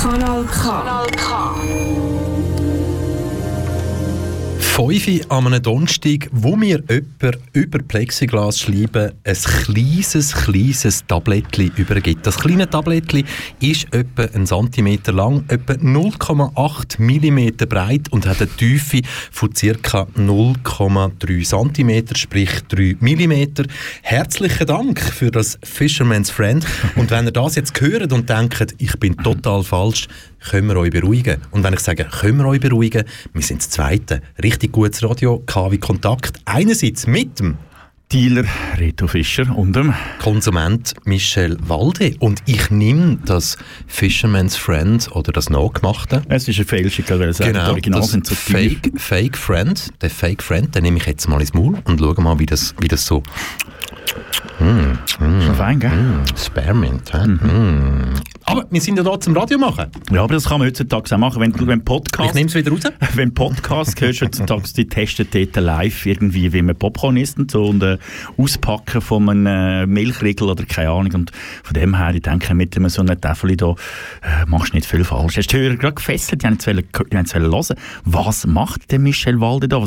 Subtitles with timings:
[0.00, 0.62] Kanal K.
[0.64, 2.21] Kanal K.
[4.72, 12.26] 5 an einem Donnerstag, wo mir jemand über Plexiglas schreiben ein kleines, kleines Tablettchen übergibt.
[12.26, 13.24] Das kleine Tablettchen
[13.60, 20.06] ist etwa einen Zentimeter lang, etwa 0,8 mm breit und hat eine Tiefe von ca.
[20.16, 23.66] 0,3 cm, sprich 3 mm.
[24.00, 26.64] Herzlichen Dank für das Fisherman's Friend.
[26.96, 30.08] Und wenn ihr das jetzt hört und denkt, ich bin total falsch,
[30.50, 31.38] können wir euch beruhigen.
[31.50, 34.22] Und wenn ich sage, können wir euch beruhigen, wir sind das Zweite.
[34.42, 36.38] Richtig gutes Radio, KW Kontakt.
[36.44, 37.56] Einerseits mit dem
[38.12, 38.44] Dealer
[38.76, 42.14] Reto Fischer und dem Konsument Michel Walde.
[42.18, 46.22] Und ich nehme das Fisherman's Friend oder das Nachgemachte.
[46.28, 50.42] Es ist eine Fälschung, weil es genau, Original sind so Fake, Fake Friend, der Fake
[50.42, 53.06] Friend, den nehme ich jetzt mal ins Maul und schaue mal, wie das, wie das
[53.06, 53.22] so
[54.60, 55.90] Mm, mm, Schon fein, gell?
[55.90, 57.26] Mm, Spearmint, hä?
[57.26, 58.14] Mm.
[58.44, 59.86] Aber wir sind ja da zum Radio machen.
[60.10, 61.40] Ja, aber das kann man heutzutage auch machen.
[61.40, 62.80] Wenn du wenn Podcast, ich nehme es wieder raus.
[63.14, 67.50] Wenn Podcast hörst du heutzutage, die testen dort live irgendwie, wie man Popcorn isst und
[67.50, 67.98] so und äh,
[68.36, 71.12] auspacken von einem äh, Milchriegel oder keine Ahnung.
[71.14, 73.70] Und von dem her, ich denke, mit so einem Täfeli da
[74.22, 75.36] äh, machst du nicht viel falsch.
[75.36, 79.68] Hast du die Hörer gerade gefesselt, die haben jetzt hören, was macht der Michel Walde
[79.68, 79.84] da?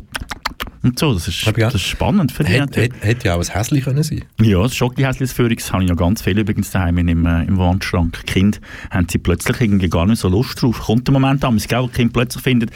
[0.86, 2.54] Und so, das ist, das ist spannend für dich.
[2.54, 5.98] Hätte hätt ja auch ein Häsli können sein Ja, das Schoki-Häsli das habe ich noch
[5.98, 8.24] ganz viel übrigens daheim im, äh, im Wandschrank.
[8.28, 10.80] Kind haben sie plötzlich irgendwie gar nicht so Lust drauf.
[10.82, 12.70] Kommt der Moment an, dass das Kind plötzlich findet,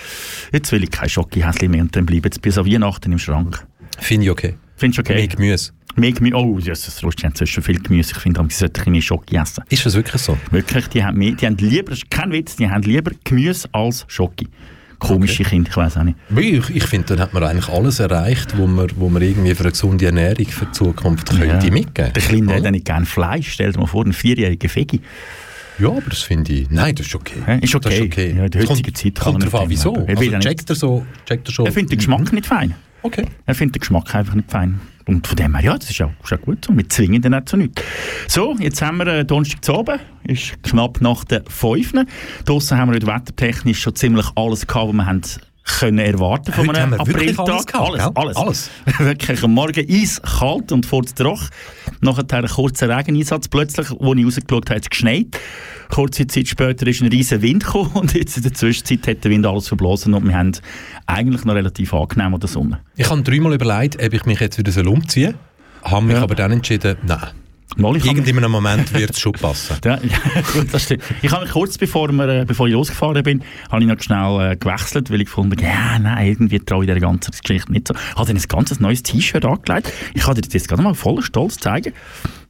[0.52, 3.64] jetzt will ich kein Schoki-Häsli mehr und dann bleiben sie bis an Weihnachten im Schrank.
[4.00, 4.56] Finde ich okay.
[4.76, 5.14] Findest okay?
[5.14, 5.72] Mehr Gemüse.
[5.96, 6.36] Mehr Gemüse.
[6.36, 8.14] Oh, Jesus, Lust, die haben schon viel Gemüse.
[8.16, 9.64] Ich finde, sie sollten ein mehr Schoki essen.
[9.70, 10.36] Ist das wirklich so?
[10.50, 14.48] Wirklich, die haben, mehr, die haben lieber, kein Witz, die haben lieber Gemüse als Schoki
[15.00, 15.52] komische okay.
[15.52, 16.18] Kinder, ich weiß auch nicht.
[16.36, 19.64] Ich, ich finde, dann hat man eigentlich alles erreicht, wo man, wo man irgendwie für
[19.64, 21.40] eine gesunde Ernährung für die Zukunft ja.
[21.40, 22.14] könnte mitgeben.
[22.14, 23.52] Der Kleine hat nicht gerne Fleisch.
[23.54, 25.02] Stell dir mal vor, ein vierjähriger Fegi.
[25.80, 26.70] Ja, aber das finde ich...
[26.70, 27.42] Nein, das ist okay.
[27.48, 27.90] Ja, ist okay.
[27.90, 28.36] Das ist okay.
[28.36, 29.94] Ja, in der heutigen Zeit kann kommt drauf an, wieso?
[29.94, 31.06] Also checkt er so...
[31.26, 31.66] Checkt er, schon?
[31.66, 32.36] er findet den Geschmack mhm.
[32.36, 32.76] nicht fein.
[33.02, 33.26] Okay.
[33.46, 34.82] Er findet den Geschmack einfach nicht fein.
[35.06, 36.76] Und von dem her, ja, das ist auch, ist gut so.
[36.76, 37.82] Wir zwingen den nicht zu nichts.
[38.28, 40.00] So, jetzt haben wir äh, Donnerstag zu oben.
[40.24, 41.94] Ist knapp nach der 5.
[42.46, 45.22] Draussen haben wir heute wettertechnisch schon ziemlich alles gehabt, was wir haben
[45.80, 47.76] können erwarten von einem Apriltag.
[47.76, 48.70] Alles, alles, alles, alles.
[49.00, 51.44] wirklich am Morgen eiskalt und vor Troch.
[52.02, 55.40] Nachher ein kurzer Regeneinsatz plötzlich, wo ich rausgeschaut habe, hat es geschneit.
[55.90, 59.32] Kurze Zeit später ist ein riesiger Wind gekommen und jetzt in der Zwischenzeit hat der
[59.32, 60.52] Wind alles verblasen und wir haben
[61.06, 62.80] eigentlich noch relativ angenehm an der Sonne.
[62.96, 65.36] Ich habe dreimal überlegt, ob ich mich jetzt wieder umziehen
[65.82, 66.24] soll, habe mich ja.
[66.24, 67.39] aber dann entschieden, nein.
[67.78, 69.78] Mal, Irgendeinem Moment wird es schon passen.
[69.86, 70.00] ja,
[70.54, 71.04] gut, das stimmt.
[71.22, 74.52] Ich habe mich kurz bevor, wir, äh, bevor ich losgefahren bin, habe ich noch schnell
[74.52, 77.94] äh, gewechselt, weil ich gefunden ja, nein, irgendwie traue ich der ganzen Geschichte nicht so.
[77.94, 79.94] Ich habe dann ein ganzes neues T-Shirt angelegt.
[80.14, 81.94] Ich kann dir das jetzt gerade mal voller Stolz zeigen.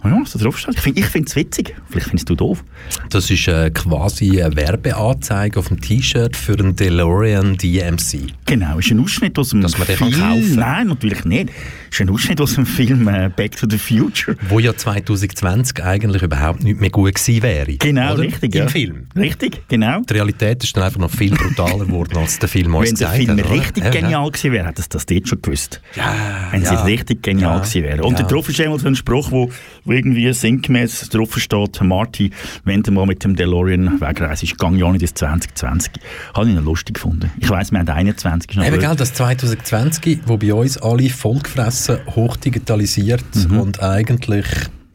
[0.01, 0.75] Ja, was da drauf steht.
[0.95, 1.75] Ich finde es witzig.
[1.89, 2.63] Vielleicht findest du doof.
[3.09, 8.27] Das ist äh, quasi eine Werbeanzeige auf dem T-Shirt für einen DeLorean DMC.
[8.45, 10.11] Genau, ist ein Ausschnitt aus dem Dass man den Film.
[10.11, 10.55] Kann kaufen.
[10.55, 11.49] Nein, natürlich nicht.
[11.91, 14.37] Ist ein Ausschnitt aus dem Film äh, Back to the Future.
[14.47, 17.73] Wo ja 2020 eigentlich überhaupt nicht mehr gut gewesen wäre.
[17.73, 18.23] Genau, oder?
[18.23, 18.55] richtig.
[18.55, 18.67] Im ja.
[18.69, 19.07] Film.
[19.17, 19.99] Richtig, genau.
[20.09, 23.07] Die Realität ist dann einfach noch viel brutaler geworden, als der Film uns Wenn der
[23.09, 23.51] gezeigt Film hat.
[23.51, 23.91] richtig oder?
[23.91, 25.81] genial ja, gewesen wäre, hätte es das dort schon gewusst.
[25.95, 26.15] Ja,
[26.51, 26.73] Wenn ja.
[26.73, 27.59] es richtig genial Ja.
[27.59, 28.03] gewesen wäre.
[28.03, 28.17] Und Ja.
[28.19, 29.51] der drauf ist einmal so ein Spruch, wo
[29.91, 32.31] irgendwie sinngemäß drauf steht, Marty,
[32.63, 35.91] wenn du mal mit dem DeLorean wegreist, ist gang ja nicht ins 2020.
[36.33, 37.31] Habe ich noch lustig gefunden.
[37.39, 38.49] Ich weiss, wir haben 21.
[38.51, 43.59] Ist noch Eben, gell, das 2020, wo bei uns alle vollgefressen, hochdigitalisiert Mhm.
[43.59, 44.45] und eigentlich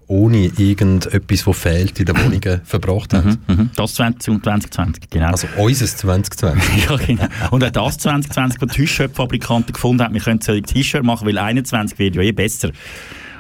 [0.06, 3.24] ohne irgendetwas, was fehlt, in den Wohnungen verbracht hat.
[3.24, 3.70] Mhm.
[3.74, 5.28] Das 20 und 2020, genau.
[5.28, 6.84] Also unseres 2020.
[6.88, 7.26] ja, genau.
[7.50, 11.38] Und auch das 2020, wo die T-Shirt-Fabrikanten gefunden haben, wir können solche T-Shirt machen, weil
[11.38, 12.70] 21 wird ja eh besser.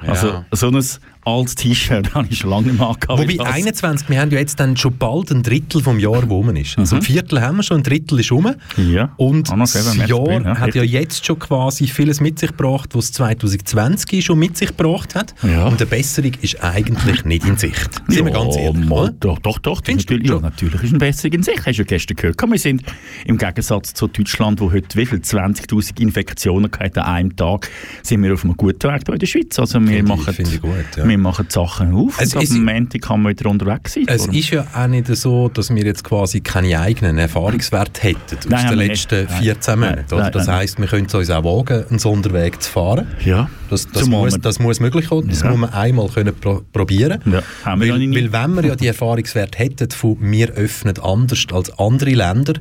[0.06, 0.44] Also Ja.
[0.52, 0.82] so ein
[1.24, 3.08] altes T-Shirt habe ich schon lange nicht mehr angehabt.
[3.20, 6.36] Wobei Das- 21, wir haben ja jetzt dann schon bald ein Drittel vom Jahr, wo
[6.36, 6.78] rum ist.
[6.78, 8.54] Also ein Viertel haben wir schon, ein Drittel ist rum.
[8.76, 9.12] Ja.
[9.16, 13.12] Und Ah, das Jahr ja, hat ja jetzt schon quasi vieles mit sich gebracht, was
[13.12, 15.34] 2020 schon mit sich gebracht hat.
[15.42, 15.66] Ja.
[15.66, 17.90] Und eine Besserung ist eigentlich nicht in Sicht.
[18.08, 19.14] Sind wir ganz ehrlich, mal?
[19.20, 19.82] Doch, doch, doch.
[19.86, 21.56] Natürlich, ja, natürlich ist eine Besserung in sich.
[21.56, 22.40] Hast du ja gestern gehört.
[22.44, 22.82] Wir sind
[23.26, 27.70] im Gegensatz zu Deutschland, wo heute wie viel 20'000 Infektionen an einem Tag,
[28.02, 29.58] sind wir auf einem guten Weg in der Schweiz.
[29.58, 31.04] Also wir Finde ich- machen, finde ich gut, ja.
[31.14, 34.04] Wir machen die Sachen auf Es und ist- am Montag kann man wieder unterwegs sein.
[34.08, 38.46] Es ist ja auch nicht so, dass wir jetzt quasi keine eigenen Erfahrungswerte hätten aus
[38.48, 39.30] Nein, den letzten nicht.
[39.30, 39.42] Nein.
[39.42, 40.16] 14 Nein, Monaten.
[40.16, 43.06] Nein, Das heisst, wir können es uns auch wagen, einen Sonderweg zu fahren.
[43.24, 43.48] ja.
[43.70, 45.26] Das, das, muss, das muss möglich sein.
[45.26, 45.48] Das Ja.
[45.50, 49.58] muss man einmal können pro probieren Ja, haben weil, weil wenn wir ja die Erfahrungswerte
[49.58, 52.52] hätten von wir öffnen anders als andere Länder,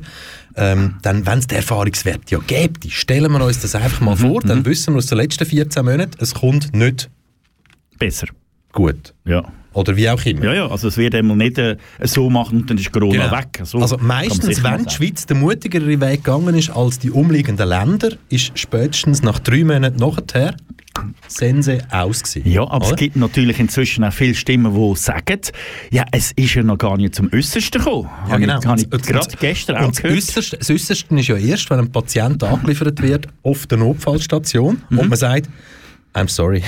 [0.56, 4.16] ähm, dann, wenn es den Erfahrungswert ja gäbe, stellen wir uns das einfach Mhm, mal
[4.16, 7.10] vor, dann wissen wir aus den letzten 14 Monaten, es kommt nicht
[7.98, 8.26] Besser.
[8.74, 9.14] Gut.
[9.24, 9.44] Ja.
[9.72, 10.44] Oder wie auch immer.
[10.44, 13.36] Ja, ja, also es wird einmal nicht äh, so machen und dann ist Corona Genau.
[13.36, 13.60] weg.
[13.64, 14.90] So also meistens, wenn die.
[14.94, 19.96] Schweiz den mutigeren Weg gegangen ist als die umliegenden Länder, ist spätestens nach drei Monaten
[19.98, 20.54] nachher
[21.26, 22.48] Sense aus gewesen.
[22.48, 22.90] Ja, aber Oder?
[22.90, 25.40] es gibt natürlich inzwischen auch viele Stimmen, die sagen,
[25.90, 28.08] ja, es ist ja noch gar nicht zum Äußersten gekommen.
[28.26, 28.58] Ja, Habe genau.
[28.60, 30.16] Ich, habe ich und- gerade gestern auch und das gehört.
[30.18, 34.98] Äußerste, das Äußerste ist ja erst, wenn ein Patient angeliefert wird auf der Notfallstation Mhm.
[35.00, 35.48] und man sagt,
[36.14, 36.62] I'm sorry,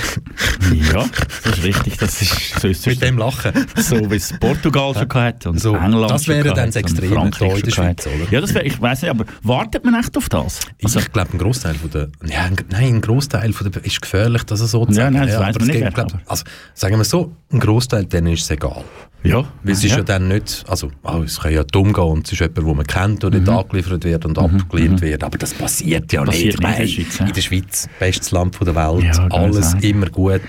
[0.93, 1.05] Ja,
[1.43, 1.97] das ist richtig.
[1.97, 2.99] Das ist das mit Äußerste.
[3.05, 3.53] dem Lachen.
[3.77, 7.31] So wie es Portugal schon hatte und So, England das wäre dann das Extreme in
[7.31, 7.71] der.
[7.71, 8.29] Schweiz, oder?
[8.31, 10.59] Ja, das wäre, ich weiß nicht, aber wartet man echt auf das?
[10.83, 14.01] Also, ich glaube, ein Großteil von der, ja, ein, nein, ein Großteil von der ist
[14.01, 15.15] gefährlich, dass er so zu Ja, sagen.
[15.15, 18.33] nein, das weiss aber man nicht, geht, glaub, also sagen wir so, ein Großteil, denen
[18.33, 18.83] ist es egal.
[19.23, 22.25] ja, Weil es ist ja dann nicht, also oh, es kann ja dumm gehen und
[22.27, 25.53] es ist jemand, den man kennt und nicht angeliefert wird und abgelehnt wird, aber das
[25.53, 26.25] passiert ja Mhm.
[26.27, 26.67] Passiert nicht.
[26.69, 27.25] in der Schweiz, ja.
[27.27, 30.41] in der Schweiz, bestes Land von der Welt, Ja, alles immer gut,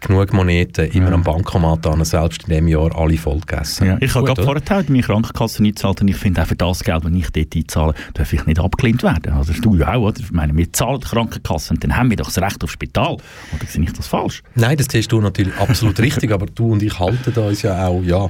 [0.00, 3.86] genug Moneten, immer am Bankomat an, selbst in diesem Jahr alle voll gegessen.
[3.86, 7.04] Ja, ich habe gerade vorher meine Krankenkasse eingezahlt und ich finde auch für das Geld,
[7.04, 9.32] das ich dort einzahle, darf ich nicht abgelehnt werden.
[9.32, 10.20] Also du ja auch, oder?
[10.20, 13.14] Ich meine, wir zahlen die Krankenkasse und dann haben wir doch das Recht aufs Spital.
[13.14, 14.42] Oder sehe ich das falsch?
[14.54, 17.86] Nein, das siehst du natürlich absolut richtig, aber du und ich halten da uns ja
[17.86, 18.28] auch, ja,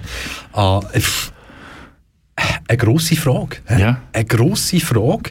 [0.53, 1.33] an äh, pff,
[2.69, 3.59] eine grosse Frage.
[3.79, 4.01] Ja.
[4.13, 5.31] Eine grosse Frage.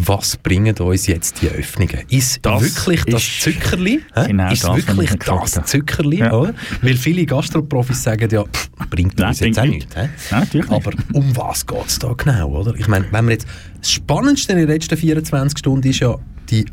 [0.00, 1.98] Was bringen uns jetzt die Öffnungen?
[2.08, 4.00] Ist Das wirklich das ist Zuckerli?
[4.14, 4.26] hä?
[4.28, 5.64] genau ist das, wirklich das habe.
[5.66, 6.18] Zuckerli?
[6.20, 6.32] Ja.
[6.32, 6.54] Oder?
[6.82, 9.92] Weil viele Gastroprofis sagen ja, pff, bringt Nein, uns jetzt auch nichts.
[10.54, 10.70] nicht.
[10.70, 12.48] Aber um was geht es da genau?
[12.60, 12.76] Oder?
[12.76, 13.48] Ich meine, wenn wir jetzt,
[13.80, 16.14] das Spannendste in den letzten 24 Stunden ist ja,
[16.48, 16.64] die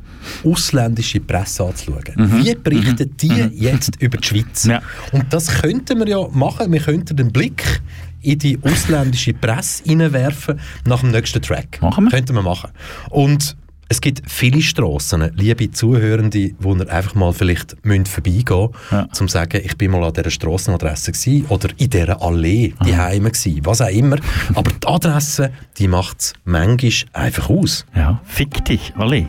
[0.45, 2.01] ausländische Presse anzuschauen.
[2.15, 4.65] Wie berichten die jetzt über die Schweiz?
[4.65, 4.71] Mhm.
[4.71, 4.81] Ja.
[5.11, 6.71] Und das könnten wir ja machen.
[6.71, 7.81] Wir könnten den Blick
[8.25, 11.79] in die ausländische Presse hineinwerfen nach dem nächsten Track.
[11.81, 12.11] Machen wir.
[12.11, 12.71] Könnten wir machen.
[13.09, 13.55] Und
[13.87, 19.03] es gibt viele Strassen, liebe Zuhörende, wo ihr einfach mal vielleicht müsst vorbeigehen müsst, Ja.
[19.03, 22.97] um zu sagen, ich bin mal an dieser Strassenadresse gewesen oder in dieser Allee die
[22.97, 24.17] Heime gewesen, was auch immer.
[24.55, 27.85] Aber die Adresse, die macht es manchmal einfach aus.
[27.95, 29.27] Ja, fick dich, alle.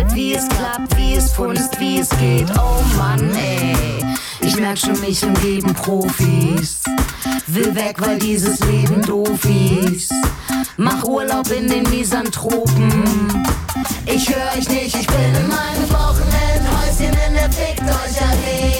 [0.00, 2.50] Rollt, wie es klappt, wie es funzt, wie es geht.
[2.56, 4.04] Oh Mann, ey,
[4.40, 6.80] ich merk schon, mich umgeben Profis.
[7.46, 10.12] Will weg, weil dieses Leben doof ist.
[10.76, 13.44] Mach Urlaub in den Misanthropen.
[14.06, 18.79] Ich höre euch nicht, ich bin in meinem Wochenendhäuschen in der Fickt euch Allee.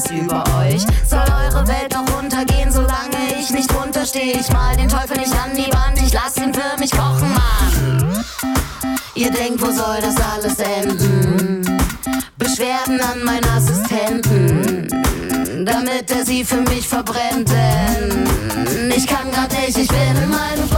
[0.00, 0.82] Gras über euch.
[1.08, 4.32] Soll eure Welt noch untergehen, solange ich nicht runterstehe?
[4.38, 8.24] Ich mal den Teufel nicht an die Wand, ich lass ihn für mich kochen, Mann.
[9.14, 11.78] Ihr denkt, wo soll das alles enden?
[12.38, 14.88] Beschwerden an meinen Assistenten,
[15.64, 17.50] damit er sie für mich verbrennt.
[17.50, 20.69] Denn ich kann grad nicht, ich bin in meinem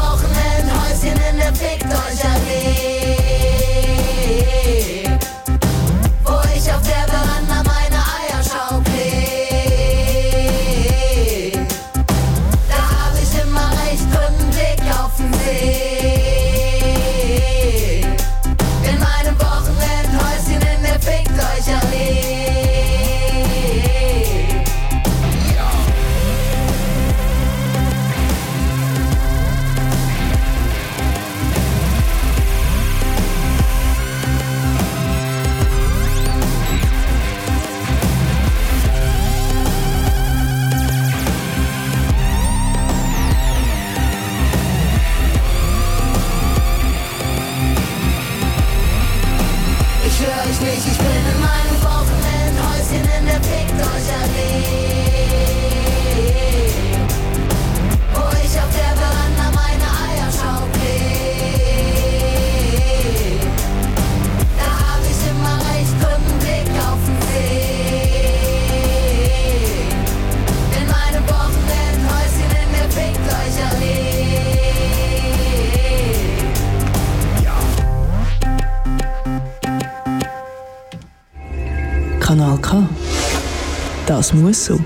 [84.23, 84.79] Das muss so.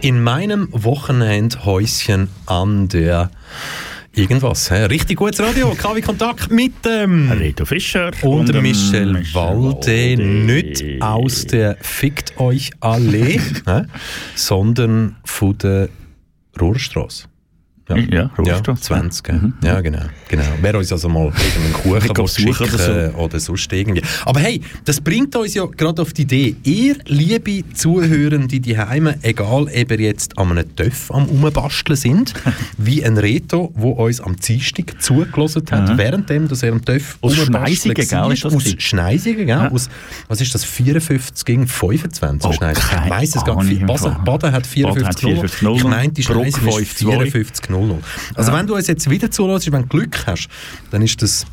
[0.00, 3.30] In meinem Wochenendhäuschen an der
[4.12, 4.68] irgendwas.
[4.68, 4.74] He?
[4.86, 5.72] Richtig gutes Radio.
[5.76, 9.86] KW Kontakt mit dem Reto Fischer und, dem Michel, Michel Walde.
[9.86, 10.16] Walde.
[10.16, 13.38] Nicht aus der Fickt euch alle,
[14.34, 15.88] sondern von der
[16.60, 17.28] Rohrstraße.
[17.88, 18.82] Ja, Ja, Rohrstrasse.
[18.82, 19.34] 20.
[19.62, 19.98] Ja, genau.
[20.28, 20.42] genau.
[20.62, 24.02] Wer uns also mal irgendeinen Kuchen glaub, schicken oder, oder sonst irgendwie.
[24.24, 26.56] Aber hey, das bringt uns ja gerade auf die Idee.
[26.64, 32.32] Ihr, liebe Zuhörende die Heime, egal ob ihr jetzt an einem Töff am Umbasteln sind,
[32.78, 35.98] wie ein Reto, wo uns am Dienstag zugelassen hat, Ja.
[35.98, 38.74] währenddem, dass er am Töff Aus Schneisigen, gell, Aus?
[38.78, 39.48] Schneisigen, gell?
[39.48, 39.70] Ja.
[39.70, 39.90] Aus,
[40.28, 42.50] was ist das, 54 gegen 25 Oh?
[42.50, 43.86] Ich weiss es gar nicht.
[43.86, 47.30] Baden, hat Baden hat 54 54 Ich meinte, Bruck Schneisigen ist 5-2.
[47.30, 47.98] 54 00.
[48.34, 50.48] Also wenn du uns jetzt wieder zulässt, wenn du Glück hast,
[50.90, 51.46] dann ist das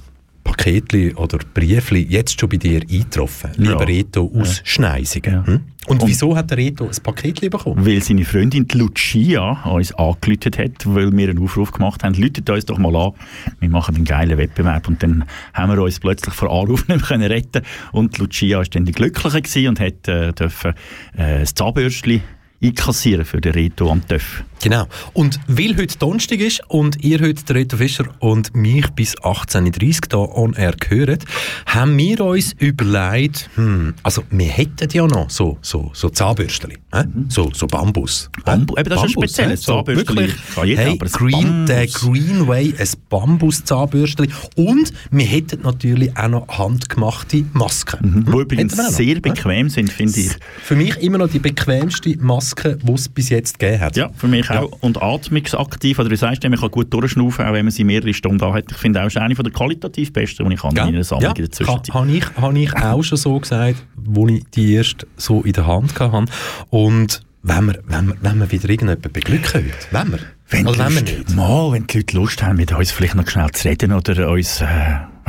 [0.43, 3.51] Paketli oder Briefli jetzt schon bei dir eingetroffen.
[3.57, 3.85] Lieber Ja.
[3.85, 5.33] Reto aus Schneisigen.
[5.33, 5.45] Ja.
[5.45, 5.61] Hm?
[5.85, 7.85] Und, Und- wieso hat der Reto ein Paketli bekommen?
[7.85, 12.65] Weil seine Freundin Lucia uns angelütet hat, weil wir einen Aufruf gemacht haben, läutet uns
[12.65, 13.11] doch mal an,
[13.59, 17.07] wir machen einen geilen Wettbewerb und dann haben wir uns plötzlich vor Anruf nicht mehr
[17.07, 17.61] können retten
[17.91, 20.73] und Lucia war dann die Glückliche gewesen und hat äh, dürfen,
[21.17, 22.21] äh, das Zahnbürstchen
[22.63, 24.43] einkassieren für den Reto am Töff.
[24.61, 24.87] Genau.
[25.13, 30.27] Und weil heute Donnerstag ist und ihr heute Reto Fischer und mich bis 18.30 Uhr
[30.27, 31.23] hier on air gehört,
[31.65, 37.03] haben wir uns überlegt, hm, also wir hätten ja noch so, so, so Zahnbürstchen, äh?
[37.29, 38.29] so, so Bambus.
[38.45, 40.15] Bambu- eben, das ist ein Bambus, spezielles so, Zahnbürstchen.
[40.17, 41.93] wirklich, jeder, hey, Green, der Bambus.
[42.01, 47.99] Greenway, ein Bambus-Zahnbürstchen und wir hätten natürlich auch noch handgemachte Masken.
[48.07, 48.15] Mhm.
[48.27, 48.33] Hm?
[48.33, 50.31] Wo übrigens sehr bequem sind, finde ich.
[50.63, 53.95] Für mich immer noch die bequemste Maske, die es bis jetzt gegeben hat.
[53.95, 54.61] Ja, für mich Ja.
[54.63, 54.71] auch.
[54.81, 58.13] Und atmungsaktiv, oder wie sagst du, man kann gut durchschnaufen, auch wenn man sie mehrere
[58.13, 58.65] Stunden anhat.
[58.71, 61.31] Ich finde auch, es ist eine der qualitativ besten, die ich habe in meiner Sammlung
[61.35, 61.93] in der Zwischenzeit.
[61.93, 65.67] Habe ich, hab ich auch schon so gesagt, wo ich die erst so in der
[65.67, 66.25] Hand hatte.
[66.69, 70.77] Und wenn wir, wenn wir, wenn wir wieder irgendjemanden beglücken heute, wenn wir, Wenn, die
[70.77, 71.35] wenn wir nicht.
[71.35, 74.61] mal, wenn die Leute Lust haben, mit uns vielleicht noch schnell zu reden oder uns,
[74.61, 74.65] äh,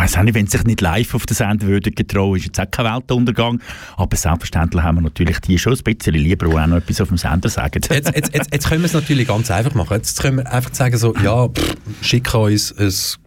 [0.02, 2.60] weiss auch nicht, wenn sie sich nicht live auf den Sender würden getrauen, ist jetzt
[2.60, 3.60] auch kein Weltuntergang.
[3.96, 7.08] Aber selbstverständlich haben wir natürlich die schon ein bisschen lieber, die auch noch etwas auf
[7.08, 7.80] dem Sender sagen.
[7.82, 9.94] Jetzt, jetzt, jetzt, jetzt können wir es natürlich ganz einfach machen.
[9.94, 13.21] Jetzt können wir einfach sagen so, ja, pff, schick uns ein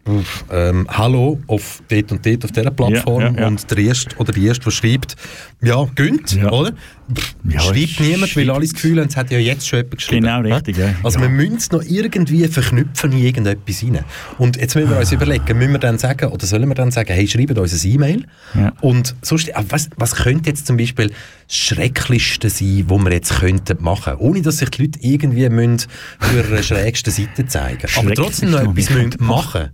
[0.52, 3.48] ähm, Hallo auf dort und dort auf dieser Plattform Ja, ja, ja.
[3.48, 5.16] und der Erste oder die Erste, der schreibt,
[5.62, 6.74] ja, gönnt, oder?
[7.14, 9.98] Pff, schreibt niemand, weil schreibt- alle das Gefühl haben, es hat ja jetzt schon jemand
[9.98, 10.26] geschrieben.
[10.26, 10.94] Genau, richtig, ja.
[11.04, 11.24] Also Ja.
[11.26, 14.00] wir müssen es noch irgendwie verknüpfen in irgendetwas rein.
[14.38, 17.12] Und jetzt müssen wir uns überlegen, müssen wir dann sagen, oder sollen wir dann sagen,
[17.14, 18.26] hey, schreibt uns ein E-Mail.
[18.54, 18.74] Ja.
[18.82, 21.12] Und sonst, ah, was, was könnte jetzt zum Beispiel
[21.48, 25.88] das Schrecklichste sein, was wir jetzt könnten machen, ohne dass sich die Leute irgendwie müssen
[26.20, 29.70] für eine schrägste Seite zeigen Aber trotzdem noch etwas müssen machen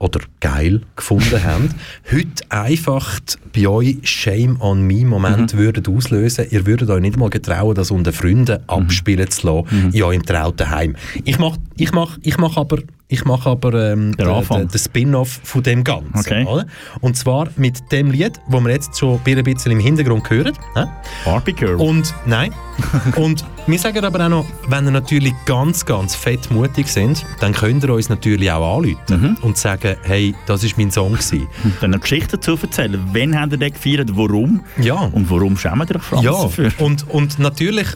[0.00, 1.74] oder geil gefunden habt,
[2.12, 3.18] heute einfach
[3.54, 5.58] bei euch Shame on Me Moment Mhm.
[5.58, 6.46] würdet auslösen.
[6.50, 8.64] Ihr würdet euch nicht mal getrauen, das unter Freunden Mhm.
[8.68, 10.94] abspielen zu lassen in eurem trauten Heim.
[11.24, 12.78] Ich mach, ich mach, ich mach aber,
[13.10, 16.12] ich mach aber ähm, den- den- den Spin-off von dem Ganzen.
[16.14, 16.44] Okay.
[16.44, 16.66] Oder?
[17.00, 20.52] Und zwar mit dem Lied, das wir jetzt schon ein bisschen im Hintergrund hören.
[20.74, 20.84] hä?
[21.24, 21.76] Barbie Girl.
[21.76, 22.52] Und nein.
[23.16, 27.54] und wir sagen aber auch noch, wenn ihr natürlich ganz, ganz fett mutig sind, dann
[27.54, 31.46] könnt ihr uns natürlich auch anrufen und sagen, hey, das ist mein Song gewesen.
[31.64, 33.00] Und dann eine Geschichte dazu erzählen.
[33.14, 34.10] Wann habt ihr den gefeiert?
[34.14, 34.62] Warum?
[34.78, 34.96] Ja.
[35.12, 36.32] Und warum schämen ihr euch Franz ja.
[36.32, 36.70] dafür?
[36.78, 37.88] Und, und natürlich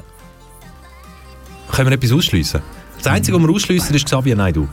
[1.70, 2.62] können wir etwas ausschliessen.
[2.96, 4.68] Das Einzige, was wir ausschliessen, ist Xavier Naidu.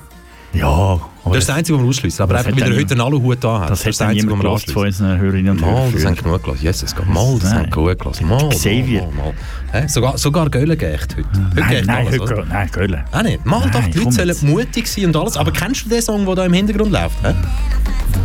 [0.52, 2.24] Ja, Das ist das Einzige, was wir ausschließen.
[2.24, 3.70] Aber Das einfach, weil er heute einen Aluhut da hat.
[3.70, 5.06] das hat ist dann niemand wir gehört von ausschließen.
[5.06, 5.94] unseren Hörerinnen und Mal, Hörern.
[5.94, 6.64] das haben genug gelassen.
[6.64, 8.28] Jesus, mal, das haben gut gelassen.
[8.28, 9.02] Mal, Xavier.
[9.04, 9.34] mal, mal,
[9.72, 9.82] mal.
[9.84, 9.88] Hä?
[9.88, 11.28] Sogar, sogar Göhlen geächt heute.
[11.30, 13.04] Heute Nein, nein, alles, heute, nein, Göhlen.
[13.12, 13.46] Auch nicht.
[13.46, 15.38] Mal Nein, doch, die Leute sollen mutig sein und alles.
[15.38, 17.22] Aber kennst du den Song, der da im Hintergrund läuft?
[17.24, 17.34] hä?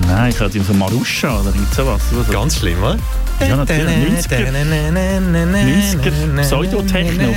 [0.08, 2.00] Nein, ich hatte so Maruscha oder irgend sowas.
[2.12, 2.96] Was- Ganz schlimm, oder?
[3.46, 3.86] Ja, natürlich.
[4.28, 4.50] 90er.
[4.50, 7.28] 90er Pseudotechno.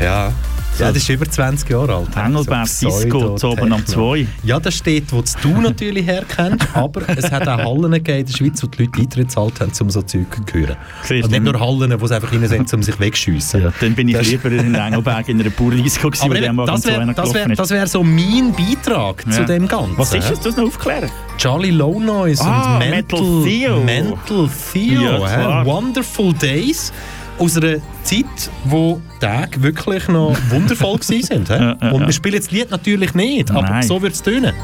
[0.00, 0.32] Ja.
[0.78, 2.16] Ja, das ist über 20 Jahre alt.
[2.16, 4.26] Engelberg So Disco, zu oben am Pseudotechno.
[4.26, 4.26] 2.
[4.42, 8.26] Ja, das steht, wo das du natürlich herkennst, aber es hat auch Hallen gegeben in
[8.26, 10.76] der Schweiz, wo die Leute Eintritt gezahlt haben, um so Zeug zu hören.
[11.04, 13.62] Siehst Und nicht nur Hallen, wo sie einfach rein sind, um sich wegschiessen.
[13.64, 16.86] Ja, dann bin ich Das- lieber in Engelberg in einer Bauerdisco gewesen, Aber eben, das
[16.86, 19.46] wäre das wär, das wär so mein Beitrag zu Ja.
[19.46, 19.98] dem Ganzen.
[19.98, 20.40] Was ist das?
[20.40, 21.10] Du noch aufklären.
[21.36, 23.80] Charlie Low Noise Ah, und Mental, Mental Theo.
[23.84, 25.26] Mental Theo.
[25.26, 25.64] Ja.
[25.66, 26.92] Wonderful Days.
[27.38, 31.40] Aus einer Zeit, wo Tage wirklich noch wundervoll hä?
[31.48, 33.82] Ja, ja, und wir spielen das Lied natürlich nicht, aber Nein.
[33.82, 34.54] so wird es tönen.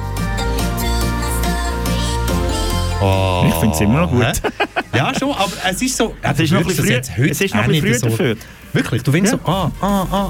[3.01, 4.43] Oh, Ich finde es immer noch gut.
[4.95, 6.15] Ja, schon, aber es ist so...
[6.23, 8.37] Es ist noch ein bisschen früh, jetzt heute es ist noch ein bisschen früh dafür.
[8.73, 10.29] Wirklich, du findest so, ah, ah, ah.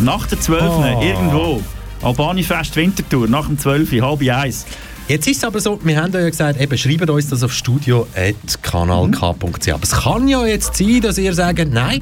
[0.00, 0.62] Nach der 12.
[0.62, 1.02] Oh.
[1.02, 1.62] irgendwo.
[2.02, 4.00] Albanifest Wintertour, nach dem 12.
[4.02, 4.66] halb eins.
[5.08, 9.68] Jetzt ist es aber so, wir haben ja gesagt, eben, schreibt uns das auf studio.kanalk.ch.
[9.72, 12.00] Aber es kann ja jetzt sein, dass ihr sagt, nein,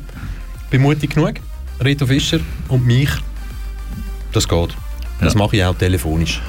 [0.71, 1.35] bin mutig genug,
[1.81, 3.11] Reto Fischer und mich,
[4.33, 4.71] das geht.
[5.21, 5.39] Das Ja.
[5.39, 6.41] mache ich auch telefonisch.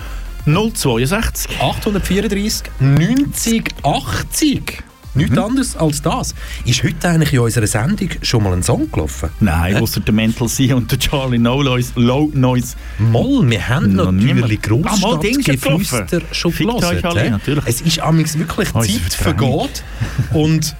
[0.45, 1.59] 062.
[1.59, 4.83] 834 90 80.
[5.15, 6.33] Nichts anderes als das.
[6.65, 9.29] Ist heute eigentlich in unserer Sendung schon mal ein Song gelaufen?
[9.39, 11.91] Nein, außer der Mental C und der Charlie No Noise.
[11.95, 12.75] Low Noise.
[12.97, 14.59] Moll, wir haben Noch natürlich.
[14.63, 17.61] Ah, Großstadtgeflüster schon gelesen.
[17.65, 19.83] Es ist amigs wirklich Zeit vergeht.
[20.33, 20.75] Und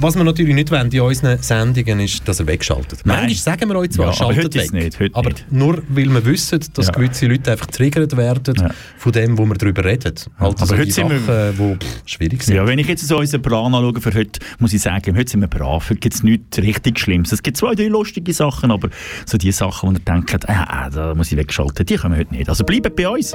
[0.00, 3.00] was wir natürlich nicht wollen in unseren Sendungen ist, dass er wegschaltet.
[3.04, 3.20] Nein.
[3.26, 4.64] Manchmal sagen wir euch zwar, Ja, aber schaltet heute weg.
[4.64, 5.50] ist nicht, aber nicht.
[5.50, 6.92] nur weil wir wissen, dass Ja.
[6.92, 8.70] gewisse Leute einfach triggert werden Ja.
[8.96, 10.14] von dem, wo wir darüber reden.
[10.38, 12.56] Also aber so heute die sind wir- Sachen, die pff, schwierig sind.
[12.56, 15.40] Ja, wenn ich jetzt so unseren Plan anschaue für heute, muss ich sagen, heute sind
[15.40, 15.88] wir brav.
[15.90, 17.32] Heute gibt es nichts richtig Schlimmes.
[17.32, 18.90] Es gibt zwei, drei lustige Sachen, aber
[19.26, 22.48] so die Sachen, wo ihr denkt, ah, da muss ich wegschalten, die kommen heute nicht.
[22.48, 23.34] Also bleibt bei uns.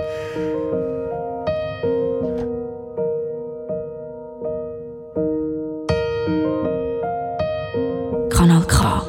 [8.44, 9.02] Kanal K.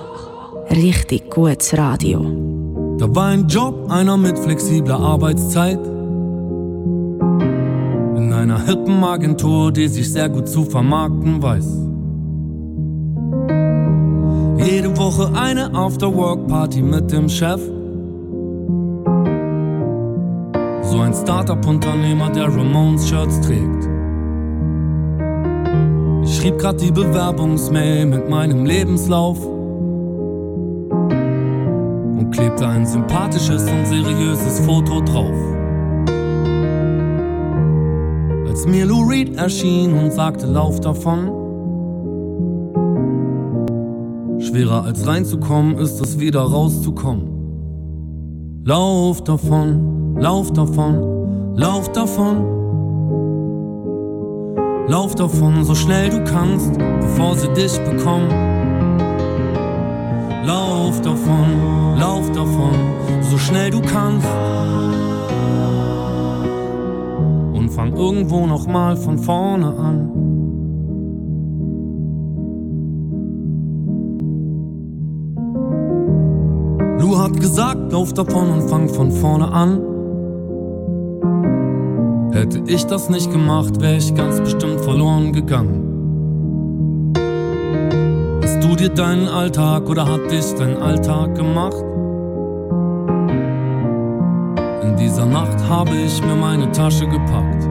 [0.71, 2.21] Richtig gutes Radio.
[2.99, 5.85] Da war ein Job, einer mit flexibler Arbeitszeit.
[8.17, 11.67] In einer hippen Agentur, die sich sehr gut zu vermarkten weiß.
[14.65, 17.61] Jede Woche eine After-Work-Party mit dem Chef.
[20.83, 23.94] So ein Startup-Unternehmer, der Ramones-Shirts trägt.
[26.45, 29.39] Schrieb grad die Bewerbungsmail mit meinem Lebenslauf
[32.19, 35.33] und klebte ein sympathisches und seriöses Foto drauf.
[38.47, 41.31] Als mir Lou Reed erschien und sagte, lauf davon.
[44.39, 48.63] Schwerer als reinzukommen ist es wieder rauszukommen.
[48.67, 52.64] Lauf davon, lauf davon, lauf davon.
[54.87, 58.29] Lauf davon, so schnell du kannst, bevor sie dich bekommen.
[60.45, 62.75] Lauf davon, lauf davon,
[63.23, 64.29] so schnell du kannst.
[67.55, 70.11] Und fang irgendwo nochmal von vorne an.
[77.01, 79.94] Lou hat gesagt, lauf davon und fang von vorne an.
[82.45, 87.15] Hätte ich das nicht gemacht, wäre ich ganz bestimmt verloren gegangen.
[88.43, 91.83] Hast du dir deinen Alltag oder hat dich dein Alltag gemacht?
[94.83, 97.65] In dieser Nacht habe ich mir meine Tasche gepackt.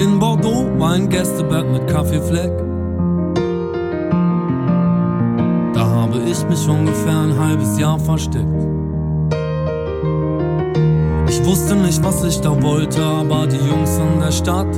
[0.00, 2.52] In Bordeaux war ein Gästebett mit Kaffeefleck.
[5.74, 8.69] Da habe ich mich ungefähr ein halbes Jahr versteckt.
[11.40, 14.76] Ich wusste nicht, was ich da wollte, aber die Jungs in der Stadt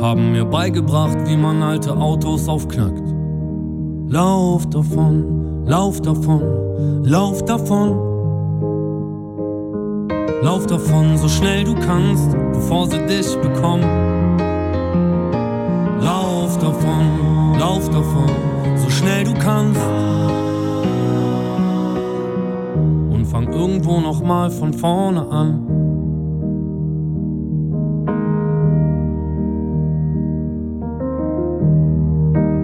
[0.00, 3.02] haben mir beigebracht, wie man alte Autos aufknackt.
[4.08, 7.98] Lauf davon, lauf davon, lauf davon.
[10.42, 13.84] Lauf davon, so schnell du kannst, bevor sie dich bekommen.
[16.00, 18.28] Lauf davon, lauf davon,
[18.76, 19.80] so schnell du kannst.
[23.32, 25.66] Fang irgendwo nochmal von vorne an.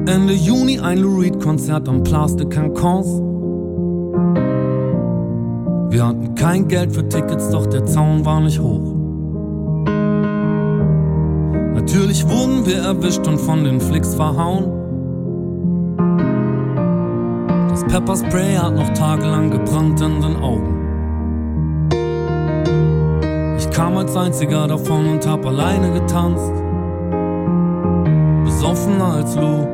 [0.07, 3.07] Ende Juni ein Lou Reed Konzert am Place de Cancans.
[5.91, 8.95] Wir hatten kein Geld für Tickets, doch der Zaun war nicht hoch.
[11.75, 14.78] Natürlich wurden wir erwischt und von den Flicks verhauen.
[17.89, 20.75] Pepperspray hat noch tagelang gebrannt in den Augen.
[23.57, 26.53] Ich kam als einziger davon und hab alleine getanzt.
[28.45, 29.67] Besoffener als Lou,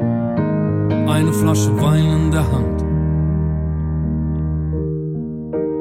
[1.11, 2.85] eine Flasche Wein in der Hand.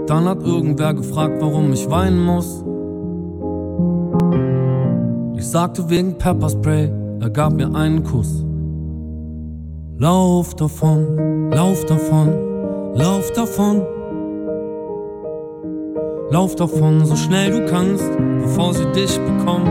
[0.10, 2.64] Dann hat irgendwer gefragt, warum ich weinen muss.
[5.38, 8.44] Ich sagte wegen Pepperspray, er gab mir einen Kuss.
[10.04, 13.82] Lauf davon, lauf davon, lauf davon.
[16.30, 18.04] Lauf davon, so schnell du kannst,
[18.42, 19.66] bevor sie dich bekommen.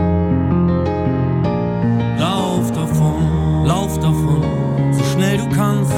[2.17, 4.41] Lauf davon, lauf davon,
[4.93, 5.93] so schnell du kannst.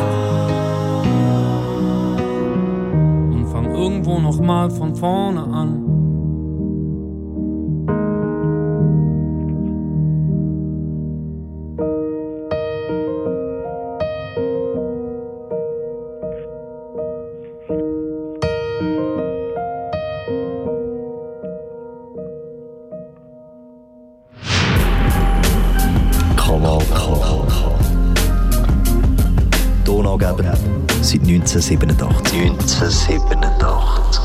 [3.31, 5.94] Und fang irgendwo nochmal von vorne an.
[31.55, 32.33] 1987.
[32.33, 34.21] 1987.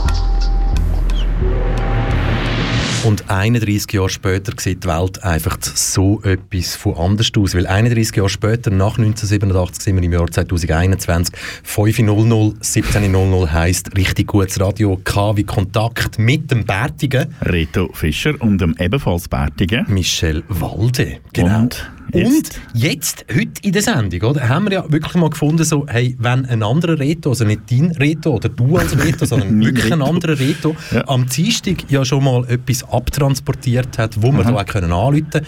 [3.04, 7.54] Und 31 Jahre später sieht die Welt einfach so etwas von anders aus.
[7.54, 14.26] Weil 31 Jahre später, nach 1987, sind wir im Jahr 2021, 5.00, 17.00 heisst richtig
[14.26, 19.86] gutes Radio, K wie Kontakt mit dem Bärtigen Reto Fischer und dem ebenfalls Bärtigen.
[19.88, 21.18] Michel Walde.
[21.32, 21.60] Genau.
[21.60, 23.24] Und Und jetzt?
[23.32, 26.62] heute in der Sendung, oder, haben wir ja wirklich mal gefunden, so, hey, wenn ein
[26.62, 30.10] anderer Reto, also nicht dein Reto oder du als Reto, sondern wirklich ein Reto.
[30.12, 31.06] anderer Reto, Ja.
[31.08, 35.40] am Dienstag ja schon mal etwas abtransportiert hat, wo wir da auch können anrufen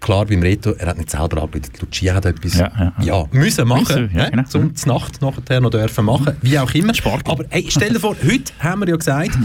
[0.00, 3.24] Klar, beim Reto, er hat nicht selber angerufen, Lucia hat etwas Ja, ja, ja.
[3.32, 4.44] müssen machen, Müssen, ja, genau.
[4.44, 6.94] zum die Nacht nachher noch dürfen machen, wie auch immer.
[6.94, 7.32] Spargel.
[7.32, 9.36] Aber hey, stell dir vor, heute haben wir ja gesagt,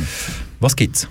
[0.60, 1.08] was gibt's?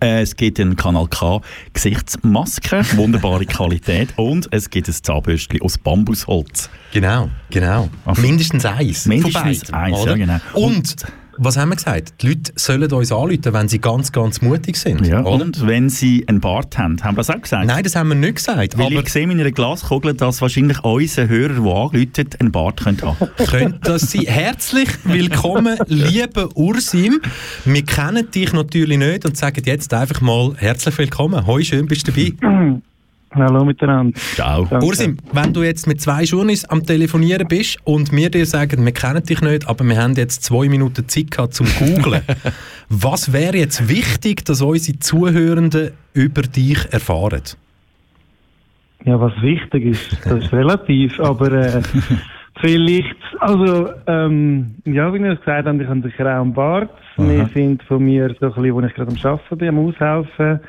[0.00, 1.40] Äh, es gibt einen Kanal K
[1.72, 6.68] Gesichtsmaske, wunderbare Qualität und es gibt ein Zahnbürstchen aus Bambusholz.
[6.92, 7.88] Genau, genau.
[8.16, 9.06] Mindestens eins.
[9.06, 10.16] Mindestens beiden, eins, oder?
[10.16, 10.40] ja, genau.
[10.54, 10.96] Und,
[11.38, 12.22] was haben wir gesagt?
[12.22, 15.06] Die Leute sollen uns anrufen, wenn sie ganz, ganz mutig sind.
[15.06, 15.44] Ja, oder?
[15.44, 17.66] und wenn sie einen Bart haben, haben wir das auch gesagt?
[17.66, 18.78] Nein, das haben wir nicht gesagt.
[18.78, 22.82] Weil aber ich sehe in meiner Glaskugel, dass wahrscheinlich unsere Hörer, die anrufen, einen Bart
[22.82, 24.22] können haben könnte das sein.
[24.26, 27.20] Herzlich willkommen, lieber Ursim.
[27.64, 31.46] Wir kennen dich natürlich nicht und sagen jetzt einfach mal herzlich willkommen.
[31.46, 32.80] Hoi, schön bist du dabei.
[33.34, 34.16] Hallo miteinander.
[34.16, 34.64] Ciao.
[34.64, 34.86] Danke.
[34.86, 38.92] Ursim, wenn du jetzt mit zwei Journeys am Telefonieren bist und wir dir sagen, wir
[38.92, 42.22] kennen dich nicht, aber wir haben jetzt zwei Minuten Zeit gehabt zum Googlen.
[42.88, 47.42] was wäre jetzt wichtig, dass unsere Zuhörenden über dich erfahren?
[49.04, 51.82] Ja, was wichtig ist, das ist relativ, aber äh,
[52.60, 56.90] vielleicht, also, ähm, ja, wie ich gesagt habe, ich habe sicher auch einen Bart.
[57.16, 60.60] Wir sind von mir so ein bisschen, wo ich gerade am Arbeiten bin, am Aushelfen.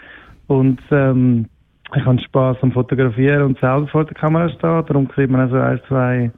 [0.48, 1.46] Und ähm,
[1.96, 4.84] ich habe Spass am Fotografieren und selber vor der Kamera stehen.
[4.88, 6.32] Darum kriegt man also ein, zwei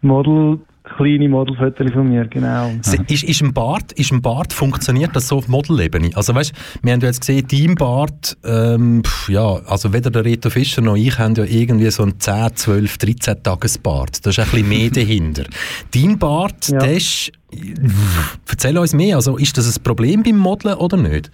[0.00, 0.58] Model,
[0.96, 2.72] kleine Modelfotos von mir, genau.
[3.08, 6.10] Ist, ist, ein Bart, ist ein Bart, funktioniert das so auf Modellebene?
[6.14, 10.24] Also weißt, wir haben ja jetzt gesehen, dein Bart, ähm, pf, ja, also weder der
[10.24, 14.26] Reto Fischer noch ich haben ja irgendwie so einen 10, 12, 13 Tages Bart.
[14.26, 15.44] Da ist ein bisschen mehr dahinter.
[15.94, 16.80] Dein Bart, Ja.
[16.80, 17.30] der ist,
[18.50, 21.30] erzähl uns mehr, also ist das ein Problem beim Modeln oder nicht?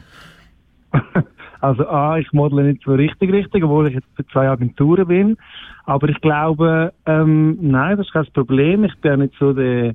[1.60, 5.36] Also A, ich modele nicht so richtig richtig, obwohl ich jetzt für zwei Agenturen bin.
[5.84, 8.84] Aber ich glaube, ähm, nein, das ist kein Problem.
[8.84, 9.94] Ich bin ja nicht so der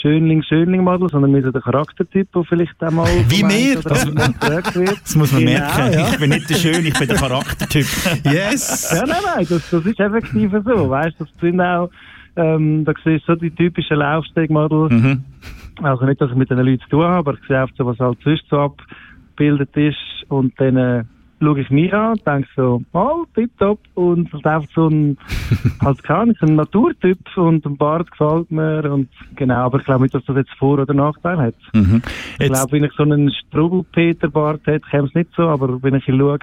[0.00, 3.82] Schönling-Schönling-Model, sondern mehr so der Charaktertyp, der vielleicht einmal Wie mir?
[3.82, 3.84] wird.
[5.02, 5.92] Das muss man Genau, merken.
[5.92, 6.08] Ja.
[6.08, 7.86] Ich bin nicht der Schön, ich bin der Charaktertyp.
[8.24, 8.94] Yes!
[8.94, 10.90] ja, nein, nein, das, das ist effektiv so.
[10.90, 11.90] Weißt du, das sind auch,
[12.36, 14.92] ähm, da siehst du so die typischen Laufstegmodels.
[14.92, 15.24] Mhm.
[15.82, 17.86] Also nicht, dass ich mit den Leuten zu tun habe, aber ich sehe oft so,
[17.86, 18.74] was halt sonst so
[19.38, 19.96] abgebildet ist.
[20.28, 21.04] Und dann äh,
[21.40, 23.80] schaue ich mich an und denke so, oh, tipptopp.
[23.94, 25.16] Und halt einfach so ein,
[25.80, 28.90] halt kann ich, ein Naturtyp und ein Bart gefällt mir.
[28.92, 31.54] Und genau, aber ich glaube nicht, dass das jetzt Vor- oder Nachteil hat.
[31.72, 32.02] Mhm.
[32.38, 36.08] Ich glaube, wenn ich so einen Strubel-Peter-Bart hätte, käme es nicht so, aber wenn ich
[36.08, 36.38] ihn schaue,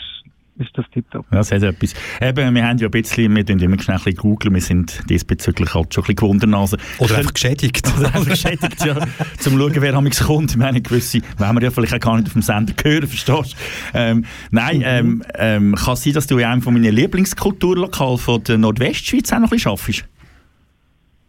[0.58, 1.26] ist das tipptopp.
[1.32, 1.94] Ja, das hat etwas.
[2.22, 5.02] Eben, wir haben ja ein bisschen, wir tun immer schnell ein bisschen googeln, wir sind
[5.10, 6.78] diesbezüglich halt schon ein bisschen Gewundernase.
[7.00, 7.91] Oder einfach geschädigt.
[7.98, 8.96] Oder einfach geschädigt, ja,
[9.39, 10.52] zum schauen, wer am kommt.
[10.52, 13.54] Ich meine, gewisse, wollen wir ja vielleicht auch gar nicht auf dem Sender hören, verstehst
[13.54, 13.58] du?
[13.94, 18.44] Ähm, nein, ähm, ähm, kann es sein, dass du in einem von meinen Lieblingskulturlokalen von
[18.44, 18.62] der Mhm.
[18.62, 20.06] Nordwestschweiz auch noch ein bisschen arbeitest?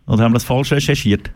[0.06, 1.30] Oder haben wir das falsch recherchiert?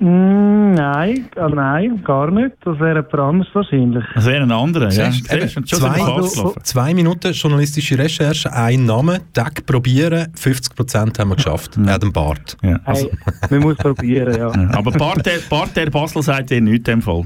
[0.00, 2.54] Mm, nein, ah, nein, gar nicht.
[2.64, 4.04] Das wäre jemand anderes wahrscheinlich.
[4.14, 5.10] Das wäre ein anderer, ja.
[5.10, 6.52] Siehst eben, schon zwei-.
[6.62, 11.76] Zwei Minuten journalistische Recherche, ein Name, Tag probieren, 50% haben wir geschafft.
[11.76, 12.56] Er hat einen Bart.
[12.62, 14.52] Ja, also, Hey, man muss probieren, ja.
[14.54, 14.70] ja.
[14.78, 17.24] Aber Barter, Barter Basel sagt dir nichts in dem Fall.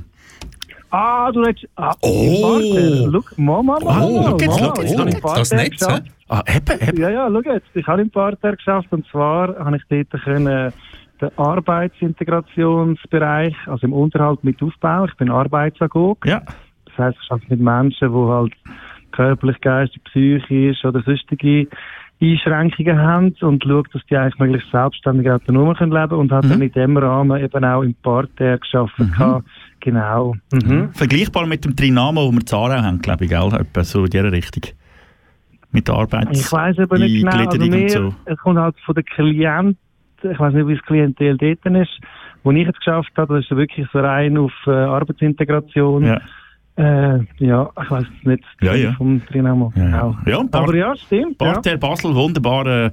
[0.91, 1.69] Ah, du hättest...
[1.77, 2.59] Ah, Oh.
[3.07, 6.01] Look, Mama, Mama, Oh, schau jetzt, schau ich jetzt, oh, das Netz, hä?
[6.29, 7.01] Ah, eben, eben.
[7.01, 7.67] Ja, ja, schau jetzt.
[7.75, 10.73] Ich habe im Parterre geschafft und zwar habe ich dort können
[11.23, 15.09] den Arbeitsintegrationsbereich, also im Unterhalt mit aufbauen.
[15.11, 16.25] Ich bin Arbeitsagog.
[16.27, 16.43] Ja.
[16.87, 18.53] Das heisst, ich arbeite mit Menschen, die halt
[19.13, 21.69] körperlich, geistig, psychisch oder sonstige
[22.21, 26.63] Einschränkungen haben und schaue, dass die eigentlich möglichst selbstständig autonom können leben und habe dann
[26.63, 28.97] in dem Rahmen eben auch im Parterre geschafft.
[28.97, 29.47] gehabt.
[29.81, 30.37] Genau.
[30.53, 30.93] Mhm.
[30.93, 33.49] Vergleichbar mit dem Trinamo, den wir in haben, glaube ich, gell?
[33.53, 34.63] Etwa so in dieser Richtung.
[35.73, 36.29] Mit der Arbeit.
[36.31, 38.15] Ich weiß aber nicht genau, also mehr, so.
[38.27, 39.77] es kommt halt von den Klienten,
[40.25, 41.91] ich weiß nicht, wie das Klientel dort ist,
[42.43, 46.05] wo ich jetzt geschafft habe, das ist wirklich so rein auf äh, Arbeitsintegration.
[46.07, 46.21] Ja.
[46.75, 48.45] Äh, ja, ich weiß es nicht.
[48.63, 48.93] Ja, ja.
[48.93, 49.75] Vom Trinamo.
[49.77, 50.19] Ja, ja.
[50.25, 51.37] Ja, und Bar- aber ja, stimmt.
[51.39, 51.53] Ja.
[51.53, 52.93] Barter Basel, wunderbare,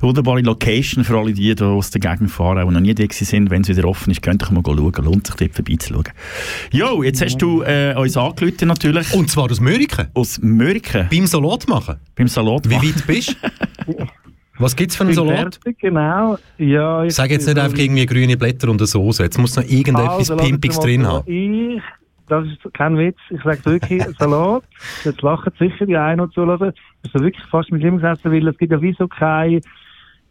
[0.00, 3.48] wunderbare Location für alle die, die aus der Gegend fahren, die noch nie da sind.
[3.50, 5.04] Wenn es wieder offen ist, könnt ihr mal schauen.
[5.04, 6.04] Lohnt sich dort vorbeizuschauen.
[6.72, 9.14] Jo, jetzt hast du äh, uns angerufen natürlich.
[9.14, 10.08] Und zwar aus Mörike.
[10.12, 11.96] aus Mörken Beim Salat machen.
[12.16, 12.68] beim Salat.
[12.68, 13.34] Wie weit bist
[13.86, 13.96] du?
[14.58, 15.56] Was gibt es für einen Salat?
[15.56, 16.38] fertig, genau.
[16.58, 19.22] Ja, ich Sag jetzt nicht einfach irgendwie grüne Blätter und eine Soße.
[19.22, 21.30] Jetzt muss noch irgendetwas Also, Pimpiges drin haben.
[21.30, 21.82] Ich,
[22.28, 24.64] das ist kein Witz, ich sage wirklich Salat.
[25.04, 26.72] Jetzt lachen sicher die einen, die zulassen.
[27.02, 29.60] Das ist wirklich fast mit Limits essen, weil es gibt ja wieso kein,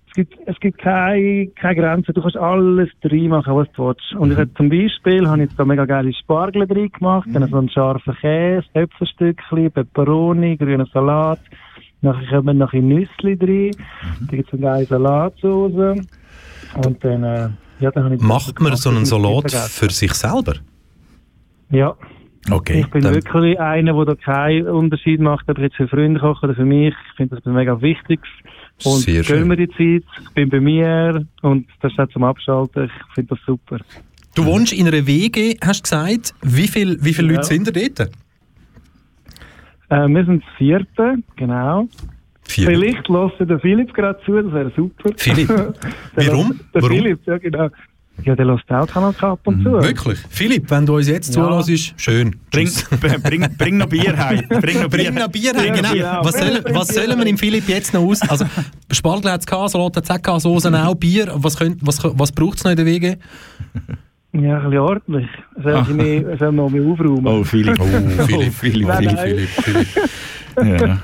[0.07, 2.13] es gibt, es gibt keine, keine Grenzen.
[2.13, 4.13] Du kannst alles drin machen, was du willst.
[4.13, 7.47] Und ich habe zum Beispiel, habe ich jetzt da mega geile Spargel drin gemacht, dann
[7.47, 11.39] so einen scharfen Käse, Äpfelstückchen, Peperoni, grünen Salat.
[12.05, 13.71] Nachher kommen noch ein Nüssli drin.
[14.29, 15.97] Da gibt es eine geile Salatsauce.
[16.85, 20.53] Und dann, äh, ja, dann habe ich Macht man so einen Salat für sich selber?
[21.69, 21.95] Ja.
[22.51, 22.81] Okay.
[22.81, 26.19] Ich bin dann- wirklich einer, der da keinen Unterschied macht, ob ich jetzt für Freunde
[26.19, 26.93] koche oder für mich.
[27.11, 28.19] Ich finde das mega wichtig.
[28.83, 29.47] Und Sehr schön.
[29.47, 30.03] mir die Zeit.
[30.21, 32.85] Ich bin bei mir und das ist auch zum Abschalten.
[32.85, 33.77] Ich finde das super.
[34.35, 36.33] Du wohnst in einer WG, hast du gesagt.
[36.43, 37.31] Wie viele wie viel Ja.
[37.37, 38.11] Leute sind da dort?
[39.89, 41.87] Äh, wir sind das vierte, genau.
[42.47, 42.67] Vier.
[42.67, 45.09] Vielleicht lässt der Philipp gerade zu, das wäre super.
[45.17, 45.49] Philipp?
[46.15, 46.59] Warum?
[46.73, 46.97] Der Warum?
[46.97, 47.69] Philipp, ja genau.
[48.23, 49.71] Ja, der lässt auch Kanal K ab und zu.
[49.73, 50.19] Wirklich?
[50.29, 51.61] Philipp, wenn du uns jetzt Ja.
[51.61, 52.35] zulässt, schön.
[52.51, 52.69] Bring,
[53.23, 54.41] bring, bring noch Bier heim.
[54.61, 55.91] Bring noch Bier, Bring noch Bier noch genau.
[55.91, 56.19] Bier.
[56.21, 58.21] Was, soll, was sollen wir im Philipp jetzt noch aus?
[58.21, 58.45] Also,
[58.91, 61.29] Spargel hat es gehabt, Salat hat es auch Soßen auch, Bier.
[61.35, 63.15] Was, könnt, was, was braucht es noch in der WG?
[64.41, 65.27] Ja, ein bisschen ordentlich.
[65.63, 67.25] Soll ich mich, soll man mich aufräumen?
[67.27, 67.79] Oh, Philipp.
[67.79, 67.85] Oh,
[68.25, 68.87] Philipp, Philipp.
[68.87, 69.27] Nein, Philipp, nein.
[69.27, 70.09] Philipp, Philipp.
[70.57, 70.99] Ja.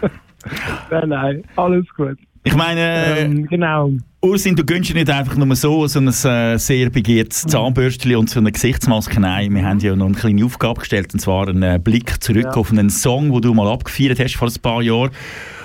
[0.89, 2.17] Nein, nein, alles gut.
[2.43, 3.91] Ich meine, äh, Ähm, genau.
[4.21, 8.29] Ursin, du gönnst dir nicht einfach nur so, so ein äh, sehr begehrtes Zahnbürstchen und
[8.29, 9.19] so eine Gesichtsmaske.
[9.19, 12.21] Nein, wir haben dir ja noch eine kleine Aufgabe gestellt, und zwar einen äh, Blick
[12.23, 12.51] zurück Ja.
[12.51, 15.11] auf einen Song, den du mal abgefeiert hast vor ein paar Jahren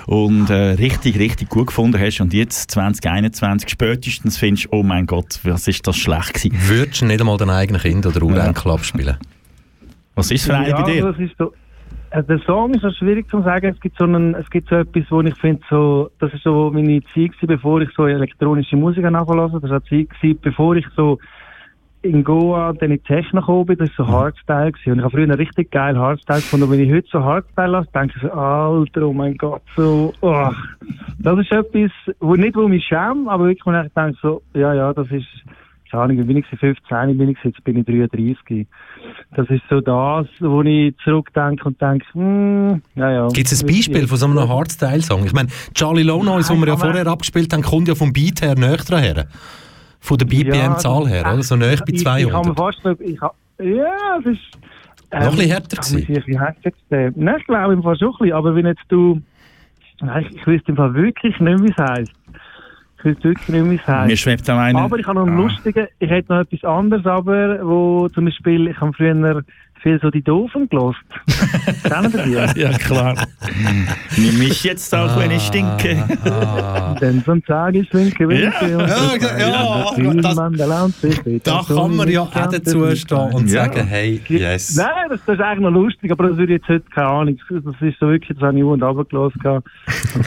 [0.05, 2.19] und äh, richtig, richtig gut gefunden hast.
[2.21, 6.57] Und jetzt, 2021, spätestens findest du, oh mein Gott, was ist das schlecht gewesen.
[6.67, 9.17] Würdest du nicht einmal deinen eigenen Kind oder Urenkel abspielen?
[10.15, 11.15] Was ist für einer ja, bei dir?
[12.11, 13.73] Äh, der Song ist so schwierig zu sagen.
[13.73, 16.71] Es gibt so, einen, es gibt so etwas, wo ich finde, so, das ist so
[16.73, 20.75] meine Zeit gewesen, bevor ich so elektronische Musik anfangen Das war die Zeit gewesen, bevor
[20.75, 21.19] ich so
[22.03, 24.91] in Goa dann in Techno gekommen bin, das war so Hardstyle gewesen.
[24.91, 26.65] Und ich habe früher einen richtig geil Hardstyle gefunden.
[26.65, 30.13] Und wenn ich heute so Hardstyle lasse, denke ich so, Alter, oh mein Gott, so,
[30.21, 30.49] oh.
[31.19, 34.73] Das ist etwas, wo nicht, wo mich schäme, aber wirklich, wo ich denke so, ja,
[34.73, 35.27] ja, das ist,
[35.89, 36.75] keine Ahnung, bin ich gewesen?
[36.87, 38.67] 15, bin ich jetzt bin ich 33.
[39.35, 43.27] Das ist so das, wo ich zurückdenke und denke, hm, ja, ja.
[43.29, 45.25] Gibt es ein Beispiel von so einem Hardstyle-Song?
[45.25, 48.41] Ich meine, Charlie Low Noise, den wir ja vorher abgespielt haben, kommt ja vom Beat
[48.41, 49.27] her näher her.
[49.99, 51.43] Von der BPM-Zahl her, oder?
[51.43, 52.57] So näher bei Ich, ich kann mir 200.
[52.57, 53.91] fast ich, ja,
[54.23, 54.39] das ist...
[55.11, 57.13] ähm, Noch ein bisschen härter kann man gewesen.
[57.15, 59.21] Nein, ich glaube im Fall schon ein bisschen, aber wenn jetzt du...
[60.01, 62.11] Nein, ich, ich wüsste im Fall wirklich nicht, wie es heisst.
[62.99, 64.07] Ich wüsste wirklich nicht, es heisst.
[64.07, 64.79] Mir schwebt auch einer.
[64.79, 65.41] Aber ich habe noch einen Ah.
[65.43, 69.43] lustigen, ich hätte noch etwas anderes, aber wo zum Beispiel, ich habe früher
[69.81, 70.99] viel so die Doofen gelost.
[71.83, 72.61] Kennen Sie die?
[72.61, 73.15] Ja, klar.
[74.17, 76.03] Nimm mich jetzt auch, wenn ich stinke.
[77.01, 78.43] Denn so ein Tag ist winke, winke.
[78.69, 78.77] Ja.
[78.77, 81.39] und Ja, ja, ja, das- wieder.
[81.43, 83.65] Da kann man ja auch dazu stehen und Ja.
[83.65, 84.75] sagen, hey, yes.
[84.75, 87.37] Nein, das, das ist eigentlich noch lustig, aber das würde ich jetzt heute, keine Ahnung,
[87.49, 89.41] das ist so wirklich, das habe ich und runtergelassen.
[89.45, 89.63] Und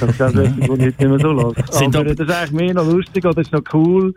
[0.02, 1.54] das ist auch etwas, was ich heute nicht mehr so lasse.
[1.72, 4.14] Sind Aber aber- das ist eigentlich mehr noch lustig oder ist noch cool.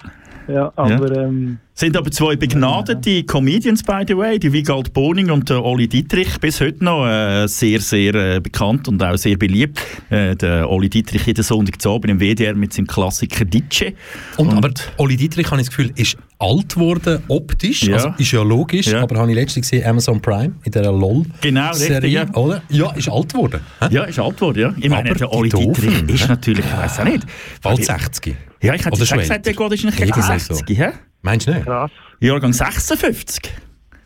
[0.48, 5.50] Ja, aber, ähm, Sind aber zwei begnadete Comedians, by the way, die Wiegald Boning und
[5.50, 9.80] der Oli Dietrich, bis heute noch äh, sehr, sehr äh, bekannt und auch sehr beliebt.
[10.12, 13.94] Äh, der Oli Dietrich jeden Sonntag zu Abend im WDR mit seinem Klassiker Ditsche.
[14.38, 17.96] Und, aber Oli Dietrich, habe ich das Gefühl, ist alt geworden, optisch, Ja.
[17.96, 19.02] also ist ja logisch, Ja.
[19.02, 22.36] aber habe ich letztens gesehen, Amazon Prime, in dieser Genau, LOL-Serie, ja.
[22.36, 22.62] oder?
[22.70, 23.62] Ja, ist alt geworden.
[23.82, 23.88] hä?
[23.90, 24.76] Ja, ist alt geworden, ja.
[24.78, 27.26] Ich meine, Aber der Oli Dietrich ist natürlich, ich weiß auch nicht.
[27.64, 28.36] Bald 60.
[28.62, 30.54] Ja, ich hätte gesagt, der geht ist nicht Irgendwie gegen so.
[30.54, 30.90] 60, hä?
[31.24, 31.66] Meinst du nicht?
[31.66, 31.90] Krass.
[32.20, 33.52] Jahrgang 56.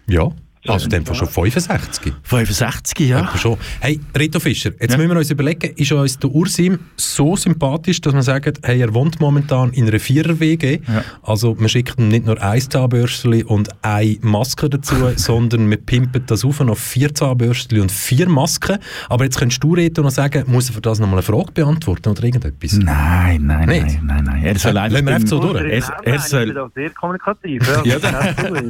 [0.07, 0.31] Ja.
[0.73, 2.13] Also dann schon 65.
[2.23, 3.35] 65, ja.
[3.37, 3.57] Schon.
[3.79, 4.97] Hey, Reto Fischer, jetzt Ja.
[4.97, 8.93] müssen wir uns überlegen, ist uns der Ursim so sympathisch, dass man sagt, hey, er
[8.93, 10.79] wohnt momentan in einer Vierer-WG.
[10.87, 11.03] Ja.
[11.23, 16.29] Also man schickt ihm nicht nur ein Zahnbürstchen und eine Maske dazu, sondern man pimpert
[16.29, 18.77] das auf auf vier Zahnbürstchen und vier Masken.
[19.09, 22.09] Aber jetzt könntest du, Reto, noch sagen, muss er für das nochmal eine Frage beantworten
[22.09, 22.73] oder irgendetwas?
[22.73, 23.85] Nein, nein, Nicht?
[23.85, 24.43] nein, nein, nein.
[24.43, 25.63] Er soll Ja, einfach lassen wir einfach so durch.
[25.63, 26.53] Er, er soll...
[26.53, 27.61] doch sehr kommunikativ.
[27.85, 28.09] Ja, Ja,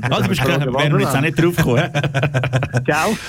[0.10, 1.87] Also, du bist klar, wären wir jetzt auch nicht drauf gekommen.
[2.86, 3.18] Ciao.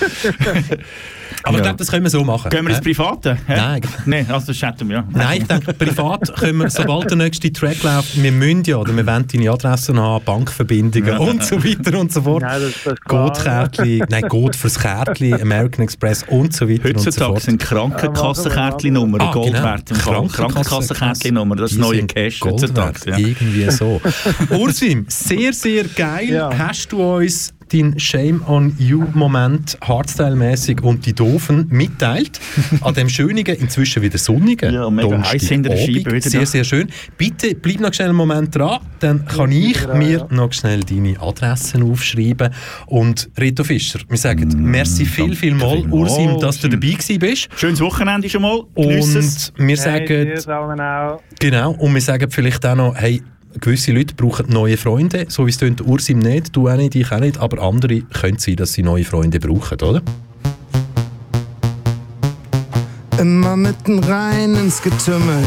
[1.43, 1.63] Aber ich Ja.
[1.63, 2.49] glaube, das können wir so machen.
[2.49, 2.81] Gehen wir ins?
[2.83, 3.37] Private?
[3.47, 3.55] hä?
[3.55, 3.81] Nein.
[4.05, 5.03] Nein, also das chatten wir, ja.
[5.09, 8.93] Nein, ich denke, privat können wir, sobald der nächste Track läuft, wir müssen ja, oder
[8.95, 12.41] wir wollen deine Adressen haben, Bankverbindungen und so weiter und so fort.
[12.43, 13.23] Nein, das- das ist klar.
[13.29, 17.41] Goldkärtchen, nein, Gold fürs Kärtchen, American Express und so weiter und so Heutzutage fort.
[17.43, 19.63] sind Krankenkassenkärtchen-Nummer, Ah, Gold genau.
[19.63, 19.89] wert.
[19.97, 23.05] Krankenkassenkärtchen-Nummer, das neue Cash Gold heutzutage.
[23.05, 23.27] wert, Ja.
[23.27, 24.01] Irgendwie so.
[24.49, 26.29] Ursim, sehr, sehr geil.
[26.29, 26.49] Ja.
[26.57, 32.39] Hast du uns deinen Shame on You-Moment Hardstyle-mäßig und die Doofen mitteilt
[32.81, 36.23] an dem schönen, inzwischen wieder sonnigen Ja, mega heiß in der Donnerstagabend.
[36.23, 36.89] Sehr, sehr schön.
[37.17, 41.83] Bitte bleib noch schnell einen Moment dran, dann kann ich mir noch schnell deine Adressen
[41.83, 42.49] aufschreiben.
[42.87, 47.49] Und Reto Fischer, wir sagen merci viel, viel mal, Ursim, dass du dabei gewesen bist.
[47.55, 48.63] Schönes Wochenende schon mal.
[48.75, 51.21] Und wir Hey, sagen, auch.
[51.39, 53.21] genau, und wir sagen vielleicht auch noch, hey,
[53.59, 57.11] gewisse Leute brauchen neue Freunde, so wie es tönt, Ursim nicht, du auch nicht, ich
[57.11, 60.01] auch nicht, aber andere können sein, dass sie neue Freunde brauchen, oder?
[63.19, 65.43] Immer mitten rein ins Getümmel.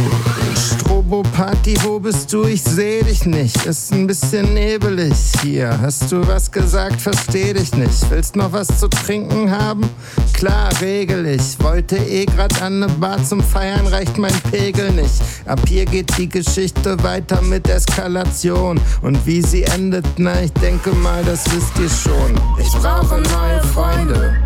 [0.54, 2.44] Strobo-Party, wo bist du?
[2.44, 3.64] Ich seh dich nicht.
[3.64, 5.80] Ist ein bisschen nebelig hier.
[5.80, 7.00] Hast du was gesagt?
[7.00, 8.10] Versteh dich nicht.
[8.10, 9.88] Willst noch was zu trinken haben?
[10.34, 11.58] Klar, regel ich.
[11.60, 15.22] Wollte eh grad an ne Bar zum Feiern, reicht mein Pegel nicht.
[15.46, 18.78] Ab hier geht die Geschichte weiter mit Eskalation.
[19.00, 22.34] Und wie sie endet, na, ich denke mal, das wisst ihr schon.
[22.58, 24.36] Ich brauche neue Freunde,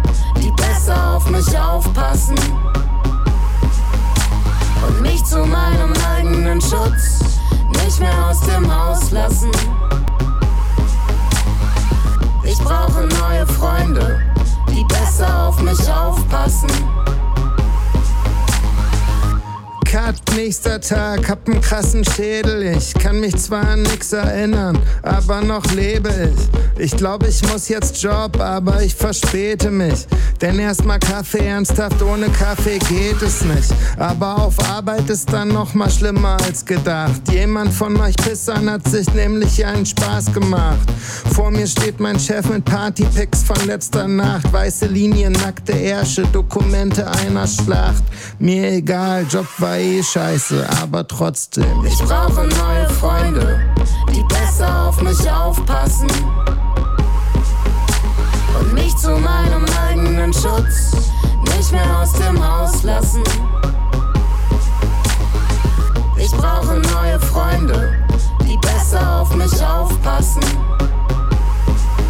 [0.40, 2.36] die besser auf mich aufpassen
[4.86, 7.20] und mich zu meinem eigenen Schutz
[7.84, 9.50] nicht mehr aus dem Haus lassen.
[12.44, 14.20] Ich brauche neue Freunde,
[14.70, 16.70] die besser auf mich aufpassen.
[19.96, 22.62] Cut, nächster Tag, hab nen krassen Schädel.
[22.76, 26.84] Ich kann mich zwar an nix erinnern, aber noch lebe ich.
[26.84, 30.06] Ich glaube, ich muss jetzt Job, aber ich verspäte mich.
[30.42, 33.72] Denn erstmal Kaffee, ernsthaft ohne Kaffee geht es nicht.
[33.96, 37.22] Aber auf Arbeit ist dann noch mal schlimmer als gedacht.
[37.32, 40.86] Jemand von euch Pissern hat sich nämlich einen Spaß gemacht.
[41.32, 44.52] Vor mir steht mein Chef mit Partypics von letzter Nacht.
[44.52, 48.04] Weiße Linien, nackte Ärsche, Dokumente einer Schlacht.
[48.38, 51.84] Mir egal, Job war eh scheiße, aber trotzdem.
[51.84, 53.60] Ich brauche neue Freunde,
[54.12, 56.08] die besser auf mich aufpassen
[58.58, 60.92] und mich zu meinem eigenen Schutz
[61.56, 63.22] nicht mehr aus dem Haus lassen.
[66.16, 67.94] Ich brauche neue Freunde,
[68.42, 70.42] die besser auf mich aufpassen.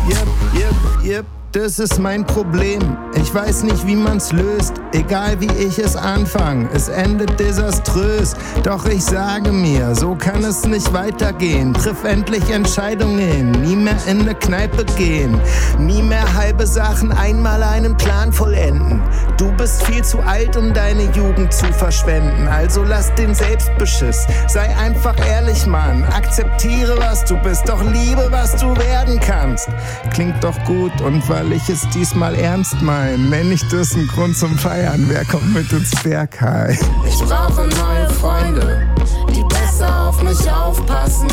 [0.09, 2.99] Yep, yep, yep, das ist mein Problem.
[3.15, 4.75] Ich weiß nicht, wie man's löst.
[4.93, 8.35] Egal wie ich es anfange, es endet desaströs.
[8.63, 11.73] Doch ich sage mir, so kann es nicht weitergehen.
[11.73, 15.41] Triff endlich Entscheidungen, nie mehr in eine Kneipe gehen.
[15.79, 19.01] Nie mehr halbe Sachen, einmal einen Plan vollenden.
[19.39, 22.49] Du bist viel zu alt, um deine Jugend zu verschwenden.
[22.49, 24.27] Also lass den Selbstbeschiss.
[24.47, 26.05] Sei einfach ehrlich, Mann.
[26.05, 29.69] Akzeptiere, was du bist, doch liebe, was du werden kannst.
[30.13, 34.37] Klingt doch gut und weil ich es diesmal ernst mein, nenn ich das einen Grund
[34.37, 35.05] zum Feiern.
[35.09, 36.77] Wer kommt mit ins Bergheim?
[37.07, 38.89] Ich brauche neue Freunde,
[39.35, 41.29] die besser auf mich aufpassen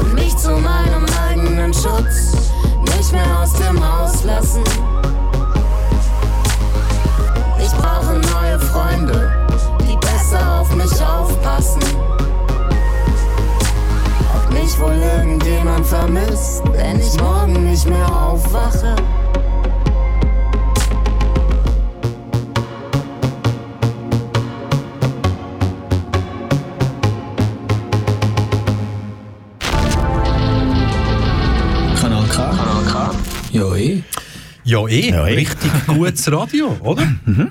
[0.00, 2.52] und mich zu meinem eigenen Schutz
[2.96, 4.62] nicht mehr aus dem Haus lassen.
[7.58, 9.46] Ich brauche neue Freunde,
[9.80, 11.82] die besser auf mich aufpassen
[14.62, 18.96] mich wohl irgendjemand vermisst, wenn ich morgen nicht mehr aufwache.
[32.00, 32.36] Kanal K.
[32.36, 33.10] Kanal K.
[33.52, 34.02] Ja, eh.
[34.66, 35.14] Ja, eh.
[35.14, 37.04] richtig gutes Radio, oder?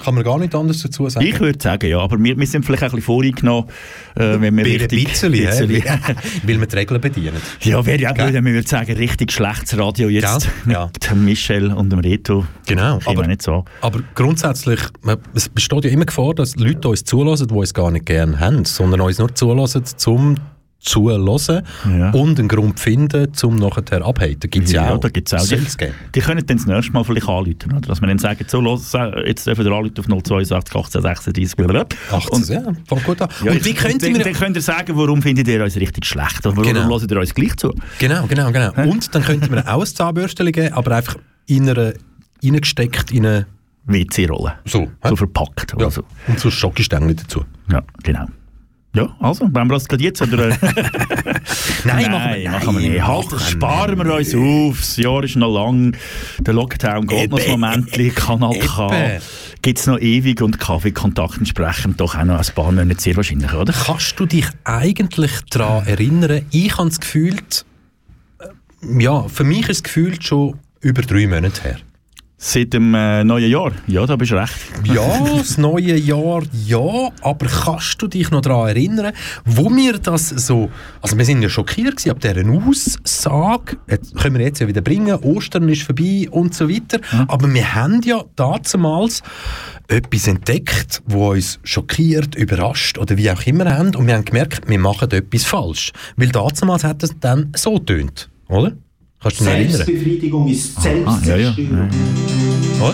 [0.04, 1.26] Kann man gar nicht anders dazu sagen.
[1.26, 3.70] Ich würde sagen, ja, aber wir, wir sind vielleicht ein bisschen voreingenommen,
[4.16, 5.06] äh, wenn wir Bei ein richtig...
[5.10, 5.82] bisschen, bisschen- hä?
[6.44, 7.38] weil wir die Regeln bedienen.
[7.62, 10.52] Ja, wäre ja blöd, wenn wir würden sagen, richtig schlechtes Radio jetzt Gell?
[10.66, 10.90] mit Ja.
[11.10, 12.46] dem Michel und dem Reto.
[12.68, 13.64] Genau, aber, nicht so.
[13.80, 17.92] aber grundsätzlich, man- es besteht ja immer Gefahr, dass Leute uns zulassen, die uns gar
[17.92, 20.36] nicht gerne haben, sondern uns nur zulassen, zum
[20.86, 21.26] Zuhören
[21.98, 22.12] Ja.
[22.12, 24.50] und einen Grund finden, um nachher abhaten.
[24.50, 25.00] Gibt es ja, auch.
[25.00, 25.46] da gibt's auch.
[25.46, 25.58] Die,
[26.14, 27.82] die können dann das nächste Mal vielleicht anrufen, oder?
[27.82, 31.56] Dass wir dann sagen, so, los, äh, jetzt dürfen wir anrufen auf 062 18 36
[31.58, 31.98] blablabla.
[32.12, 33.30] 18, ja, fängt gut an.
[33.44, 36.06] Ja, und wie ich- könnten dann, dann könnt ihr sagen, warum findet ihr uns richtig
[36.06, 36.88] schlecht oder warum Genau.
[36.90, 37.74] hört ihr uns gleich zu?
[38.00, 38.72] Genau, genau, genau.
[38.90, 41.16] Und dann könnten wir auch ein Zahnbürstchen geben, aber einfach
[41.48, 41.94] in einer,
[42.44, 43.48] reingesteckt in eine...
[43.88, 44.54] WC-Rolle.
[44.66, 45.10] So, hä?
[45.10, 45.90] So verpackt Ja.
[45.90, 46.04] so.
[46.28, 47.44] Und so Schokostängel dazu.
[47.72, 48.26] Ja, genau.
[48.96, 50.22] Ja, also, wollen wir das gerade jetzt?
[50.22, 50.58] Oder, äh,
[51.84, 53.06] Nein, Nein, machen wir nicht.
[53.06, 54.80] Halt, sparen wir uns auf.
[54.80, 55.96] Das Jahr ist noch lang.
[56.40, 57.52] Der Lockdown geht noch ein.
[57.52, 58.16] Moment.
[58.16, 59.20] Kanal K.
[59.62, 63.54] Gibt es noch ewig und Kaffeekontakt entsprechend doch auch noch ein paar Monate sehr wahrscheinlich,
[63.54, 63.74] oder?
[63.74, 66.46] Kannst du dich eigentlich daran erinnern?
[66.52, 67.36] Ich habe das Gefühl,
[68.40, 71.78] äh, ja, für mich ist es gefühlt schon über drei Monate her.
[72.38, 73.72] Seit dem äh, neuen Jahr.
[73.88, 74.54] Ja, da bist du recht.
[74.84, 79.14] Ja, das neue Jahr, ja, aber kannst du dich noch daran erinnern,
[79.46, 80.70] wo wir das so,
[81.02, 85.16] also wir sind ja schockiert ab dieser Aussage, jetzt können wir jetzt ja wieder bringen,
[85.16, 89.24] Ostern ist vorbei und so weiter, aber wir haben ja damals
[89.88, 94.68] etwas entdeckt, wo uns schockiert, überrascht oder wie auch immer haben und wir haben gemerkt,
[94.68, 98.74] wir machen etwas falsch, weil damals hat es dann so tönt, oder?
[99.26, 99.76] Kannst du dich noch erinnern?
[99.78, 100.82] Selbstbefriedigung ist Ah,
[101.26, 101.54] ja, ja.
[101.54, 101.90] Selbstzerstörung.
[102.80, 102.94] Oder?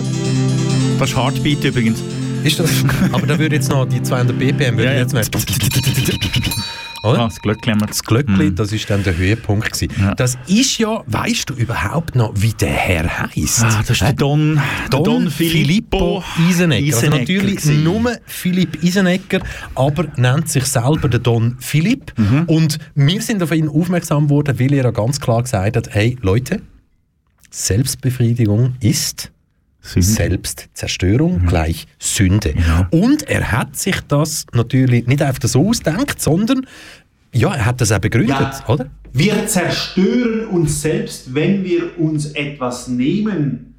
[0.98, 2.00] Das ist Heartbeat übrigens.
[2.46, 2.70] Ist das?
[3.12, 5.00] Aber da würde jetzt noch die 200 BPM würde Ja, ja.
[5.00, 5.24] jetzt mehr.
[7.04, 7.20] Oder?
[7.22, 7.80] Ah, das Glöckchen.
[7.80, 9.92] Das Glöckli, das ist dann der Höhepunkt gewesen.
[10.00, 10.14] Ja.
[10.14, 13.64] Das ist ja, weißt du überhaupt noch, wie der Herr heisst?
[13.64, 14.60] Ah, das ist der Don,
[14.92, 16.86] der Don, Filippo Isenecker.
[16.86, 17.84] Also Isenecker natürlich gewesen.
[17.84, 19.40] nur Philipp Isenecker,
[19.74, 22.14] aber nennt sich selber der Don Philipp.
[22.18, 22.44] Mhm.
[22.46, 26.18] Und wir sind auf ihn aufmerksam geworden, weil er ja ganz klar gesagt hat, hey
[26.22, 26.62] Leute,
[27.50, 29.32] Selbstbefriedigung ist
[29.82, 30.08] Sünde.
[30.08, 30.14] Mhm.
[30.14, 32.54] Selbstzerstörung gleich Sünde.
[32.92, 36.66] Und er hat sich das natürlich nicht einfach so ausgedacht, sondern
[37.34, 38.64] ja, er hat das auch begründet, Ja.
[38.68, 38.88] oder?
[39.14, 43.76] Wir zerstören uns selbst, wenn wir uns etwas nehmen,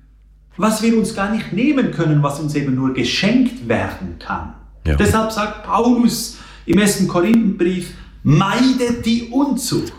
[0.56, 4.54] was wir uns gar nicht nehmen können, was uns eben nur geschenkt werden kann.
[4.86, 4.96] Ja.
[4.96, 6.36] Deshalb sagt Paulus
[6.66, 7.08] im 1.
[7.08, 9.92] Korinthenbrief, meidet die Unzucht.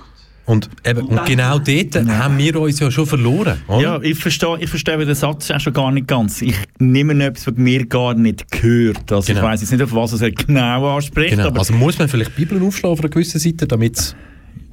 [0.45, 3.61] Und, eben, und genau dort haben wir uns ja schon verloren.
[3.67, 3.81] Oder?
[3.81, 6.41] Ja, ich verstehe, ich verstehe den Satz auch schon gar nicht ganz.
[6.41, 9.09] Ich nehme etwas, was mir gar nicht gehört.
[9.11, 9.39] Also Genau.
[9.39, 11.49] Ich weiß jetzt nicht, auf was er genau anspricht, genau.
[11.49, 14.15] Also muss man vielleicht Bibeln aufschlagen auf einer gewissen Seite, damit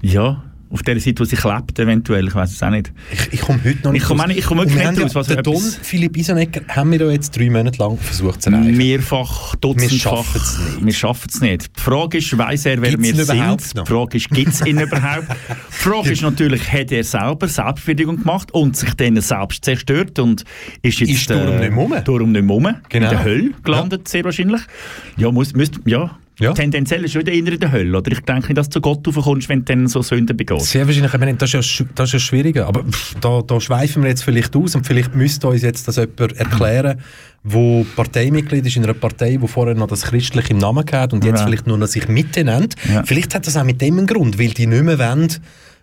[0.02, 0.42] ja,
[0.72, 2.92] auf der Seite, wo sie klebt eventuell, ich weiß es auch nicht.
[3.12, 5.14] ich, ich komme heute noch Ich komme nicht- ich komme wirklich wir nicht ja, raus,
[5.16, 8.50] was Den er Don Philipp Isenecker haben wir ja jetzt drei Monate lang versucht zu
[8.50, 8.76] erreichen.
[8.76, 9.98] Mehrfach, dutzendfach.
[10.24, 10.84] schaffen's nicht.
[10.86, 11.76] Wir schaffen es nicht.
[11.76, 13.74] Die Frage ist, weiss er, wer Gibt's wir sind?
[13.74, 13.84] noch?
[13.84, 15.26] Die Frage ist, gibt es ihn überhaupt?
[15.28, 20.44] Die Frage ist natürlich, hat er selber Selbstbefriedigung gemacht und sich dann selbst zerstört und
[20.82, 21.94] ist jetzt Ist darum nicht mehr rum.
[22.04, 23.10] darum nicht mehr rum, Genau.
[23.10, 24.60] in der Hölle gelandet, sehr wahrscheinlich.
[25.16, 26.16] Ja, muss, müsst, ja.
[26.40, 26.52] Ja.
[26.54, 28.10] Tendenziell ist wieder in der Hölle, oder?
[28.10, 30.66] Ich denke nicht, dass du zu Gott raufkommst, wenn du dann so Sünden begehst.
[30.66, 33.60] Sehr wahrscheinlich, ich meine, das ist ja, das ist ja schwieriger, aber pff, da, da
[33.60, 36.98] schweifen wir jetzt vielleicht aus und vielleicht müsste uns jetzt das jemand erklären,
[37.44, 41.24] wo Parteimitglied ist in einer Partei, wo vorher noch das Christliche im Namen hat und
[41.24, 41.46] jetzt Ja.
[41.46, 42.74] vielleicht nur noch sich Mitte nennt.
[42.92, 43.02] Ja.
[43.04, 45.28] Vielleicht hat das auch mit dem einen Grund, weil die nicht mehr wollen,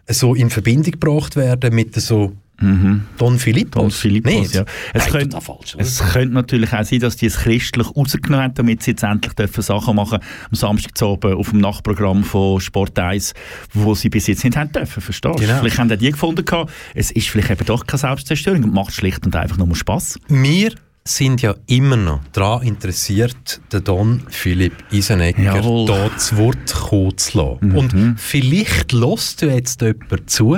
[0.10, 3.82] so in Verbindung gebracht werden mit so Don Philippos.
[3.82, 4.56] Don Philippos, Nicht?
[4.56, 4.66] ja.
[4.94, 5.76] Es Nein, könnte, falsch.
[5.78, 9.34] es könnte natürlich auch sein, dass die es christlich rausgenommen haben, damit sie jetzt endlich
[9.34, 13.34] dürfen Sachen machen am Samstag zu oben auf dem Nachtprogramm von Sport 1,
[13.74, 15.40] wo sie bis jetzt nicht haben dürfen, verstehst du?
[15.40, 15.60] Genau.
[15.60, 19.26] Vielleicht haben die gefunden, gehabt, es ist vielleicht eben doch keine Selbstzerstörung und macht schlicht
[19.26, 20.18] und einfach nur Spass.
[20.28, 20.72] Wir
[21.08, 25.88] sind ja immer noch daran interessiert, den Don Philipp Isenecker Jawohl.
[25.88, 27.72] da zu Wort kommen zu lassen.
[27.72, 30.58] Und vielleicht lässt du jetzt jemand zu,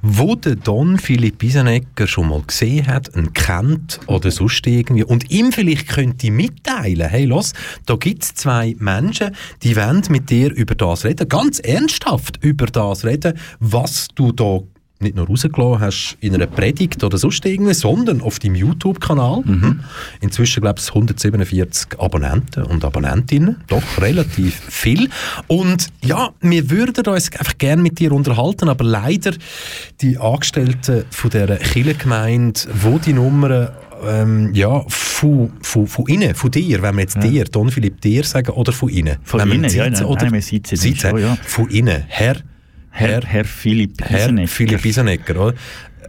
[0.00, 5.30] wo der Don Philipp Isenecker schon mal gesehen hat, ihn kennt oder sonst irgendwie und
[5.30, 7.52] ihm vielleicht könnte mitteilen, hey, los,
[7.86, 12.66] da gibt es zwei Menschen, die wollen mit dir über das reden, ganz ernsthaft über
[12.66, 14.60] das reden, was du da
[15.02, 19.42] nicht nur rausgelassen hast in einer Predigt oder sonst irgendwie, sondern auf deinem YouTube-Kanal.
[20.20, 23.56] Inzwischen, glaube ich, 147 Abonnenten und Abonnentinnen.
[23.68, 25.08] Doch relativ viel.
[25.46, 29.32] Und ja, wir würden uns einfach gerne mit dir unterhalten, aber leider
[30.00, 33.68] die Angestellten von dieser Kirchengemeinde, wo die Nummern
[34.04, 38.24] ähm, ja, von, von, von innen, von dir, wenn wir jetzt dir, Don Philipp, dir
[38.24, 39.18] sagen, oder von innen.
[39.22, 41.36] Von innen, ja, nein, oder nein, wir sitzen sitzen, schon, ja.
[41.42, 42.36] Von innen, Herr,
[42.92, 44.48] Herr, Herr Philipp Herr Isenecker.
[44.48, 45.54] Philipp Isenecker, oder?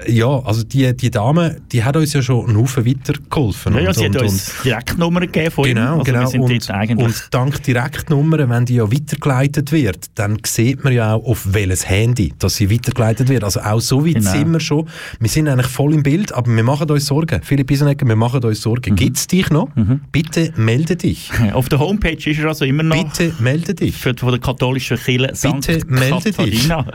[0.07, 3.73] Ja, also die, die Dame, die hat uns ja schon einen Haufen weitergeholfen.
[3.75, 5.63] Ja, ja, Und- sie hat und- uns Direktnummern gegeben von.
[5.65, 6.29] Genau, Also genau.
[6.45, 11.25] Und, eigentlich und dank Direktnummern, wenn die ja weitergeleitet wird, dann sieht man ja auch,
[11.25, 13.43] auf welches Handy dass sie weitergeleitet wird.
[13.43, 14.31] Also auch so weit Genau.
[14.31, 14.87] sind wir schon.
[15.19, 17.41] Wir sind eigentlich voll im Bild, aber wir machen uns Sorgen.
[17.43, 18.61] Philipp Isenegger, wir machen uns Mhm.
[18.61, 18.95] Sorgen.
[18.95, 19.69] Gibt's dich noch?
[20.11, 21.31] Bitte melde dich.
[21.53, 23.95] auf der Homepage ist er also immer noch Bitte melde dich.
[23.95, 25.31] für, von der katholischen Kirche.
[25.41, 26.35] Bitte melde dich.
[26.67, 26.85] Katharina,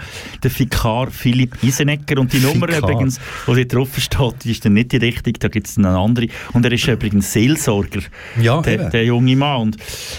[0.43, 2.19] der Vikar Philipp Isenegger.
[2.21, 2.67] Und die Nummer.
[2.89, 6.29] Übrigens, die dort drauf steht, ist dann nicht die richtige, da gibt es eine andere.
[6.53, 8.01] Und er ist übrigens Seelsorger,
[8.41, 9.61] Ja, der, der junge Mann.
[9.63, 9.77] Und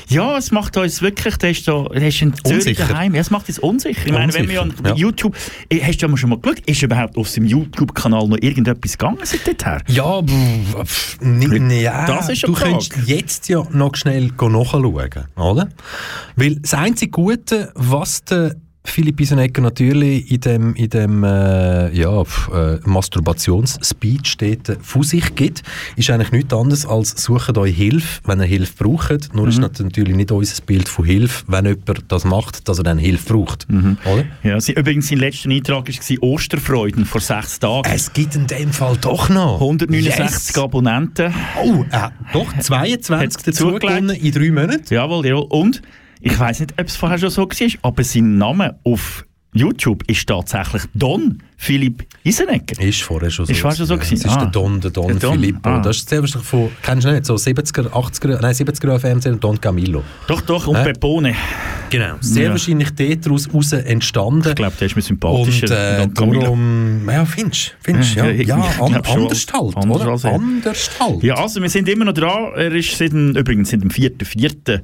[0.09, 2.85] ja, es macht uns wirklich, der ist, da, der ist in Zürich Unsicher.
[2.87, 3.13] daheim.
[3.15, 4.05] Ja, es macht uns unsicher.
[4.05, 4.95] Ich meine, wenn wir Unsicher, ja.
[4.95, 5.35] YouTube,
[5.69, 9.19] eh, hast du ja schon mal geschaut, ist überhaupt auf seinem YouTube-Kanal noch irgendetwas gegangen
[9.23, 9.81] seit her?
[9.87, 12.71] Ja, pff, ja Das ist du Frage.
[12.71, 14.93] könntest jetzt ja noch schnell nachschauen,
[15.35, 15.69] oder?
[16.35, 18.55] Weil das einzige Gute, was der
[18.89, 25.35] Philipp Isenegger natürlich in dem, in dem äh, ja, äh, Masturbationsspeech dort äh, von sich
[25.35, 25.63] gibt,
[25.95, 29.33] ist eigentlich nichts anderes als sucht euch Hilfe, wenn ihr Hilfe braucht.
[29.33, 29.49] Nur Mhm.
[29.49, 33.33] ist natürlich nicht unser Bild von Hilfe, wenn jemand das macht, dass er dann Hilfe
[33.33, 33.69] braucht.
[33.69, 33.97] Mhm.
[34.05, 34.25] Oder?
[34.43, 37.89] Ja, sie, übrigens, sein letzter Eintrag war Osterfreuden vor sechs Tagen.
[37.93, 40.19] Es gibt in dem Fall doch noch 169
[40.55, 40.57] Yes.
[40.57, 41.33] Abonnenten.
[41.63, 44.83] Oh, äh, doch, 22 Hat's dazu in drei Monaten.
[44.93, 45.35] Jawohl, ja.
[45.35, 45.81] Und
[46.21, 50.27] ich weiß nicht, ob es vorher schon so war, aber sein Name auf YouTube ist
[50.27, 52.79] tatsächlich Don Philipp Isenegger.
[52.83, 53.51] Ist vorher schon so.
[53.51, 54.09] Ist vorher schon so gewesen.
[54.15, 54.27] gewesen?
[54.27, 54.41] Es ist Ah.
[54.43, 55.69] der Don, der Don, Der Don, Filippo.
[55.69, 55.79] ah.
[55.81, 60.03] Das ist wahrscheinlich von, kennst du nicht, so 70er, 80er, nein 70er Fernsehen, Don Camillo.
[60.27, 60.83] Doch, doch, und Hä?
[60.93, 61.33] Pepone.
[61.89, 62.17] Genau.
[62.21, 62.49] Sehr Ja.
[62.51, 62.91] wahrscheinlich
[63.21, 64.49] daraus raus entstanden.
[64.49, 65.65] Ich glaube, der ist mir sympathischer.
[65.65, 70.01] Und äh, Don darum, ja, findest findest, ja, Ja, ja, ich an, anders halt, Anders
[70.01, 70.11] oder?
[70.11, 70.33] als er.
[70.33, 71.23] Anders halt.
[71.23, 72.53] Ja, also wir sind immer noch dran.
[72.55, 74.81] Er ist seit übrigens seit dem 4.4.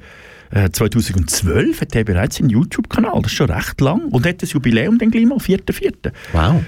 [0.52, 3.22] äh, 2012 hat er bereits einen YouTube-Kanal.
[3.22, 4.06] Das ist schon recht lang.
[4.10, 6.12] Und hat das Jubiläum dann gleich mal, 4.4.
[6.34, 6.64] Wow.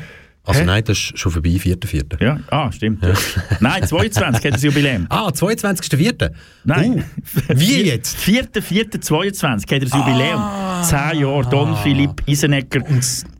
[0.47, 0.65] Also Hä?
[0.65, 2.23] nein, das ist schon vorbei, 4.4.
[2.23, 3.03] Ja, ah, stimmt.
[3.03, 3.13] Ja.
[3.59, 5.05] Nein, 22 hat das Jubiläum.
[5.09, 6.31] Ah, 22.4.
[6.63, 6.99] Nein.
[6.99, 7.03] Uh,
[7.55, 8.17] wie jetzt?
[8.19, 10.41] 4.4.22 hat er das Jubiläum.
[10.83, 12.81] Zehn Jahre Don Philipp Isenegger.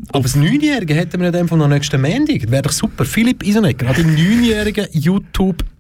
[0.09, 2.51] Aber das Neunjährige hätten wir in dem Fall noch nächsten Montag.
[2.51, 3.05] Wäre doch super.
[3.05, 5.71] Philipp Isenegger hat im neunjährigen YouTube-Jubiläum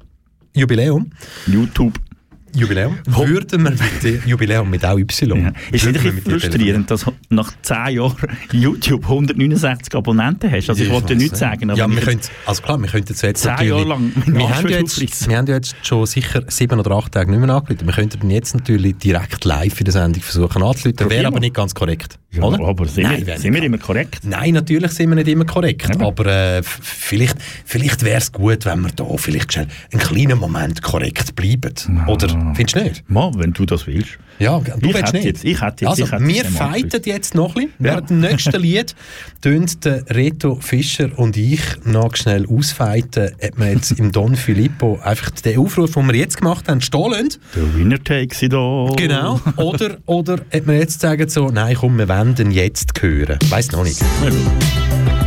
[0.55, 1.09] YouTube.
[1.45, 2.16] Jubiläum.
[2.53, 5.41] Würden wir mit dem Jubiläum mit auch Y.
[5.41, 5.51] Ja.
[5.71, 8.15] Ist nicht ein dir frustrierend, dass du nach 10 Jahren
[8.51, 10.69] YouTube 169 Abonnenten hast?
[10.69, 13.09] Also ich Ja, wollte weiss nichts sagen, ja, wir ich können, also klar, wir könnten
[13.09, 13.71] jetzt, jetzt Zehn natürlich...
[13.71, 17.11] Jahre lang wir, haben ja jetzt, wir haben ja jetzt schon sicher sieben oder acht
[17.11, 17.85] Tage nicht mehr angerufen.
[17.85, 21.09] Wir könnten jetzt natürlich direkt live in der Sendung versuchen anzurufen.
[21.09, 22.17] Wäre aber nicht ganz korrekt.
[22.31, 22.63] Ja, oder?
[22.63, 24.19] aber sind, Nein, wir, sind wir immer korrekt?
[24.23, 26.03] Nein, natürlich sind wir nicht immer korrekt, Eben.
[26.03, 30.81] aber äh, vielleicht, vielleicht wäre es gut, wenn wir da vielleicht schnell einen kleinen Moment
[30.81, 31.73] korrekt bleiben.
[32.07, 33.09] Oder findest du nicht?
[33.09, 34.17] Mal, wenn du das willst.
[34.39, 35.25] Ja, du Ich willst nicht.
[35.25, 37.69] jetzt- ich hätte jetzt- also, ich hätte wir fighten jetzt noch ein bisschen.
[37.79, 37.83] Ja.
[37.93, 38.95] Während dem nächsten Lied
[39.41, 44.99] tun der Reto Fischer und ich noch schnell ausfighten, ob wir jetzt im Don Filippo
[45.03, 47.29] einfach den Aufruf, den wir jetzt gemacht haben, stehen lassen.
[47.55, 48.93] Der Winner takes it all.
[48.95, 49.39] Genau.
[49.57, 53.39] Oder, oder ob wir jetzt sagen so, nein komm, wir wollen den jetzt hören.
[53.49, 54.01] Weiß noch nicht.
[54.23, 55.26] Ja,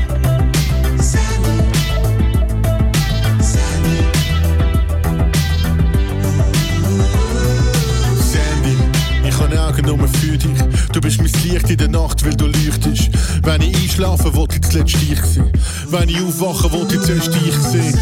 [10.92, 13.10] Du bist mein Licht in der Nacht, weil du leuchtest.
[13.44, 15.52] Wenn ich einschlafe, wollte ich zuletzt dich sehen.
[15.88, 17.98] Wenn ich aufwache, wollte ich zuerst dich sehen.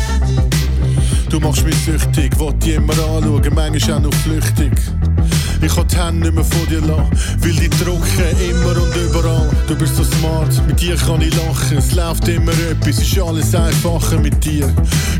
[1.28, 4.72] Du machst mich süchtig, wollte dich immer anschauen, manchmal auch noch flüchtig.
[5.60, 7.10] Ich kann die Hände nicht mehr von dir lassen,
[7.40, 9.50] will dich drücken, immer und überall.
[9.66, 11.76] Du bist so smart, mit dir kann ich lachen.
[11.76, 14.72] Es läuft immer etwas, ist alles einfacher mit dir.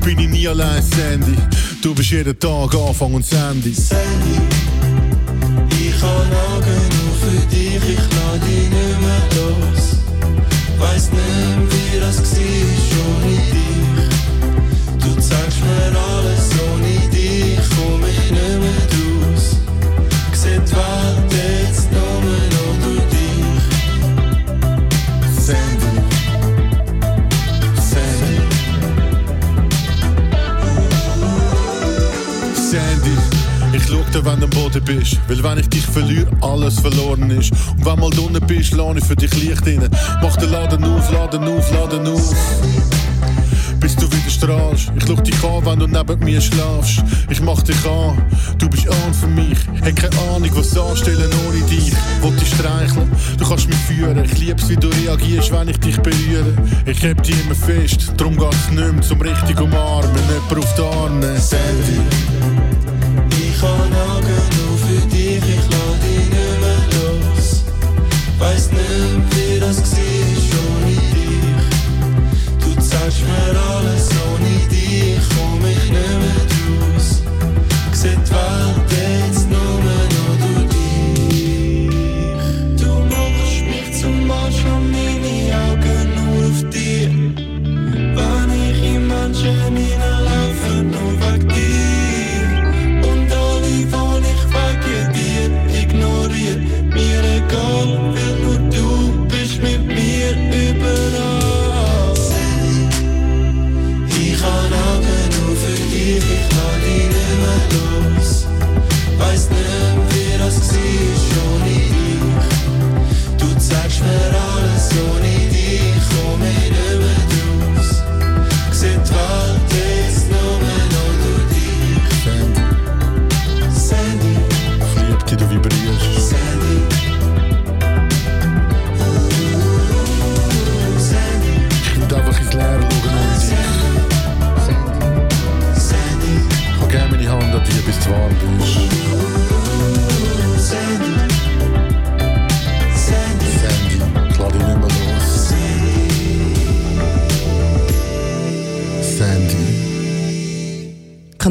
[0.04, 1.36] Bin ich nie allein, Sandy.
[1.82, 3.74] Du bist jeden Tag Anfang und Sandy.
[3.74, 4.38] Sandy,
[5.70, 6.87] ich kann Augen
[7.28, 9.82] für dich, ich lass dich nicht mehr los.
[10.78, 13.78] Weiß nicht, wie das war ohne dich.
[13.78, 13.87] Du
[33.88, 35.18] schau dir, wenn du am Boden bist.
[35.28, 37.52] Weil wenn ich dich verliere, alles verloren ist.
[37.76, 39.88] Und wenn mal unten bist, lade ich für dich Licht rein.
[40.22, 42.34] Mach den Laden auf, Laden auf, Laden auf.
[43.80, 44.92] Bis du wieder strahlst.
[44.96, 47.02] Ich schau dich an, wenn du neben mir schlafst.
[47.30, 48.20] Ich mach dich an,
[48.58, 49.58] du bist an für mich.
[49.80, 51.92] Hab keine Ahnung, was anstellen ohne dich.
[52.20, 54.22] Wollt dich streicheln, du kannst mich führen.
[54.24, 56.52] Ich lieb's, wie du reagierst, wenn ich dich berühre.
[56.86, 60.10] Ich heb dich immer fest, drum geht's nicht mehr zum richtig umarmen.
[60.28, 61.38] Jemand auf die Arme.
[61.38, 62.77] Sandy.
[68.38, 71.38] Weiß nicht, wie das war, ohne dich.
[72.60, 74.27] Du zeigst mir alles auf.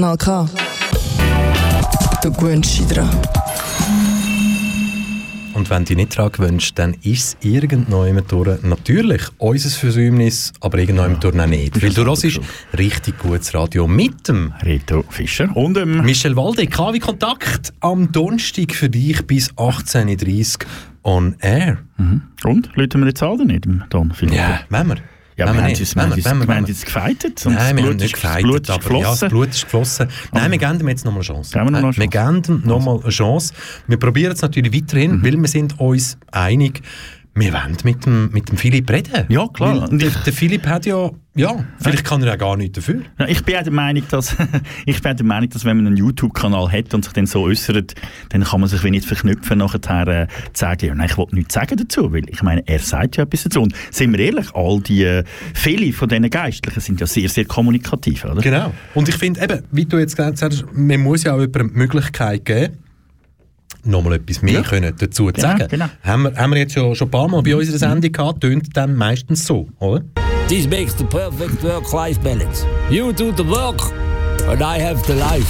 [0.07, 0.49] Kanal K.
[2.23, 3.09] Du gewöhnst dich dran.
[5.53, 10.53] Und wenn du dich nicht daran gewünscht, dann ist es irgendwann durch natürlich unser Versäumnis,
[10.61, 11.81] aber irgendwann durch auch nicht.
[11.81, 12.39] Weil du hörst
[12.77, 16.67] richtig gutes Radio mit dem Reto Fischer und dem Michel Walde.
[16.67, 20.59] KW Kontakt am Donnerstag für dich bis 18.30
[21.03, 21.79] Uhr on air.
[21.97, 22.21] Mhm.
[22.45, 22.69] Und?
[22.75, 24.35] Läuten wir jetzt alle nicht, im Don Philipp?
[24.35, 24.97] Ja, wenn wir.
[25.38, 25.79] Ja, wir wir haben nicht.
[25.79, 27.95] jetzt, Wenn wir wir- haben wir- wir haben jetzt gefeitet und Nein, das wir haben
[27.97, 30.07] nicht das gefeitet, Blut ist aber ja, das Blut ist geflossen.
[30.33, 31.53] Nein, wir geben ihm jetzt nochmal eine Chance.
[31.53, 33.53] Geben wir noch eine Wir geben nochmal eine Chance.
[33.88, 36.81] Wir probieren es natürlich weiterhin, weil wir sind uns einig,
[37.39, 39.25] wir wollen mit dem, mit dem Philipp reden.
[39.29, 39.81] Ja, klar.
[39.81, 43.01] Weil Und der, der Philipp hat ja, ja, vielleicht kann er ja gar nichts dafür.
[43.19, 44.35] Ja, ich bin auch der Meinung, dass,
[44.85, 47.93] ich bin der Meinung, dass wenn man einen YouTube-Kanal hat und sich dann so äußert,
[48.29, 51.27] dann kann man sich wie nicht verknüpfen, nachher äh, zu sagen, ja, nein, ich will
[51.31, 53.61] nichts sagen dazu, weil ich meine, er sagt ja etwas dazu.
[53.61, 55.23] Und sind wir ehrlich, all die, äh,
[55.53, 58.41] viele von diesen Geistlichen sind ja sehr, sehr kommunikativ, oder?
[58.41, 58.73] Genau.
[58.95, 61.77] Und ich finde eben, wie du jetzt gesagt hast, man muss ja auch jemandem die
[61.77, 62.77] Möglichkeit geben,
[63.88, 64.61] nochmal etwas mehr Ja.
[64.61, 65.67] können dazu zu Genau, sagen.
[65.69, 65.85] genau.
[66.03, 68.75] Haben, wir, haben wir jetzt schon, schon ein paar Mal bei unserer Sendung gehabt, tönt
[68.75, 70.03] dann meistens so, oder?
[70.47, 72.65] This makes the perfect work-life balance.
[72.89, 73.81] You do the work,
[74.49, 75.47] and I have the life.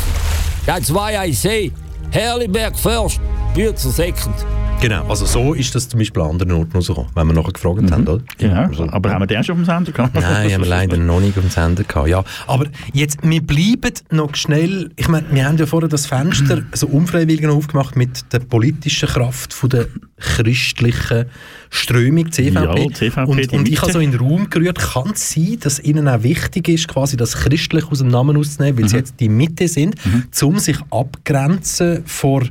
[0.66, 1.72] That's why I say,
[2.12, 3.20] Herliberg first,
[3.54, 4.34] Bützer second.
[4.80, 7.92] Genau, also so ist das zum Beispiel an anderen Orten rausgekommen, wenn wir nachher gefragt
[7.92, 8.22] haben, oder?
[8.38, 10.14] Genau, Also, aber haben wir den schon auf dem Sender gehabt?
[10.14, 12.08] Nein, haben wir leider noch nicht auf dem Sender gehabt.
[12.08, 16.62] Ja, aber jetzt, wir bleiben noch schnell, ich meine, wir haben ja vorher das Fenster
[16.74, 21.26] so unfreiwillig noch aufgemacht mit der politischen Kraft von der christlichen
[21.72, 22.54] Strömung, CVP.
[22.54, 25.80] Ja, CVP, und, und ich habe so in den Raum gerührt, kann es sein, dass
[25.80, 28.90] ihnen auch wichtig ist, quasi das christlich aus dem Namen auszunehmen, weil Mhm.
[28.90, 29.96] sie jetzt die Mitte sind,
[30.42, 32.44] um sich abgrenzen vor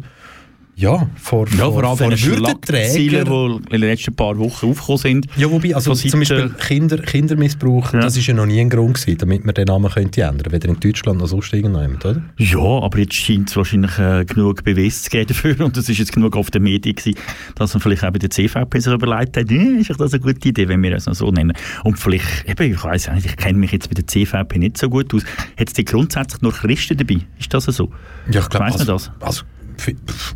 [0.78, 3.62] ja, vor, Ja, vor allem Schlagzeilen, Würdenträgern.
[3.68, 5.26] die in den letzten paar Wochen aufgekommen sind.
[5.36, 8.00] Ja, wobei, also Von zum Beispiel Kinder, Kindermissbrauch, Ja.
[8.00, 10.68] das ist ja noch nie ein Grund gewesen, damit man den Namen könnte ändern, weder
[10.68, 12.20] in Deutschland noch sonst irgendjemand, oder?
[12.36, 15.96] Ja, aber jetzt scheint es wahrscheinlich äh, genug Beweis zu geben dafür und es ist
[15.96, 17.18] jetzt genug auf den Medien gewesen,
[17.54, 20.20] dass man vielleicht auch bei der CVP sich überlegt hat, hm, ist doch das eine
[20.20, 21.54] gute Idee, wenn wir es noch so nennen.
[21.84, 24.90] Und vielleicht, eben, ich weiß nicht, ich kenne mich jetzt bei der CVP nicht so
[24.90, 25.22] gut aus,
[25.58, 27.20] hat es die grundsätzlich nur Christen dabei?
[27.38, 27.90] Ist das so?
[28.30, 29.10] Ja, ich glaube, also, das?
[29.20, 29.42] also,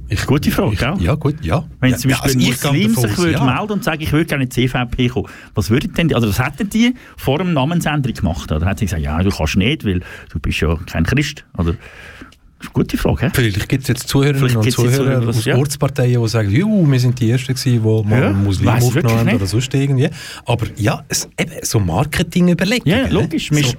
[0.09, 0.95] ich, Gute Frage, gell?
[1.01, 1.65] Ja, gut, ja.
[1.81, 3.45] Wenn ja, zum Beispiel ja, also ich davon sich würde ja.
[3.45, 6.29] melden und sagen, ich würde gerne in die CVP kommen, was würden denn die, also
[6.29, 8.53] was hätten die vor dem Namensänderung gemacht?
[8.53, 11.45] Oder hätten sie gesagt, ja, du kannst nicht, weil du bist ja kein Christ?
[11.57, 11.75] Oder,
[12.61, 13.31] das ist eine gute Frage, hä?
[13.33, 15.57] Vielleicht gibt es jetzt Zuhörerinnen und Zuhörer Zuhörer, aus ja.
[15.57, 19.35] Ortsparteien, die sagen, Juhu, wir sind die Ersten gewesen, die mal Ja, Muslim aufgenommen haben
[19.35, 20.11] oder sonst irgendwie.
[20.45, 22.99] Aber ja, es, eben, so Marketing-Überlegungen.
[22.99, 23.51] Ja, logisch.
[23.51, 23.73] Man, So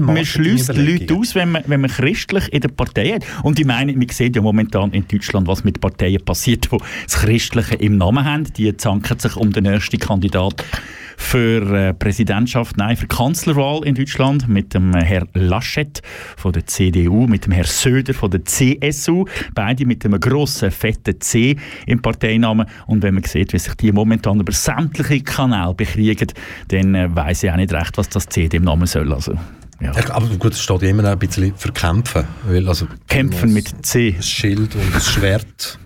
[0.00, 3.24] man schließt, Leute aus, wenn man, wenn man christlich in der Partei hat.
[3.44, 7.14] Und ich meine, man sieht ja momentan in Deutschland, was mit Parteien passiert, die das
[7.20, 8.52] Christliche im Namen haben.
[8.54, 10.64] Die zanken sich um den nächsten Kandidat
[11.18, 16.00] für äh, Präsidentschaft, nein, für Kanzlerwahl in Deutschland mit dem äh, Herr Laschet
[16.36, 21.20] von der CDU, mit dem Herr Söder von der CSU, beide mit einem grossen, fetten
[21.20, 21.56] C
[21.86, 22.66] im Parteinamen.
[22.86, 26.28] Und wenn man sieht, wie sich die momentan über sämtliche Kanäle bekriegen,
[26.68, 29.12] dann äh, weiß ich auch nicht recht, was das C dem Namen soll.
[29.12, 29.34] Also,
[29.80, 29.92] ja.
[30.10, 32.24] Aber gut, es steht ja immer noch ein bisschen für Kämpfen.
[32.44, 34.14] Weil, also, Kämpfen mit C.
[34.16, 35.78] Ein Schild und ein Schwert.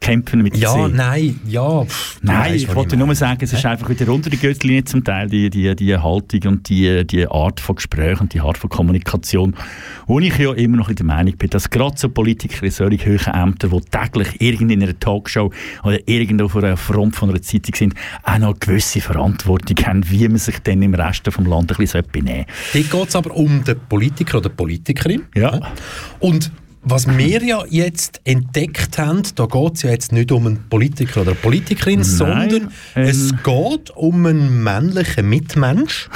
[0.00, 0.88] Kämpfen mit Ja, C.
[0.92, 1.84] nein, ja.
[1.84, 5.04] Pff, Nein, weisst, ich wollte nur sagen, es ist einfach wieder unter die Gürtellinie zum
[5.04, 8.70] Teil, die, die, die Haltung und die, die Art von Gespräch und die Art von
[8.70, 9.54] Kommunikation,
[10.06, 13.00] wo ich ja immer noch in der Meinung bin, dass gerade so Politiker in solchen
[13.00, 15.50] hohen Ämtern, die täglich in einer Talkshow
[15.82, 20.10] oder irgendwo vor einer Front von einer Zeitung sind, auch noch eine gewisse Verantwortung haben,
[20.10, 23.34] wie man sich dann im Rest vom Land ein bisschen benehmen Dort geht es aber
[23.34, 25.22] um den Politiker oder die Politikerin.
[25.34, 25.60] Ja.
[26.20, 26.50] Und
[26.84, 31.22] was wir ja jetzt entdeckt haben, da geht es ja jetzt nicht um einen Politiker
[31.22, 36.08] oder eine Politikerin, Nein, sondern ähm, es geht um einen männlichen Mitmensch.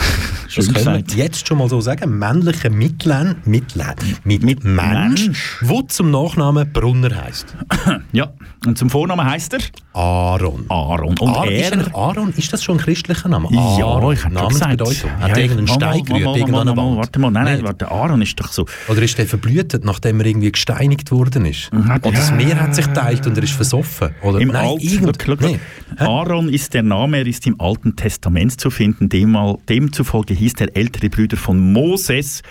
[0.48, 2.18] Schön Das können wir jetzt schon mal so sagen.
[2.18, 3.84] Männlicher Mitlen, Mitlen,
[4.24, 5.58] mit, Mit Mensch, Mensch.
[5.60, 7.54] wo zum Nachnamen Brunner heißt.
[8.12, 8.32] Ja,
[8.66, 9.60] und zum Vornamen heißt er?
[9.92, 10.64] Aaron.
[10.68, 11.16] Aaron.
[11.18, 11.72] Und ist, er...
[11.72, 13.48] eigentlich Aaron, ist das schon ein christlicher Name?
[13.50, 15.10] Ja, Aaron, ich habe schon Namensbedeutung.
[15.20, 16.96] Hat Ja, er irgendeinen Stein gerührt, mal, Wand?
[16.96, 18.66] Warte mal, nein, nein, warte, Aaron ist doch so...
[18.88, 21.72] Oder ist der verblühtet, nachdem er irgendwie gesteinigt worden ist?
[21.72, 21.90] Mhm.
[21.90, 22.36] Oder das Ja.
[22.36, 24.10] Meer hat sich geteilt und er ist versoffen?
[24.22, 25.58] Oder Im nein, Alten, irgend- nee.
[25.98, 29.08] Aaron ist der Name, er ist im Alten Testament zu finden.
[29.08, 32.42] Demal, demzufolge hieß der ältere Bruder von Moses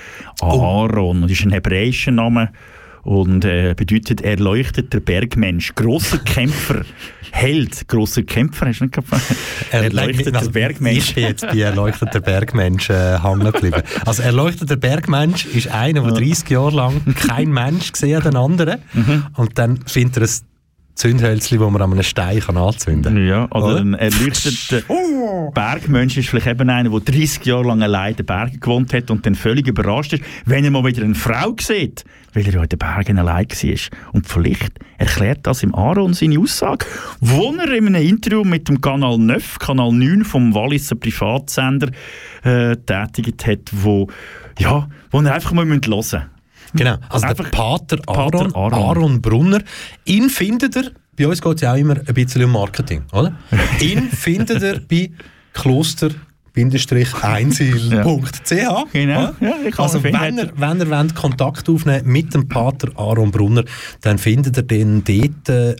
[0.41, 1.23] Aaron.
[1.23, 2.51] Und ist ein hebräischer Name
[3.07, 6.83] und äh, bedeutet erleuchteter Bergmensch, großer Kämpfer,
[7.31, 9.21] Held, großer Kämpfer, hast du nicht gefallen?
[9.71, 11.09] Erleuchteter Also, Bergmensch.
[11.09, 13.81] Ich bin jetzt bei erleuchteter Bergmensch äh, hängen geblieben.
[14.05, 18.79] Also erleuchteter Bergmensch ist einer, der 30 Jahre lang kein Mensch gesehen hat, den anderen.
[18.93, 19.25] Mhm.
[19.35, 20.43] Und dann findet er es
[20.97, 23.27] Zündhölzchen, die man an einem Stein kann anzünden kann.
[23.27, 23.81] Ja, oder, Oder?
[23.81, 24.81] ein erleuchteter
[25.53, 29.11] Bergmensch ist vielleicht eben einer, der 30 Jahre lang allein in den Bergen gewohnt hat
[29.11, 32.63] und dann völlig überrascht ist, wenn er mal wieder eine Frau sieht, weil er ja
[32.63, 33.99] in den Bergen allein war.
[34.13, 36.87] Und vielleicht erklärt das im Aaron seine Aussage,
[37.19, 41.91] wo er in einem Interview mit dem Kanal 9, Kanal 9 vom Walliser Privatsender
[42.43, 44.07] äh, tätigt hat, wo,
[44.57, 46.36] ja, wo er einfach mal hören müssen.
[46.77, 48.73] Genau, also der Pater Aaron, Pater Aaron.
[48.73, 49.21] Aaron.
[49.21, 49.61] Brunner,
[50.05, 53.35] ihn findet er, bei uns geht es ja auch immer ein bisschen um Marketing, oder?
[53.81, 55.11] ihn findet er bei
[55.53, 56.09] Kloster
[57.21, 58.91] einsil.ch.
[58.91, 62.89] Genau, ja, ich kann also wenn er, wenn er wollt, Kontakt aufnehmen mit dem Pater
[62.95, 63.63] Aaron Brunner,
[64.01, 65.77] dann findet er den dort...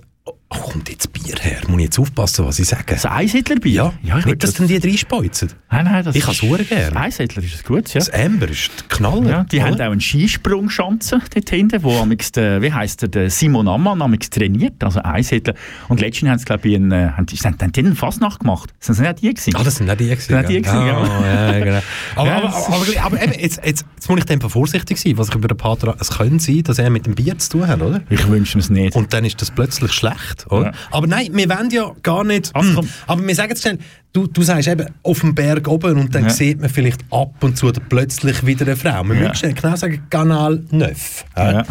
[0.50, 1.60] Äh, oh, kommt jetzt Bier her?
[1.68, 2.84] Muss ich jetzt aufpassen, was ich sage?
[2.88, 3.74] Das Einsiedlerbier?
[3.74, 5.52] Ja, ja ich nicht, dass dann die reinspeuzen.
[5.70, 6.92] Nein, nein, das Ich habe es ist- gerne.
[6.92, 8.00] Das Einsiedler ist ein gutes, ja.
[8.00, 9.30] Das Amber ist der Knaller.
[9.30, 9.66] Ja, die oder?
[9.66, 14.02] haben auch einen Skisprungschanze dort hinten, wo amix der, wie heisst der, der Simon Ammann
[14.02, 15.54] amix trainiert, also Einsiedler.
[15.90, 18.74] Und letztens haben sie, glaube ich, einen, äh, haben, haben, haben die einen Fassnacht gemacht.
[18.80, 19.56] Sind das nicht die gewesen?
[19.56, 20.32] Ah, das sind nicht die gewesen.
[20.32, 21.52] Das sind nicht die gewesen, ja.
[21.52, 21.80] ja, genau.
[22.16, 25.30] Aber, das aber, aber, aber eben, jetzt, jetzt, jetzt muss ich dem vorsichtig sein, was
[25.30, 25.96] ich über den Pater...
[26.00, 28.02] Es könnte sein, dass er mit dem Bier zu tun hat, oder?
[28.10, 28.96] Ich wünsche es nicht.
[28.96, 30.66] Und dann ist das plötzlich schlecht, oder?
[30.68, 30.72] Ja.
[30.92, 32.56] Aber nein, wir wollen ja gar nicht...
[32.56, 33.80] Also, Hm, aber wir sagen jetzt schnell,
[34.14, 36.30] du, du sagst eben, auf dem Berg oben und dann Ja.
[36.30, 39.04] sieht man vielleicht ab und zu plötzlich wieder eine Frau.
[39.04, 39.22] Wir Ja.
[39.30, 40.96] müssen schnell genau sagen, Kanal 9.
[41.36, 41.66] Ja, ja.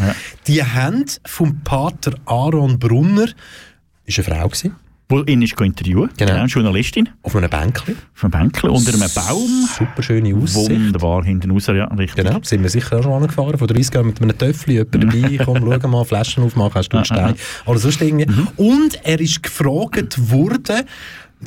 [0.47, 3.27] Die haben vom Pater Aaron Brunner,
[4.05, 4.75] ist eine Frau gewesen,
[5.09, 6.33] Wo ihn ist interviewen, Genau.
[6.33, 6.45] genau.
[6.47, 7.97] Journalistin, auf einem Bänkchen.
[8.13, 9.69] vom Bänkchen, unter einem Baum.
[9.79, 10.69] Super schöne Aussicht.
[10.69, 12.25] Wunderbar, hinten raus, ja, richtig.
[12.25, 13.57] Genau, sind wir sicher auch schon angefahren.
[13.57, 16.97] Von 30 Jahren mit einem Töffel, jemand dabei, komm, schau mal, Flaschen aufmachen, hast du
[16.97, 17.35] einen Stein.
[17.67, 18.27] Oder sonst irgendwie.
[18.57, 20.83] Und er ist gefragt worden,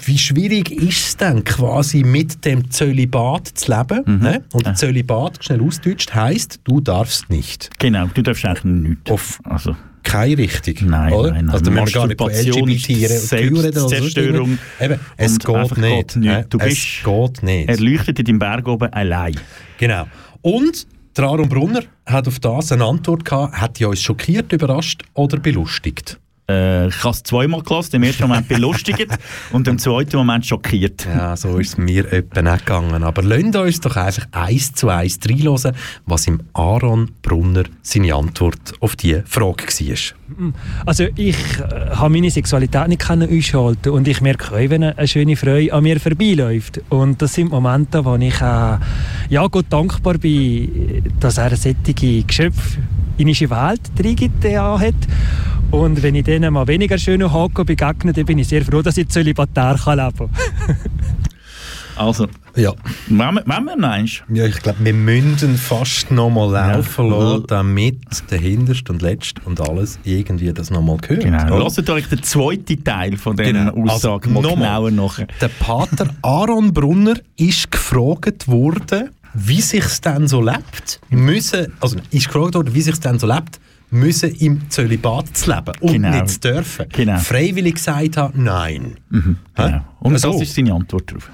[0.06, 4.20] wie schwierig ist es denn quasi mit dem Zölibat zu leben?
[4.22, 4.44] Ne?
[4.54, 7.72] Und Zölibat, schnell ausdeutscht, heisst, du darfst nicht.
[7.80, 9.12] Genau, du darfst eigentlich nichts.
[9.12, 10.90] Auf Also, keine Richtung.
[10.90, 11.32] Nein, oder?
[11.32, 11.54] nein, nein.
[11.54, 14.58] Also, da müssen wir gar nicht von Masturbation ist LGBT reden oder irgendwie.
[14.80, 16.14] Eben, es und geht einfach nicht.
[16.14, 16.54] geht nicht.
[16.54, 17.70] Du es bist geht nicht.
[17.70, 19.36] erleuchtet in deinem Berg oben allein.
[19.78, 20.08] Genau.
[20.42, 20.88] Und
[21.18, 25.38] der Aaron Brunner hat auf das eine Antwort gehabt, hat die uns schockiert, überrascht oder
[25.38, 26.20] belustigt?
[26.50, 29.08] Äh, ich habe es zweimal gelassen, im ersten Moment belustigt
[29.52, 31.06] und im zweiten Moment schockiert.
[31.06, 33.04] Ja, so ist es mir etwa nicht gegangen.
[33.04, 35.76] Aber lasst uns doch einfach eins zu eins reinhören,
[36.06, 40.86] was im Aaron Brunner seine Antwort auf diese Frage war.
[40.86, 45.08] Also ich äh, habe meine Sexualität nicht können einschalten und ich merke auch, wenn eine
[45.08, 46.82] schöne Frau an mir vorbeiläuft.
[46.90, 48.78] Und das sind Momente, wo ich äh,
[49.30, 52.80] ja, Gott dankbar bin, dass er solche Geschöpfe
[53.20, 54.96] in unsere Welt reingetan hat.
[55.72, 58.98] Und wenn ich denen mal weniger schönen Haken begegne, dann bin ich sehr froh, dass
[58.98, 60.30] ich zölibatär leben kann.
[61.96, 62.72] Also, Ja.
[63.10, 67.18] wenn wir, wenn wir meinst, Ja, ich glaube, wir müssen fast noch mal laufen Ja.
[67.18, 68.00] lassen, damit
[68.32, 71.20] der Hinterste und Letzte und alles irgendwie das noch mal hört.
[71.22, 71.60] genau, oder?
[71.66, 73.92] lasst euch den zweiten Teil von dieser Genau.
[73.92, 74.90] Aussage Also, mal nochmal.
[74.90, 75.20] genauer nach.
[75.42, 82.28] Der Pater Aaron Brunner ist gefragt worden, wie sich's denn so lebt, müssen, also ist
[82.28, 83.60] gefragt worden, wie sich's denn so lebt,
[83.92, 86.12] müssen im Zölibat zu leben und Genau.
[86.12, 86.86] nicht zu dürfen.
[86.90, 87.18] Genau.
[87.18, 88.98] Freiwillig gesagt hat, nein.
[89.10, 89.82] Genau.
[90.00, 90.32] Und So.
[90.34, 91.30] das ist seine Antwort darauf.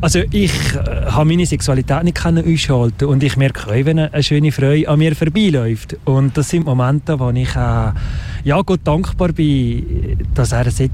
[0.00, 4.22] Also ich äh, habe meine Sexualität nicht können einschalten und ich merke auch, wenn eine
[4.22, 5.96] schöne Frau an mir vorbeiläuft.
[6.06, 7.92] Und das sind Momente, wo ich äh,
[8.44, 10.88] ja, Gott dankbar bin, dass er solche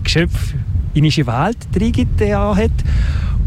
[0.00, 0.54] Geschöpfe
[0.96, 2.70] in unsere Welt reingetan hat.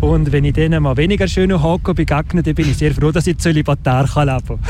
[0.02, 3.28] Und wenn ich denen mal weniger schönen Haken begegne, dann bin ich sehr froh, dass
[3.28, 4.60] ich zölibatär leben kann.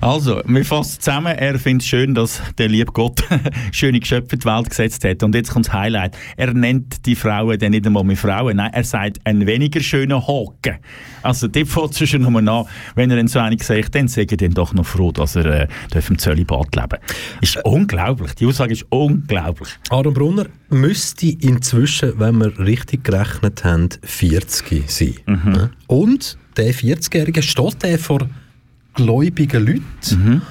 [0.00, 1.34] Also, wir fassen zusammen.
[1.34, 3.22] Er findet es schön, dass der liebe Gott
[3.72, 5.22] schöne Geschöpfe in die Welt gesetzt hat.
[5.22, 6.16] Und jetzt kommt das Highlight.
[6.36, 8.56] Er nennt die Frauen dann nicht einmal mehr Frauen.
[8.56, 10.76] Nein, er sagt einen weniger schönen Haken.
[11.22, 12.66] Also, dort fängt es schon nochmal an.
[12.94, 15.46] Wenn er dann so einig sagt, dann sage ich dann doch noch froh, dass er
[15.46, 16.98] äh, darf im Zölibat leben
[17.40, 18.34] Ist unglaublich.
[18.34, 19.70] Die Aussage ist unglaublich.
[19.88, 25.14] Aaron Brunner müsste inzwischen, wenn wir richtig gerechnet haben, 40 sein.
[25.26, 25.70] Ja.
[25.86, 28.28] Und der 40-Jährige steht der vor
[28.94, 30.42] gläubigen Leuten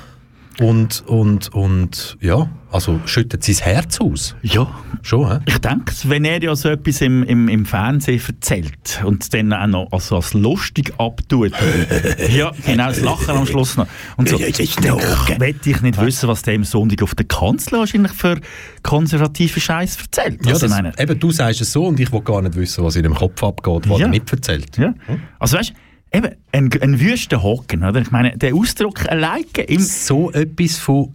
[0.60, 4.36] und, und, und ja, also schüttet sein Herz aus.
[4.41, 4.68] Ja.
[5.01, 5.39] Schon, hä?
[5.45, 9.51] Ich denke, wenn er ja so etwas im, im, im Fernsehen erzählt und es dann
[9.51, 11.51] auch noch also als lustig abtut,
[12.30, 13.88] ja, genau, das Lachen am Schluss noch.
[14.18, 18.12] Und so, dann wette ich nicht wissen, was der am Sonntag auf der Kanzel wahrscheinlich
[18.14, 18.39] für
[18.82, 20.45] konservative Scheiß erzählt.
[20.45, 22.84] Ja, Also, das, meine, eben, du sagst es so und ich will gar nicht wissen,
[22.84, 24.06] was in dem Kopf abgeht, was Ja.
[24.06, 24.78] er nicht erzählt.
[24.78, 24.93] ja.
[25.39, 25.74] Also weißt
[26.14, 28.01] eben, ein, ein wüster Hocken, oder?
[28.01, 29.80] Ich meine, der Ausdruck alleine im...
[29.80, 31.14] So etwas von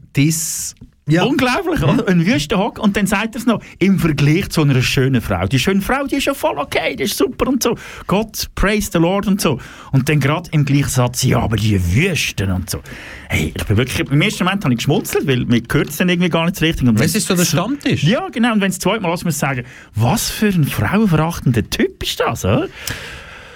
[1.24, 2.07] Unglaublich, oder?
[2.07, 2.78] Ein Wüstenhock.
[2.78, 5.46] Und dann sagt er es noch, im Vergleich zu einer schönen Frau.
[5.46, 7.76] Die schöne Frau, die ist ja voll okay, die ist super und so.
[8.07, 9.59] Gott, praise the Lord und so.
[9.92, 12.80] Und dann gerade im gleichen Satz, ja, aber die Wüsten und so.
[13.28, 16.11] Hey, ich bin wirklich, im ersten Moment habe ich geschmunzelt, weil mir gehört es dann
[16.11, 16.86] irgendwie gar nicht richtig.
[16.86, 18.05] Und Es ist so der Stammtisch.
[18.05, 18.53] Ja, genau.
[18.53, 22.44] Und wenn es zweimal ist, muss ich sagen, was für ein frauenverachtender Typ ist das,
[22.44, 22.68] oder?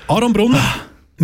[0.09, 0.61] Aaron Brunner,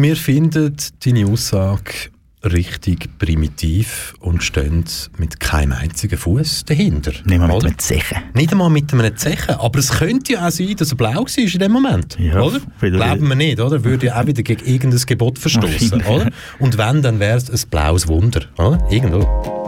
[0.03, 2.11] wir finden deine Aussage
[2.45, 4.85] richtig primitiv und stehen
[5.19, 7.11] mit keinem einzigen Fuß dahinter.
[7.25, 8.19] Nicht mal mit einem Zechen.
[8.33, 9.57] Nicht einmal mit einem Zechen.
[9.57, 12.17] Aber es könnte ja auch sein, dass er blau war in dem Moment.
[12.19, 12.61] Ja, oder?
[12.81, 13.83] Glauben wir nicht, oder?
[13.83, 16.03] Würde ja auch wieder gegen irgendein Gebot verstoßen.
[16.03, 16.31] Oder?
[16.61, 18.43] Und wenn, dann wäre es ein blaues Wunder.
[18.57, 18.87] Oder?
[18.89, 19.68] Irgendwo.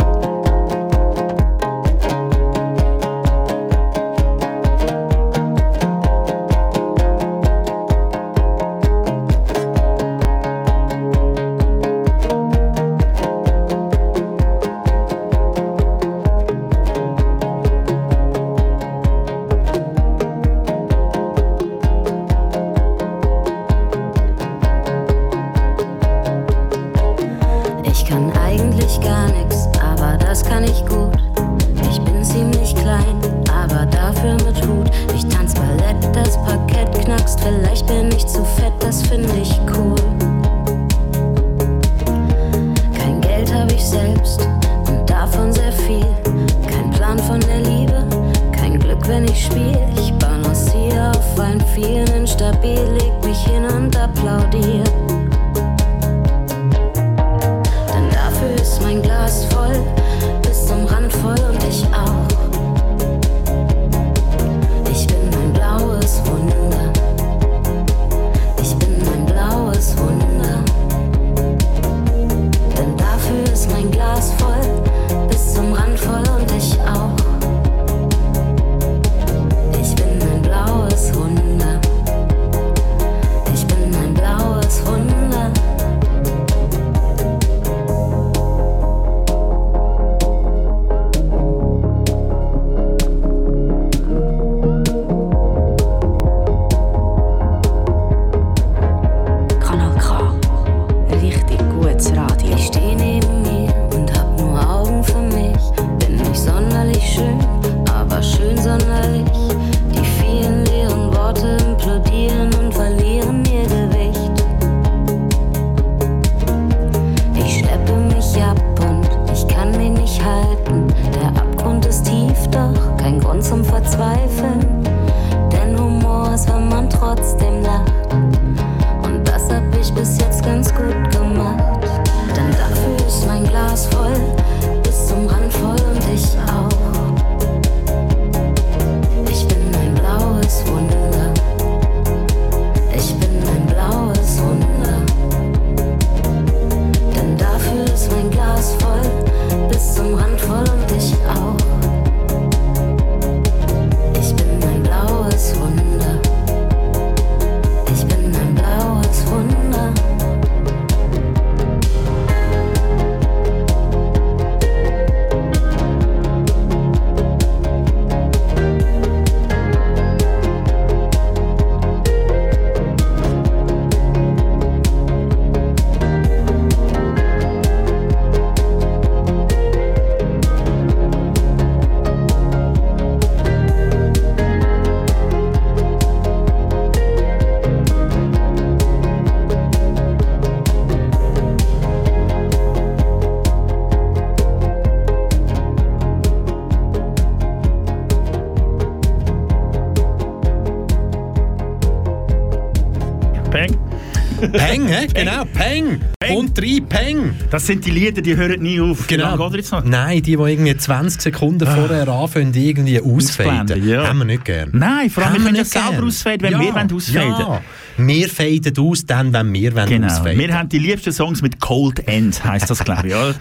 [205.09, 206.01] Peng, genau, Peng.
[206.37, 207.35] Und drei Peng.
[207.51, 209.05] Das sind die Lieder, die hören nie auf.
[209.09, 209.37] Wie Genau.
[209.37, 209.85] lange er jetzt noch?
[209.85, 213.87] Nein, die, die irgendwie 20 Sekunden vorher anfangen, die irgendwie ausfaden.
[213.87, 214.07] Ja.
[214.09, 214.71] Haben wir nicht gern.
[214.73, 216.61] Nein, vor allem, Haben wir können ja selber ausfaden, wenn ja.
[216.61, 217.31] wir wollen ausfaden.
[217.31, 217.61] Ja.
[218.07, 220.07] Wir faden aus, dann, wenn wir wollen Genau.
[220.07, 220.39] ausfaden.
[220.39, 223.11] Wir haben die liebsten Songs mit Cold End, heisst das, glaube ich.
[223.21, 223.35] Ja.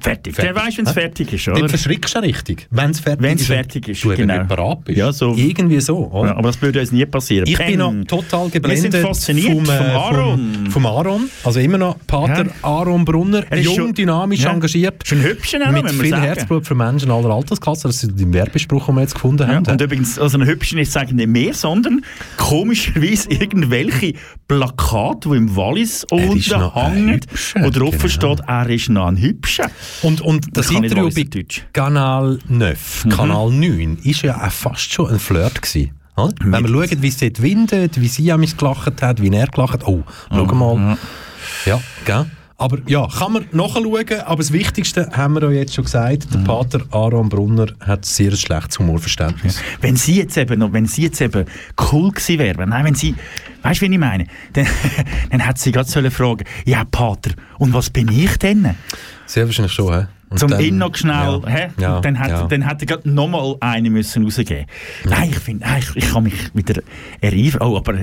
[0.00, 0.36] fertig.
[0.36, 1.68] Der weißt, wenn es fertig ist, oder?
[1.68, 3.46] verschrickst du richtig, wenn es fertig Wenn's ist.
[3.48, 4.38] fertig ist, Du, wenn genau.
[4.38, 4.98] du parat bist.
[4.98, 5.34] Ja, so.
[5.36, 6.08] Irgendwie so.
[6.12, 6.28] Oder?
[6.30, 7.48] Ja, aber das würde uns nie passieren.
[7.48, 7.66] Ich Peng.
[7.66, 10.54] bin noch total geblendet Wir sind fasziniert vom, äh, vom Aaron.
[10.64, 11.30] Vom, vom Aaron.
[11.42, 12.52] Also immer noch Pater Ja.
[12.62, 13.42] Aaron Brunner.
[13.50, 14.52] Er ist Jung, dynamisch, Ja.
[14.52, 15.02] engagiert.
[15.04, 16.22] Schon hübscher auch Mit wenn viel sagen.
[16.22, 17.88] Herzblut für Menschen aller Altersklassen.
[17.88, 19.66] Das ist der Werbespruch, den wir jetzt gefunden haben.
[19.66, 22.02] und übrigens, also ein hübscher ist sagen nicht mehr, sondern
[22.36, 24.14] komischerweise irgendwo für welche
[24.48, 26.72] Plakate, die im Wallis Hübscher,
[27.56, 28.08] wo drauf genau.
[28.08, 29.70] steht, er ist noch ein Hübscher.
[30.02, 31.44] Und, und das nicht Interview bei.
[31.72, 33.08] Kanal 9, Mhm.
[33.10, 35.92] Kanal 9, ist ja auch fast schon ein Flirt gewesen.
[36.16, 36.34] Oder?
[36.40, 39.74] Wenn wir schauen, wie es dort windet, wie sie amigs gelacht hat, wie er gelacht
[39.74, 39.86] hat.
[39.86, 40.96] Oh, schau mal.
[41.66, 42.26] Ja, gell?
[42.58, 46.38] Aber ja, kann man nachschauen, aber das Wichtigste haben wir ja jetzt schon gesagt, der
[46.38, 49.60] Pater Aaron Brunner hat sehr ein schlechtes Humorverständnis.
[49.82, 51.44] Wenn sie jetzt eben noch, wenn sie jetzt eben
[51.92, 53.14] cool gewesen wäre, wenn, nein, wenn sie,
[53.62, 54.66] weißt du, wie ich meine, dann,
[55.30, 58.74] dann hätte sie gerade sollen fragen, ja, Pater, und was bin ich denn?
[59.26, 60.06] Sehr wahrscheinlich schon, hä?
[60.28, 61.68] Und Zum dann- noch schnell, ja, hä?
[61.78, 62.42] ja, dann hat, ja.
[62.48, 64.66] dann hätte er gerade nochmal eine müssen rausgeben.
[65.04, 66.82] Nein, ich finde, ich, ich kann mich wieder
[67.20, 67.60] erinnern.
[67.60, 67.94] Oh, aber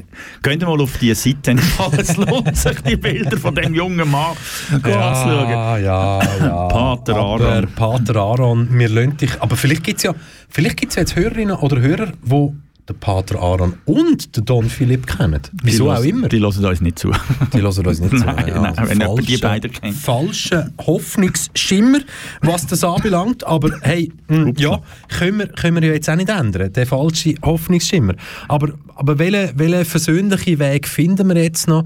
[0.41, 1.55] geht mal auf die Seite.
[1.97, 4.37] Es lohnt sich, die Bilder von dem jungen Mann
[4.71, 5.49] anzuschauen.
[5.49, 6.67] Ja, ja, ja.
[6.69, 7.67] Pater aber Aaron.
[7.75, 9.41] Pater Aaron, wir lassen dich.
[9.41, 10.13] Aber vielleicht gibt es ja,
[10.49, 12.53] vielleicht gibt's ja jetzt Hörerinnen oder Hörer, die
[12.89, 15.39] den Pater Aaron und den Don Philipp kennen.
[15.63, 16.27] Wieso auch immer.
[16.27, 17.11] Die hören uns nicht zu.
[17.53, 18.25] Die hören uns nicht zu.
[18.25, 19.95] Nein, nein, wenn jemand die beiden kennt.
[19.95, 21.99] Falscher Hoffnungsschimmer,
[22.41, 23.45] was das anbelangt.
[23.45, 27.35] Aber hey, mh, ja, können wir, können wir ja jetzt auch nicht ändern, der falsche
[27.43, 28.15] Hoffnungsschimmer.
[28.49, 31.85] Aber, aber welchen welchen versöhnlichen Weg finden wir jetzt noch,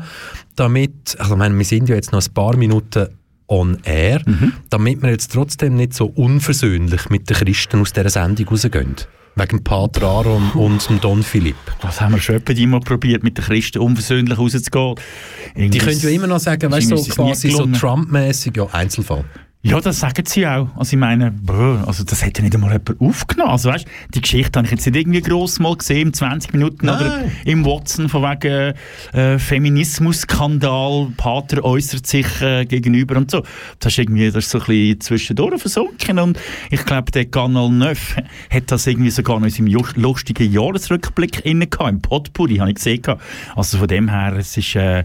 [0.55, 3.07] damit, also ich meine, wir sind ja jetzt noch ein paar Minuten
[3.47, 4.53] on air, Mhm.
[4.69, 8.95] damit wir jetzt trotzdem nicht so unversöhnlich mit den Christen aus dieser Sendung rausgehen.
[9.37, 11.55] Wegen Pater Aaron und dem Don Philipp.
[11.81, 14.95] Das haben wir schon etwa immer probiert, mit den Christen unversöhnlich rauszugehen.
[15.55, 17.65] Die können ja immer noch sagen, weißt du, Irgendwie so quasi so.
[17.67, 19.25] Trump-mäßig, ja, Einzelfall.
[19.63, 20.69] Ja, das sagen sie auch.
[20.77, 23.51] Also ich meine, brr, also das hat ja nicht einmal jemand aufgenommen.
[23.51, 26.87] Also weißt, die Geschichte habe ich jetzt nicht irgendwie gross mal gesehen, im 20 Minuten
[26.87, 27.31] oder Nein.
[27.43, 28.75] im Watson von wegen
[29.13, 33.43] äh, Feminismus-Skandal, Pater äußert sich äh, gegenüber und so.
[33.79, 36.39] Das ist irgendwie das ist so ein bisschen zwischendurch versunken und
[36.69, 37.97] ich glaube, der Kanal 9
[38.51, 42.75] hat das irgendwie sogar noch in seinem lustigen Jahresrückblick inne gehabt, im Potpourri, habe ich
[42.75, 43.01] gesehen.
[43.01, 43.23] gehabt.
[43.55, 45.03] Also von dem her, es ist, äh,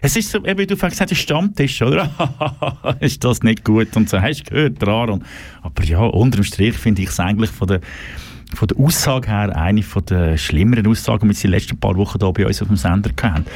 [0.00, 2.96] es ist so, eben, wie du vorhin gesagt hast, ein Stammtisch, oder?
[3.00, 3.89] ist das nicht gut?
[3.96, 5.24] Und so, hast du gehört, der Aaron?
[5.62, 7.80] Aber ja, unterm Strich finde ich es eigentlich von der
[8.54, 11.96] von der Aussage her eine von der schlimmeren Aussagen, die wir in den letzten paar
[11.96, 13.46] Wochen hier bei uns auf dem Sender hatten.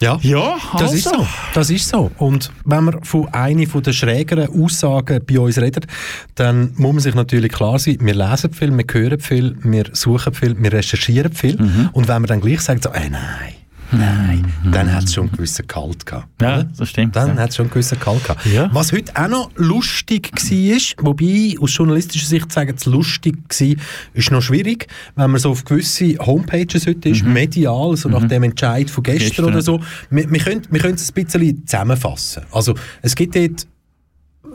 [0.00, 1.22] Ja, Ja, das ist also.
[1.22, 1.28] so.
[1.54, 2.10] Das ist so.
[2.18, 5.86] Und wenn man von einer von der schrägeren Aussagen bei uns redet,
[6.34, 10.34] dann muss man sich natürlich klar sein, wir lesen viel, wir hören viel, wir suchen
[10.34, 11.56] viel, wir recherchieren viel.
[11.56, 11.90] Mhm.
[11.92, 13.54] Und wenn man dann gleich sagt, so, äh, nein,
[13.92, 16.28] nein, dann hat es schon einen gewissen Kalt gehabt.
[16.40, 17.16] Ja, das stimmt.
[17.16, 17.42] Dann ja.
[17.42, 18.46] hat es schon einen gewissen Kalt gehabt.
[18.46, 18.68] Ja.
[18.72, 23.74] Was heute auch noch lustig war, wobei aus journalistischer Sicht sagen, es lustig war,
[24.14, 28.42] ist noch schwierig, wenn man so auf gewisse Homepages heute ist, medial, so nach dem
[28.42, 29.28] Entscheid von gestern, Mhm.
[29.28, 29.44] Gestern.
[29.46, 29.80] oder so.
[30.10, 32.42] Wir, wir können wir können es ein bisschen zusammenfassen.
[32.50, 33.66] Also es gibt dort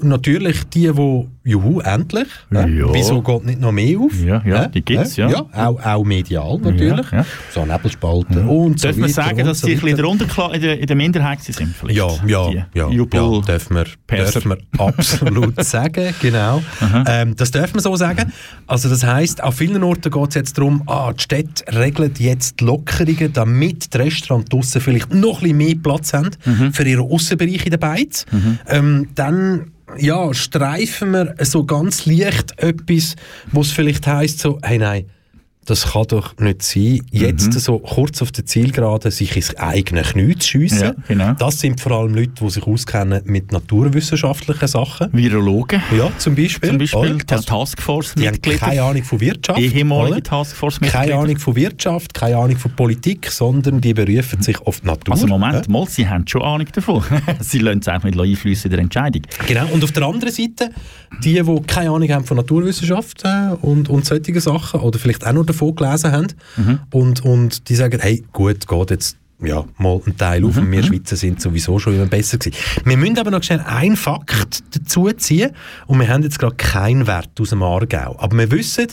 [0.02, 2.70] natürlich die, die «Juhu, endlich!» ne?
[2.70, 2.94] Ja.
[2.94, 4.14] Wieso geht nicht noch mehr auf?
[4.24, 4.72] Ja, ja, Ne?
[4.74, 5.32] die gibt's, Ne?
[5.32, 5.46] ja.
[5.68, 7.12] Auch, auch medial natürlich.
[7.12, 7.26] Ja, ja.
[7.52, 10.62] So Nebelspalten und so Darf man sagen, dass so die ein bisschen in der, in
[10.62, 11.76] der, in der Minderheit sind?
[11.76, 11.98] Vielleicht?
[11.98, 14.40] Ja, ja, Die ja, Jubel- ja dürfen wir, Perser.
[14.40, 16.62] dürfen wir absolut sagen, genau.
[17.08, 18.32] Ähm, das dürfen wir so sagen.
[18.68, 22.60] Also das heißt, auf vielen Orten geht es jetzt darum, ah, die Städte regeln jetzt
[22.60, 26.30] die Lockerungen, damit die Restaurants draussen vielleicht noch ein bisschen mehr Platz haben
[26.72, 28.26] für ihre Aussenbereiche in den Beiz.
[28.68, 33.16] Ähm, dann ja, streifen wir so ganz leicht etwas,
[33.52, 35.06] wo es vielleicht heisst so, hey nein,
[35.72, 40.36] das kann doch nicht sein, jetzt so kurz auf der Zielgerade sich ins eigene Knie
[40.36, 40.82] zu schiessen.
[40.82, 41.34] Ja, genau.
[41.40, 45.08] Das sind vor allem Leute, die sich auskennen mit naturwissenschaftlichen Sachen.
[45.14, 45.82] Virologen.
[45.98, 46.70] Ja, zum Beispiel.
[46.70, 49.60] Zum Beispiel der Also, die haben keine Ahnung von Wirtschaft.
[49.60, 50.24] Ehemalige?
[50.24, 51.06] Taskforce-Mitglieder.
[51.06, 55.14] Keine Ahnung von Wirtschaft, keine Ahnung von Politik, sondern die berufen sich auf die Natur.
[55.14, 55.72] Also Moment, Ja?
[55.72, 57.02] mal, sie haben schon Ahnung davon.
[57.40, 59.22] sie lassen es einfach nicht einfließen in der Entscheidung.
[59.48, 60.72] Genau, und auf der anderen Seite,
[61.24, 65.32] die, die keine Ahnung haben von Naturwissenschaft äh, und, und solchen Sachen, oder vielleicht auch
[65.32, 66.28] nur davon gelesen haben,
[66.92, 70.84] und, und die sagen, hey, gut, geht jetzt ja, mal ein Teil auf, und wir
[70.84, 72.56] Schweizer sind sowieso schon immer besser gewesen.
[72.86, 75.52] Wir müssen aber noch schnell einen Fakt dazu ziehen,
[75.88, 78.16] und wir haben jetzt gerade keinen Wert aus dem Aargau.
[78.20, 78.88] Aber wir wissen,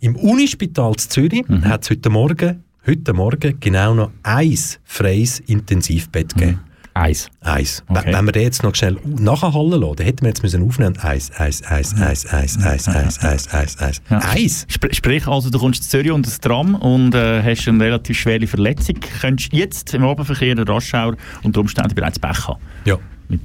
[0.00, 6.34] im Unispital zu Zürich hat es heute Morgen, heute Morgen genau noch ein freies Intensivbett
[6.34, 6.60] gegeben.
[6.98, 7.30] Eins.
[7.42, 7.84] Eins.
[7.88, 8.12] Okay.
[8.12, 10.96] Wenn wir den jetzt noch schnell nachhallen lassen, dann hätten wir jetzt müssen aufnehmen.
[10.98, 14.66] Eins, eins, eins, eins, eins, eins, eins, eins, eins, eins.
[14.66, 18.18] Sp sprich also, du kommst zu Zürich und das Tram und äh, hast eine relativ
[18.18, 18.96] schwere Verletzung.
[19.20, 22.60] Könntest jetzt im Abendverkehr in Raschauer unter Umständen bereits Pech haben.
[22.84, 22.98] Ja.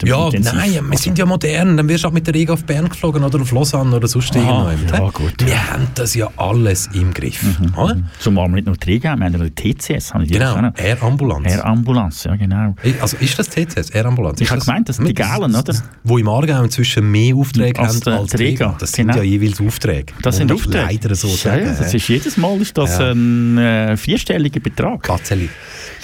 [0.06, 1.76] Ja, nein, wir sind ja modern.
[1.76, 4.36] Dann wirst du auch mit der Rega auf Bern geflogen oder auf Lausanne oder sonst
[4.36, 4.96] Aha, irgendwo.
[4.96, 5.42] ja, gut.
[5.42, 5.46] Mhm.
[5.48, 7.44] Wir haben das ja alles im Griff.
[7.76, 7.98] Oder?
[8.20, 10.14] Zumal wir nicht nur die Rega haben, wir haben ja die TCS.
[10.14, 10.78] Haben Genau, auch noch.
[10.78, 11.48] Air Ambulanz.
[11.52, 12.76] Air Ambulanz, ja genau.
[13.02, 14.40] Also ist das TCS, Air Ambulanz?
[14.40, 15.76] Ich habe gemeint, das sind die Galen, oder?
[16.04, 18.76] Wo im Aargau inzwischen mehr Aufträge Als haben als Rega.
[18.80, 19.18] Das sind genau.
[19.20, 20.14] ja jeweils Aufträge.
[20.22, 20.86] Das sind Aufträge.
[20.86, 21.76] Leider so sagen.
[21.78, 25.04] das ist jedes Mal ist das ein äh, vierstelliger Betrag.
[25.04, 25.50] Gatzeli.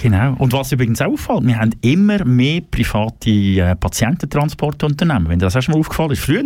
[0.02, 0.34] Genau.
[0.38, 5.28] Und was übrigens auch auffällt, wir haben immer mehr private äh, Patiententransportunternehmen.
[5.28, 6.20] Wenn dir das erst mal aufgefallen ist.
[6.20, 6.42] Früher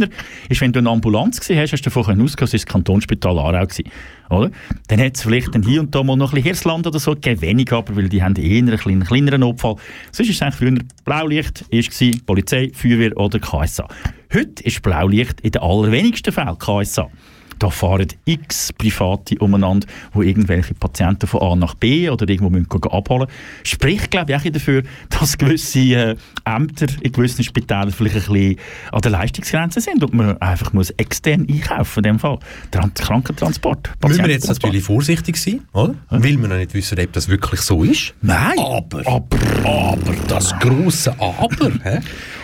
[0.49, 3.65] ist, wenn du eine Ambulanz gesehen hast, hast du davon ausgehen, es das Kantonsspital Aarau.
[3.65, 3.85] Gewesen,
[4.29, 4.51] oder?
[4.89, 7.13] Dann hat es vielleicht dann hier und da mal noch ein bisschen Hirsland oder so
[7.13, 9.77] gegeben, wenig aber, weil die haben eher einen kleinen, kleineren Notfall.
[10.11, 13.87] Sonst war es eigentlich früher Blaulicht, war Polizei, Feuerwehr oder KSA.
[14.33, 17.09] Heute ist Blaulicht in den allerwenigsten Fällen KSA.
[17.59, 22.69] Da fahren x Private umeinander, wo irgendwelche Patienten von A nach B oder irgendwo müssen
[22.91, 23.29] abholen
[23.63, 28.57] Spricht, glaube ich, auch dafür, dass gewisse äh, Ämter in gewissen Spitälern vielleicht ein bisschen
[28.93, 32.39] an der Leistungsgrenze sind und man einfach muss extern einkaufen in dem Fall.
[32.71, 33.91] Trans Krankentransport.
[34.07, 35.95] Müssen wir jetzt natürlich vorsichtig sein, oder?
[36.11, 38.15] Weil wir noch nicht wissen, ob das wirklich so ist.
[38.23, 38.59] Nein.
[38.59, 41.73] Aber, aber, aber, das große Aber.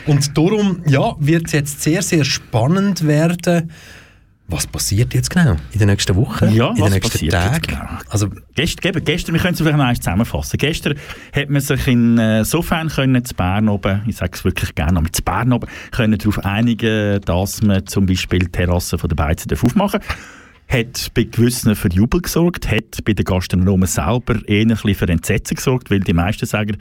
[0.06, 3.70] Und darum ja, wird es jetzt sehr, sehr spannend werden,
[4.50, 7.42] was passiert jetzt genau in den nächsten Wochen, Ja, in den was nächsten passiert jetzt
[7.42, 7.62] Tagen?
[7.66, 8.00] genau?
[8.08, 10.58] Also, Gest, eben, gestern, wir können es vielleicht noch einmal zusammenfassen.
[10.58, 10.94] Gestern
[11.34, 15.22] hat man sich insofern können zu Bern oben, ich sage es wirklich gerne, mit zu
[15.22, 19.64] Bern oben, können darauf einigen, dass man zum Beispiel die Terrasse von der Beizen darf
[19.64, 20.00] aufmachen
[20.68, 25.08] hat bei gewissen für Jubel gesorgt, hat bei den Gastronomen selber eher ein bisschen für
[25.08, 26.76] Entsetzen gesorgt, weil die meisten sagen,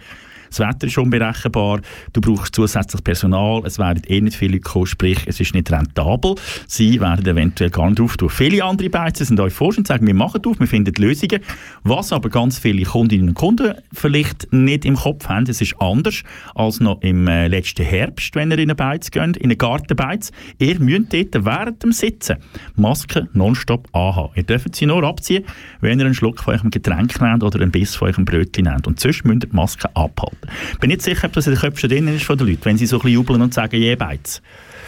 [0.49, 1.81] das Wetter ist unberechenbar,
[2.13, 6.35] du brauchst zusätzlich Personal, es werden eh nicht viele kommen, sprich, es ist nicht rentabel.
[6.67, 8.29] Sie werden eventuell gar nicht auftun.
[8.29, 11.39] Viele andere Beizen sind euch vor und sagen, wir machen auf, wir finden Lösungen.
[11.83, 16.23] Was aber ganz viele Kundinnen und Kunden vielleicht nicht im Kopf haben, es ist anders
[16.55, 20.31] als noch im äh, letzten Herbst, wenn ihr in eine Beiz geht, in eine Gartenbeiz.
[20.57, 22.37] Ihr müsst dort während dem Sitzen
[22.75, 24.31] Masken nonstop anhaben.
[24.35, 25.45] Ihr dürft sie nur abziehen,
[25.81, 28.87] wenn ihr einen Schluck von eurem Getränk nehmt oder einen Biss von eurem Brötchen nehmt.
[28.87, 30.38] Und sonst müsst ihr die Maske abhalten.
[30.79, 32.85] Bin nicht sicher, ob das in den Köpfen drin ist von den Leuten, wenn sie
[32.85, 34.41] so ein bisschen jubeln und sagen, je Beiz.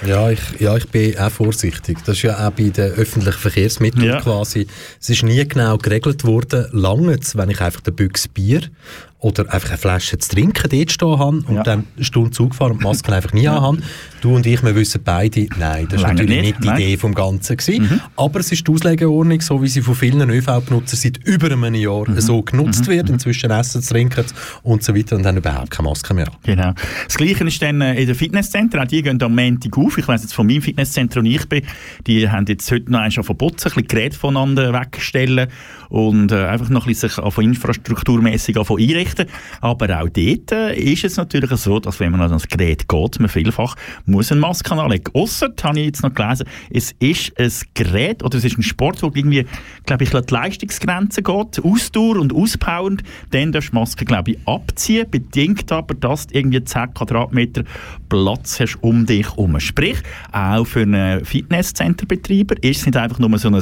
[0.06, 2.00] Ja, ich, ja, ich bin auch vorsichtig.
[2.06, 4.20] Das ist ja auch bei den öffentlichen Verkehrsmitteln Ja.
[4.22, 4.66] quasi.
[5.00, 6.66] Es ist nie genau geregelt worden.
[6.72, 8.62] Lange, wenn ich einfach den Büchs Bier
[9.20, 11.62] oder einfach eine Flasche zu trinken dort stehen habe und Ja.
[11.62, 13.84] dann eine Stunde Zug fahren und die Maske einfach nie anhaben.
[14.22, 16.82] Du und ich, wir wissen beide, nein, das ist Lange natürlich nicht, nicht, die nein.
[16.82, 18.02] Idee vom Ganzen gewesen.
[18.16, 22.06] Aber es ist die Auslegeordnung, so wie sie von vielen ÖV-Benutzern seit über einem Jahr
[22.20, 23.12] so genutzt wird.
[23.12, 24.26] Inzwischen essen, trinken
[24.64, 26.28] und so weiter und haben überhaupt keine Maske mehr.
[26.42, 26.74] Genau.
[27.06, 28.88] Das Gleiche ist dann äh, in den Fitnesszentren.
[28.88, 29.91] Die gehen am Montag auf.
[29.98, 31.64] Ich weiss jetzt von meinem Fitnesszentrum, wo ich bin,
[32.08, 35.50] die haben jetzt heute noch einmal schon verboten, ein bisschen Geräte voneinander wegstellen
[35.90, 39.28] und äh, einfach noch ein bisschen sich auf infrastrukturmäßig auf einrichten.
[39.60, 43.20] Aber auch dort äh, ist es natürlich so, dass wenn man an das Gerät geht,
[43.20, 43.76] man vielfach
[44.06, 45.12] muss eine Maske anlegen.
[45.14, 49.04] Ausser, habe ich jetzt noch gelesen, es ist ein Gerät oder es ist ein Sport,
[49.04, 49.46] wo irgendwie,
[49.86, 54.32] glaube ich, an die Leistungsgrenze geht, Ausdauer und auspowernd, dann darfst du die Maske, glaube
[54.32, 57.64] ich, abziehen, bedingt aber, dass du irgendwie 10 Quadratmeter
[58.10, 59.60] Platz hast um dich herum.
[59.82, 59.98] Sprich,
[60.32, 63.60] auch für einen Fitnesscenterbetreiber ist es nicht einfach nur so ein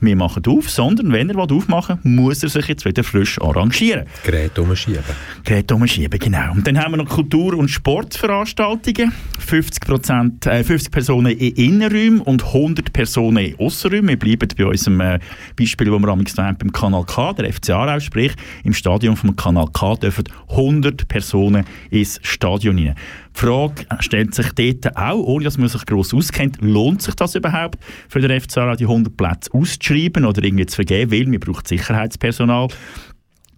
[0.00, 4.06] «Wir machen auf», sondern wenn er aufmachen will, muss er sich jetzt wieder frisch arrangieren.
[4.24, 5.04] Gerät umschieben.
[5.44, 6.50] Gerät umschieben, genau.
[6.50, 9.12] Und dann haben wir noch Kultur- und Sportveranstaltungen.
[9.38, 14.08] 50, Prozent, äh, 50 Personen in Innenräumen und 100 Personen in Aussenräumen.
[14.08, 15.20] Wir bleiben bei unserem äh,
[15.56, 16.24] Beispiel, das wir am
[16.58, 18.32] beim Kanal K, der FC Aarau, sprich
[18.64, 22.96] im Stadion vom Kanal K dürfen 100 Personen ins Stadion rein.
[23.36, 27.34] Die Frage stellt sich dort auch, ohne dass man sich gross auskennt, lohnt sich das
[27.34, 27.78] überhaupt
[28.08, 31.68] für den FC Aarau, die 100 Plätze auszuschreiben oder irgendwie zu vergeben, weil man braucht
[31.68, 32.68] Sicherheitspersonal.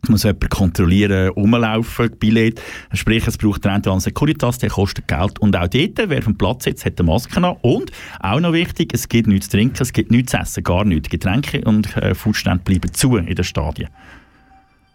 [0.04, 2.60] Es muss jemand kontrollieren, rumlaufen, Billett.
[2.92, 5.38] Sprich, es braucht eventuell einen Securitas, der kostet Geld.
[5.38, 7.56] Und auch dort, wer dem Platz sitzt, hat eine Maske an.
[7.62, 10.84] Und, auch noch wichtig, es gibt nichts zu trinken, es gibt nichts zu essen, gar
[10.84, 11.08] nichts.
[11.08, 13.90] Getränke und äh, Foodstände bleiben zu in den Stadien.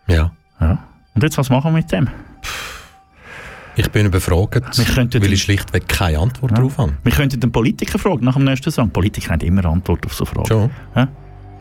[0.08, 0.34] Ja.
[0.60, 0.84] ja.
[1.16, 2.10] Und jetzt, was machen wir mit dem?
[3.80, 4.78] Ich bin überfragt,
[5.22, 6.58] weil ich schlichtweg keine Antwort Ja.
[6.58, 6.94] darauf habe.
[7.04, 8.90] Wir könnten den Politiker fragen nach dem nächsten Song.
[8.90, 10.48] Politiker haben immer Antwort auf so Fragen.
[10.48, 10.72] Schon?
[10.96, 11.08] Ja?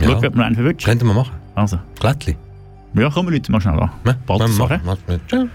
[0.01, 0.07] Ja.
[0.07, 0.87] Schau, ob wir einen verwünschen.
[0.87, 1.33] Könnten wir machen.
[1.55, 1.79] Also.
[2.01, 2.37] Glättli.
[2.95, 3.91] Ja, komm, wir Leute mal schnell an.
[4.07, 5.21] Ja, Bald machen machen.
[5.29, 5.47] Ciao.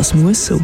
[0.00, 0.58] Das muss so.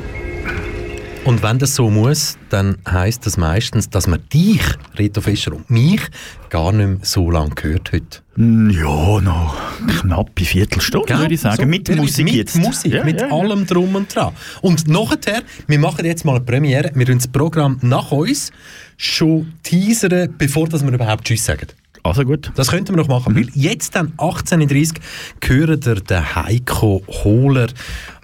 [1.26, 4.62] Und wenn das so muss, dann heisst das meistens, dass man dich,
[4.96, 6.00] Reto Fischer, und mich
[6.48, 8.20] gar nicht mehr so lange gehört heute.
[8.36, 9.54] Mm, Ja, noch
[10.00, 11.18] knappe Viertelstunde, Gell?
[11.18, 11.56] würde ich sagen.
[11.60, 12.56] So, mit Musik mit jetzt.
[12.56, 13.32] Musik, Ja, mit ja, ja.
[13.34, 14.32] allem drum und dran.
[14.62, 18.52] Und nachher, wir machen jetzt mal eine Premiere, wir tun das Programm nach uns
[18.96, 21.66] schon teasern, bevor dass wir überhaupt Tschüss sagen.
[22.02, 22.52] Also gut.
[22.54, 27.66] Das könnten wir noch machen, weil jetzt dann 18.30 Uhr hören den Heiko Hohler,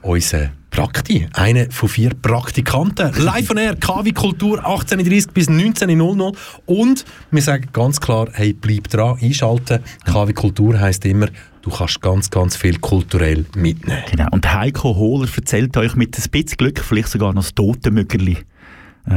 [0.01, 3.13] unser Prakti, einer von vier Praktikanten.
[3.23, 6.35] Live on Air, KW Kultur, 18.30 bis 19.00
[6.65, 9.81] Und wir sagen ganz klar, hey, bleib dran, einschalten.
[10.07, 11.29] KW Kultur heisst immer,
[11.61, 14.03] du kannst ganz, ganz viel kulturell mitnehmen.
[14.11, 14.29] Genau.
[14.33, 18.39] Und Heiko Hohler erzählt euch mit ein bisschen Glück vielleicht sogar noch das Totenmüggerli.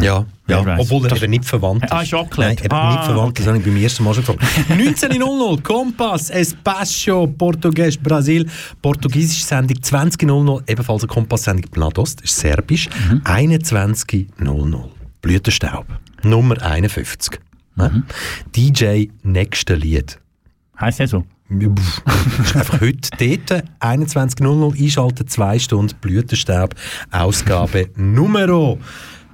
[0.02, 0.82] Ja, ja, weiß.
[0.82, 1.91] obwohl er Das- eben nicht verwandt ist.
[1.94, 2.56] Ah, ist abgeklärt.
[2.57, 4.44] Nein, eben Ah, nicht verwandt, das habe ich beim ersten Mal schon gefragt.
[4.70, 8.48] 19.00 Kompass, Espacio, Portugies, Brasil,
[8.82, 12.90] portugiesische Sendung 20.00, ebenfalls eine Kompass-Sendung Bladost, ist serbisch,
[13.26, 14.90] 21.00
[15.22, 15.86] Blütenstaub,
[16.24, 17.40] Nummer 51.
[17.76, 18.03] Ne?
[18.56, 20.20] DJ Nächste Lied.
[20.80, 21.26] Heißt ja so.
[21.49, 23.10] ist einfach heute
[23.48, 26.74] dort, 21.00 einschalten, 2 Stunden Blütenstaub,
[27.12, 28.80] Ausgabe Numero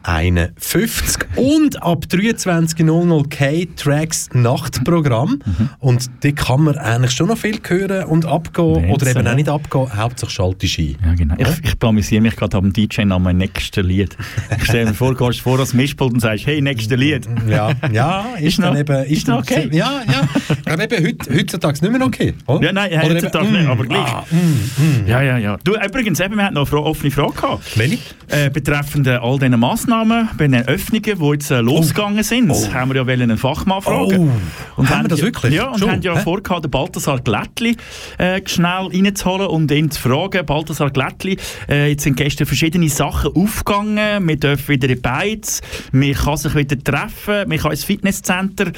[0.04, 5.40] 51 und ab 23.00 K-Tracks Nachtprogramm
[5.80, 9.36] und da kann man eigentlich schon noch viel hören und abgehen Wahnsinn, oder eben auch
[9.36, 10.96] nicht abgehen, Hauptsache schaltest du ein.
[11.06, 11.36] Ja, genau.
[11.38, 14.16] Ich, ich blamisiere mich gerade am DJ-Namen nächsten Lied.
[14.58, 17.28] Ich stelle mir vor, gehst vor das Mischpult und sagst, hey, nächste Lied.
[17.48, 19.04] Ja, ja, ist, Ist dann noch- eben...
[19.06, 19.70] ist noch okay?
[19.72, 20.28] Ja, ja.
[20.74, 22.66] Aber eben heute, heutzutage nicht mehr okay, oder?
[22.66, 24.00] Ja, nein, Oder heutzutage eben, nicht, mm, aber gleich.
[24.14, 25.08] ah, mm, mm.
[25.08, 25.58] Ja, ja, ja.
[25.64, 27.78] Du, übrigens, eben, wir hatten noch eine offene Frage gehabt.
[27.78, 27.98] Welche?
[28.28, 29.91] Äh, betreffend äh, all diesen Massnahmen.
[29.92, 34.32] Ausnahmen bei den Öffnungen, die jetzt äh, losgegangen sind, haben wir ja einen Fachmann fragen.
[34.78, 34.88] Oh.
[34.88, 35.54] Haben wir das ja, wirklich?
[35.54, 35.92] Ja, und Schon?
[35.92, 36.24] haben ja Hä?
[36.24, 37.76] vorgehabt, den Balthasar Glättli
[38.18, 40.46] äh, schnell reinzuholen und ihn zu fragen.
[40.46, 41.38] Balthasar Glättli,
[41.68, 44.26] äh, jetzt sind gestern verschiedene Sachen aufgegangen.
[44.30, 45.60] Wir dürfen wieder in die Beiz,
[45.92, 48.72] man kann sich wieder treffen, man kann ins Fitnesscenter.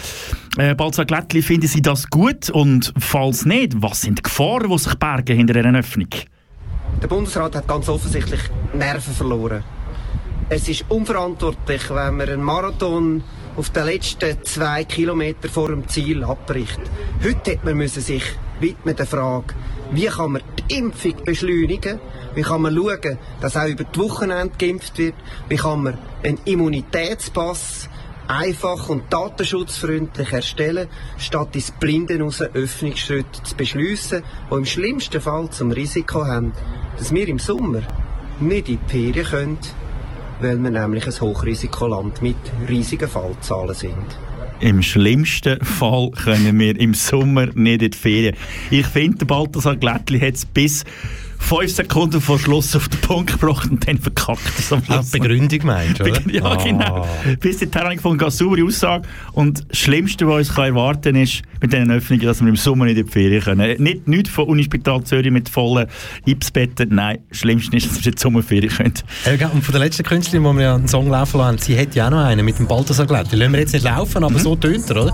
[0.58, 2.50] Äh, Balthasar Glättli, finden Sie das gut?
[2.50, 6.10] Und falls nicht, was sind die Gefahren, die sich bergen hinter einer Öffnung?
[7.04, 8.40] Der Bundesrat hat ganz offensichtlich
[8.74, 9.64] Nerven verloren.
[10.50, 13.24] Es ist unverantwortlich, wenn man einen Marathon
[13.56, 16.80] auf den letzten zwei Kilometer vor dem Ziel abbricht.
[17.24, 18.24] Heute hätte man müssen sich
[18.60, 19.54] widmen der Frage,
[19.92, 22.00] wie kann man die Impfung beschleunigen?
[22.36, 25.16] Wie kann man schauen, dass auch über die Wochenende geimpft wird?
[25.48, 27.90] Wie kann man einen Immunitätspass
[28.28, 30.88] einfach und datenschutzfreundlich erstellen,
[31.18, 36.54] statt ins Blinde raus Öffnungsschritte zu beschliessen, die im schlimmsten Fall zum Risiko haben,
[36.98, 37.82] dass wir im Sommer
[38.40, 39.60] nicht in die Ferien können,
[40.44, 42.36] weil wir nämlich ein Hochrisikoland mit
[42.68, 44.06] riesigen Fallzahlen sind.
[44.60, 48.36] Im schlimmsten Fall können wir im Sommer nicht in die Ferien.
[48.70, 50.86] Ich finde, Balthasar Glättli hat es bis
[51.44, 54.94] fünf Sekunden vor Schluss auf den Punkt gebracht und dann verkackt er es am Ah,
[54.96, 55.12] Schluss.
[55.12, 56.22] die Begründung meinst du, oder?
[56.32, 56.56] Ja, Ah.
[56.64, 57.08] genau.
[57.40, 59.08] Bis ich gefunden, ganz saubere Aussage.
[59.34, 62.56] Und das Schlimmste, was uns kann erwarten kann, ist mit diesen Öffnungen, dass wir im
[62.56, 63.82] Sommer nicht in die Ferien können.
[63.84, 65.88] Nicht, nicht von Unispital Zürich mit vollen
[66.26, 66.90] Ipsbetten.
[66.96, 68.94] Nein, das Schlimmste ist, dass wir in die Sommerferien können.
[69.40, 71.94] Ja, und von der letzten Künstlerin, wo wir ja einen Song laufen lassen, sie hat
[71.96, 73.38] ja auch noch einen mit dem Balthasar Glättli.
[73.38, 75.04] Lassen wir jetzt nicht laufen, aber so tönt er?
[75.04, 75.14] Oder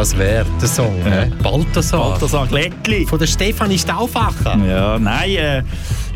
[0.00, 0.96] Das wäre der Song.
[1.04, 1.26] Ja.
[1.42, 2.12] Balthasar.
[2.12, 3.04] Balthasar Glättli.
[3.04, 4.56] Von der Stefanie Stauffacher.
[4.66, 5.62] Ja, nein, äh,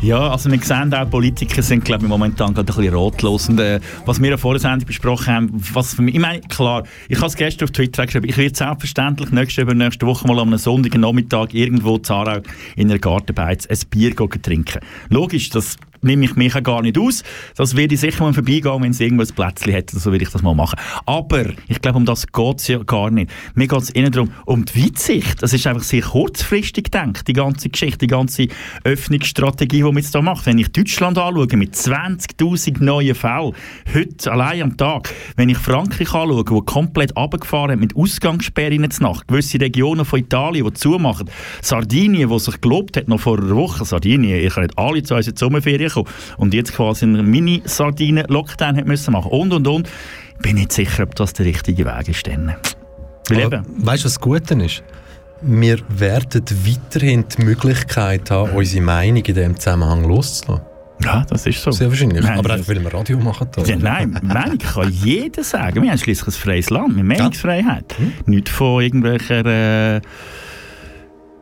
[0.01, 3.47] ja, also wir sehen auch, Politiker sind, glaube ich, momentan gerade ein bisschen rotlos.
[3.47, 6.41] Und äh, was wir ja vor der Sendung besprochen haben, was für mich, ich meine,
[6.41, 10.27] klar, ich habe es gestern auf Twitter geschrieben, ich werde selbstverständlich nächste, über nächste Woche
[10.27, 12.39] mal am einem Sonntag Nachmittag irgendwo in Zarau
[12.75, 14.79] in einer Gartenbeiz ein Bier trinken.
[15.09, 17.23] Logisch, das nehme ich mich ja gar nicht aus.
[17.55, 20.29] Das werde ich sicher mal vorbeigehen, wenn es irgendwo ein Plätzchen hat, so würde ich
[20.29, 20.79] das mal machen.
[21.05, 23.31] Aber ich glaube, um das geht es ja gar nicht.
[23.53, 25.41] Mir geht es eher darum, um die Weitsicht.
[25.41, 28.47] Das ist einfach sehr kurzfristig gedacht, die ganze Geschichte, die ganze
[28.83, 30.45] Öffnungsstrategie, die man jetzt da macht.
[30.45, 33.53] Wenn ich Deutschland anschaue, mit 20'000 neuen Fällen,
[33.93, 38.89] heute allein am Tag, wenn ich Frankreich anschaue, wo komplett runtergefahren hat mit Ausgangssperren in
[38.89, 41.29] der Nacht, gewisse Regionen von Italien, die zumachen,
[41.61, 45.27] Sardinien, wo sich gelobt hat, noch vor einer Woche, Sardinien, ihr könnt alle zu uns
[45.27, 46.07] in die Sommerferien kommen,
[46.37, 49.89] und jetzt quasi einen Mini-Sardinen-Lockdown hat müssen machen und, und, und,
[50.41, 52.27] bin nicht sicher, ob das der richtige Weg ist.
[52.27, 52.55] Dann.
[53.29, 54.83] Weil Weißt du, was das Gute ist?
[55.41, 60.65] Wir werden weiterhin die Möglichkeit haben, unsere Meinung in diesem Zusammenhang loszulassen.
[61.03, 61.71] Ja, das ist so.
[61.71, 62.23] Sehr wahrscheinlich.
[62.23, 63.49] Nein, Aber einfach, weil wir Radio machen.
[63.65, 65.83] Ja, nein, Meinung kann jeder sagen.
[65.83, 67.95] Wir haben schließlich ein freies Land mit Meinungsfreiheit.
[68.25, 69.45] Nicht von irgendwelcher.
[69.45, 70.01] Äh,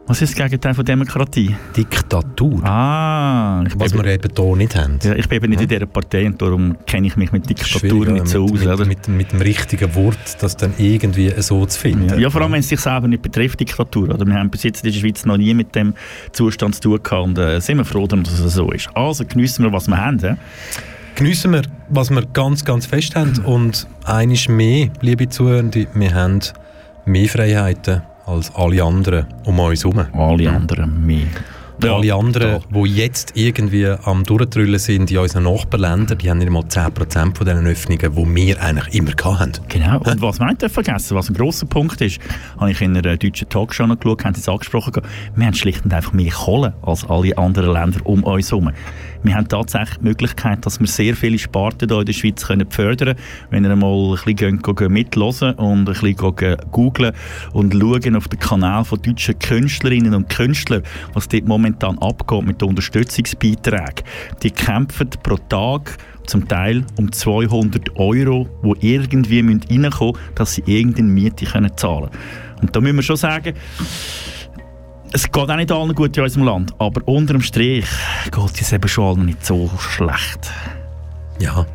[0.05, 1.55] was ist das Gegenteil von Demokratie?
[1.77, 2.61] Diktatur.
[2.63, 4.99] Ah, Was wir eben hier nicht haben.
[5.01, 8.09] ja, ich bin eben nicht in dieser Partei und darum kenne ich mich mit Schwierig,
[8.09, 8.80] nicht so mit, aus.
[8.80, 12.09] mit, mit, mit dem richtigen Wort, das dann irgendwie so zu finden.
[12.09, 14.09] Ja, ja, vor allem, wenn es sich selber nicht betrifft, Diktatur.
[14.09, 14.25] Oder?
[14.25, 15.93] Wir haben bis jetzt in der Schweiz noch nie mit dem
[16.34, 18.89] Zustand zu tun gehabt und äh, sind wir froh, dass es so ist.
[18.95, 20.19] Also geniessen wir, was wir haben.
[20.19, 20.38] Ja?
[21.15, 23.39] Geniessen wir, was wir ganz, ganz fest haben.
[23.45, 26.41] Und eines mehr, liebe Zuhörende, wir haben
[27.05, 30.05] mehr Freiheiten als alle anderen um uns herum.
[30.13, 31.27] Alle anderen mehr.
[31.83, 36.51] Ja, alle anderen, die jetzt irgendwie am Durchtrüllen sind in unseren Nachbarländern, die haben nicht
[36.51, 39.53] mal 10% von diesen Öffnungen, die wir eigentlich immer hatten.
[39.67, 39.97] Genau.
[39.99, 42.19] Und was man nicht vergessen was ein grosser Punkt ist,
[42.57, 45.01] habe ich in einer deutschen Talkshow noch geschaut, haben sie es angesprochen,
[45.35, 48.71] wir haben schlicht und einfach mehr Kohle als alle anderen Länder um uns herum.
[49.23, 52.69] Wir haben tatsächlich die Möglichkeit, dass wir sehr viele Sparten hier in der Schweiz können
[52.69, 53.19] fördern können.
[53.49, 57.13] Wenn ihr mal ein bisschen gehen, gehen mithören und ein bisschen googlen
[57.53, 60.83] und schauen auf den Kanal von deutschen Künstlerinnen und Künstlern,
[61.13, 64.03] was dort momentan abgeht mit den Unterstützungsbeiträgen.
[64.43, 65.97] Die kämpfen pro Tag
[66.27, 72.09] zum Teil um 200 Euro, die irgendwie reinkommen müssen, dass sie irgendeine Miete können zahlen
[72.09, 72.61] können.
[72.61, 73.53] Und da müssen wir schon sagen,
[75.14, 77.85] es geht auch nicht allen gut in unserem Land, aber unterm Strich
[78.31, 80.52] geht es eben schon allen nicht so schlecht.
[81.40, 81.65] Ja.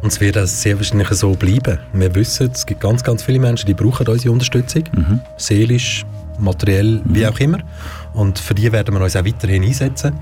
[0.00, 1.78] Und es wird auch sehr wahrscheinlich so bleiben.
[1.92, 4.84] Wir wissen, es gibt ganz, ganz viele Menschen, die brauchen unsere Unterstützung.
[5.36, 6.06] Seelisch,
[6.38, 7.58] materiell, wie auch immer.
[8.18, 10.14] Und für die werden wir uns auch weiterhin einsetzen.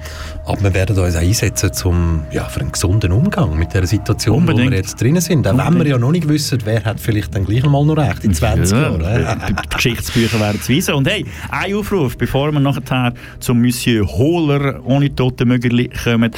[0.44, 4.36] Aber wir werden uns auch einsetzen zum, ja, für einen gesunden Umgang mit der Situation,
[4.40, 4.66] Unbedingt.
[4.66, 5.48] wo wir jetzt drinnen sind.
[5.48, 8.22] Auch wenn wir ja noch nicht wissen, wer hat vielleicht dann gleich mal noch recht
[8.24, 9.40] in 20 Ja, Jahren.
[9.48, 10.94] Die die Geschichtsbücher werden es weisen.
[10.94, 16.30] Und hey, ein Aufruf, bevor wir nachher zum Monsieur Hohler ohne Totenmögerli kommen.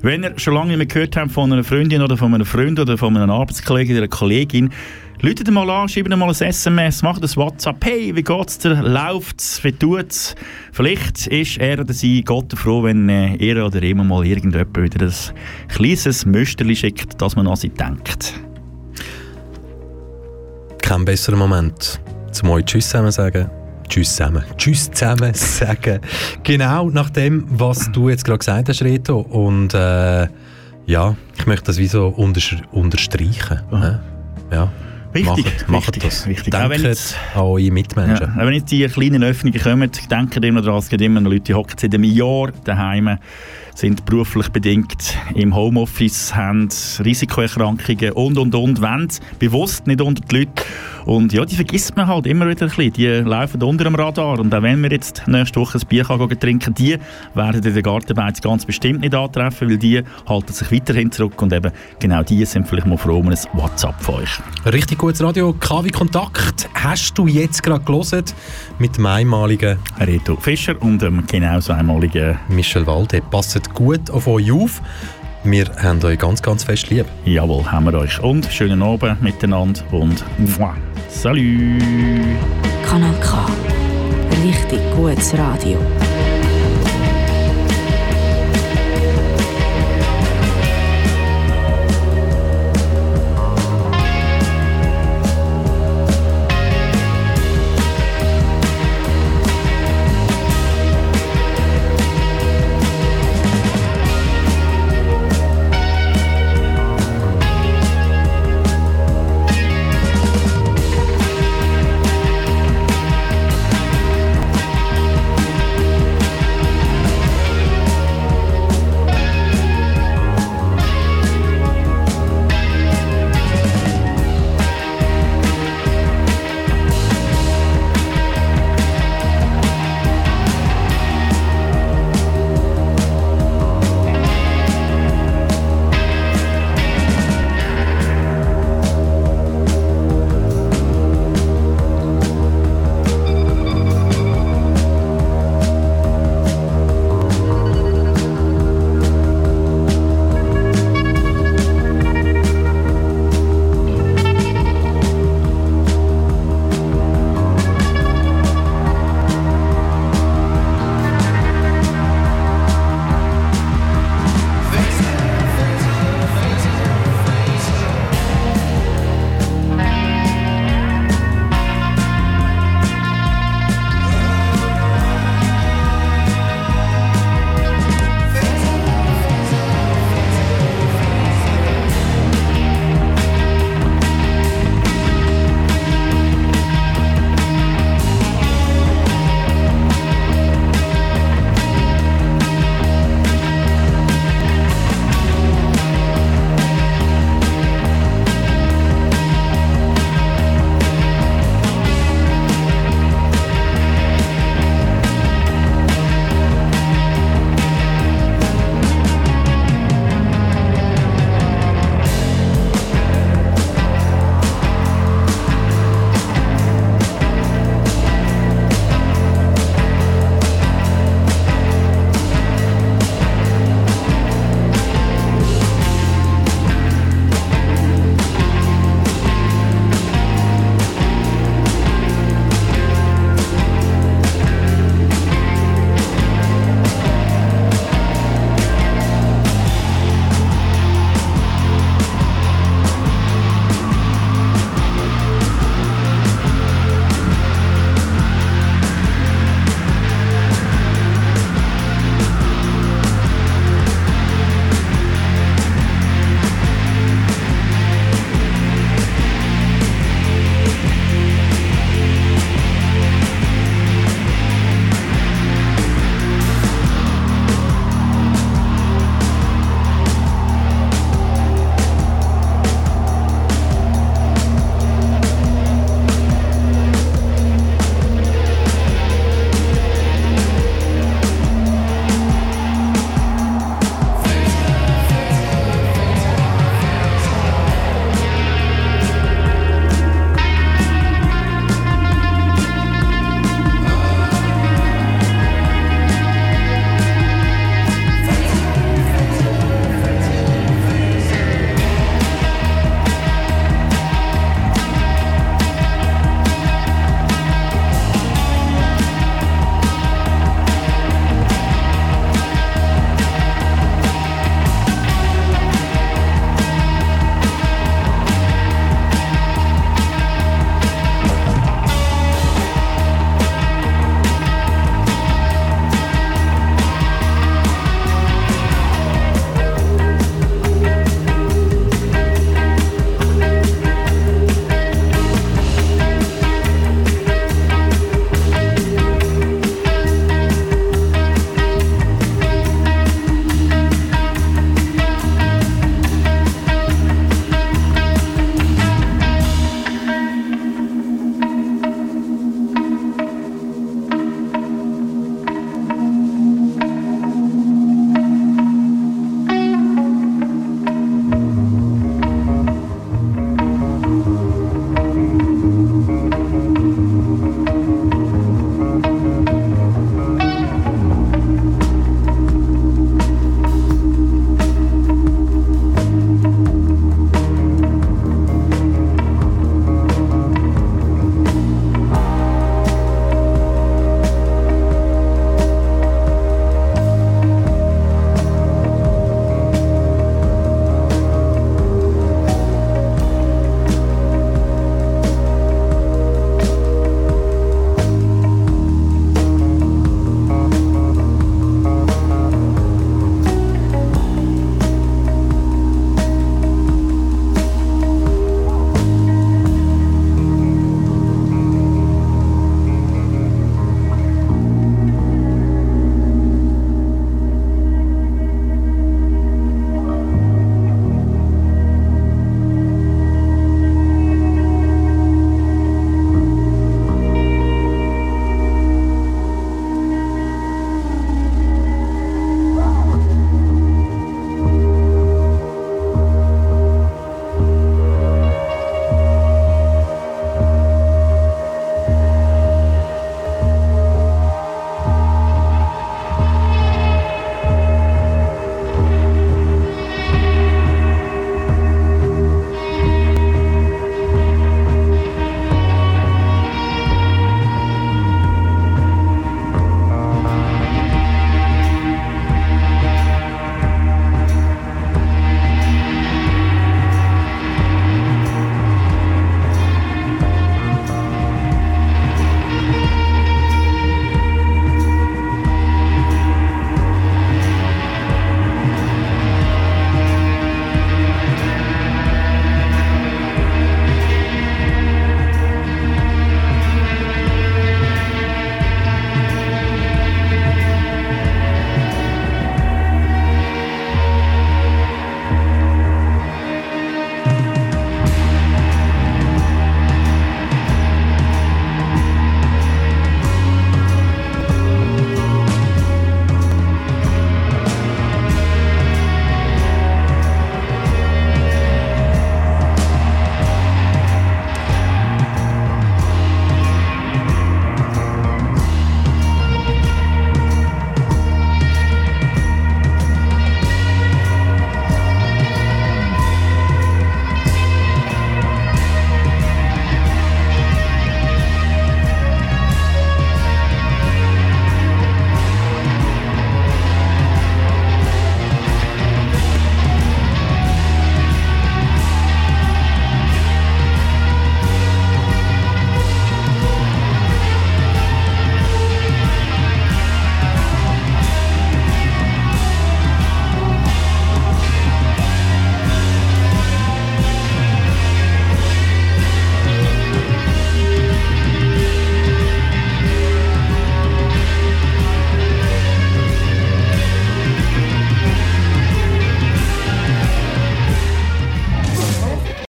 [0.00, 2.80] Wenn ihr schon lange nicht mehr gehört habt von einer Freundin oder von einem Freund
[2.80, 4.70] oder von einem Arbeitskollegen oder einer Kollegin,
[5.24, 7.84] Leute mal an, schreibt mal ein SMS, macht ein WhatsApp.
[7.84, 8.82] Hey, wie geht's dir?
[8.82, 9.62] Läuft's?
[9.62, 10.34] Wie tut's?
[10.72, 15.06] Vielleicht ist er oder sie Gott froh, wenn äh, er oder immer mal irgendjemand wieder
[15.06, 18.34] ein kleines Müsterli schickt, dass man an sie denkt.
[20.82, 22.00] Kein besserer Moment,
[22.32, 23.48] zum euch Tschüss zusammen sagen.
[23.88, 24.42] Tschüss zusammen.
[24.56, 26.00] Tschüss zusammen sagen.
[26.42, 29.20] Genau nach dem, was du jetzt gerade gesagt hast, Reto.
[29.20, 30.26] Und äh,
[30.86, 33.60] ja, ich möchte das wie so unterstreichen.
[33.70, 34.02] ne?
[34.50, 34.72] Ja.
[35.12, 36.26] Wichtig, Macht, macht das.
[36.26, 36.54] wichtig.
[36.54, 38.32] Auch wenn Denkt jetzt- an eure Mitmenschen.
[38.36, 41.44] Ja, wenn jetzt die kleinen Öffnungen kommen, denken immer daran, es gibt immer noch Leute,
[41.44, 43.18] die hocken seit einem Jahr daheim,
[43.74, 46.68] sind beruflich bedingt im Homeoffice, haben
[47.04, 49.08] Risikoerkrankungen und, und, und, wollen
[49.38, 50.62] bewusst nicht unter die Leute.
[51.04, 52.92] Und ja, die vergisst man halt immer wieder ein bisschen.
[52.92, 54.38] Die laufen unter dem Radar.
[54.38, 56.96] Und auch wenn wir jetzt nächste Woche ein Bier gehen trinken, die
[57.34, 61.40] werden in der Gartenbeiz ganz bestimmt nicht antreffen, weil die halten sich weiterhin zurück.
[61.42, 64.38] Und eben genau die sind vielleicht mal froh um ein WhatsApp von euch.
[64.64, 65.52] Richtig gutes Radio.
[65.54, 68.24] KW Kontakt hast du jetzt gerade gelesen
[68.78, 73.22] mit dem einmaligen Reto Fischer und dem genauso einmaligen Michel Walde.
[73.62, 74.82] Passet gut auf euch auf.
[75.44, 77.06] Wir haben euch ganz, ganz fest lieb.
[77.24, 78.20] Jawohl, haben wir euch.
[78.22, 80.76] Und schönen Abend miteinander und mua.
[81.08, 81.82] Salut!
[82.88, 83.46] Kanal K.
[84.44, 85.78] Richtig gutes Radio.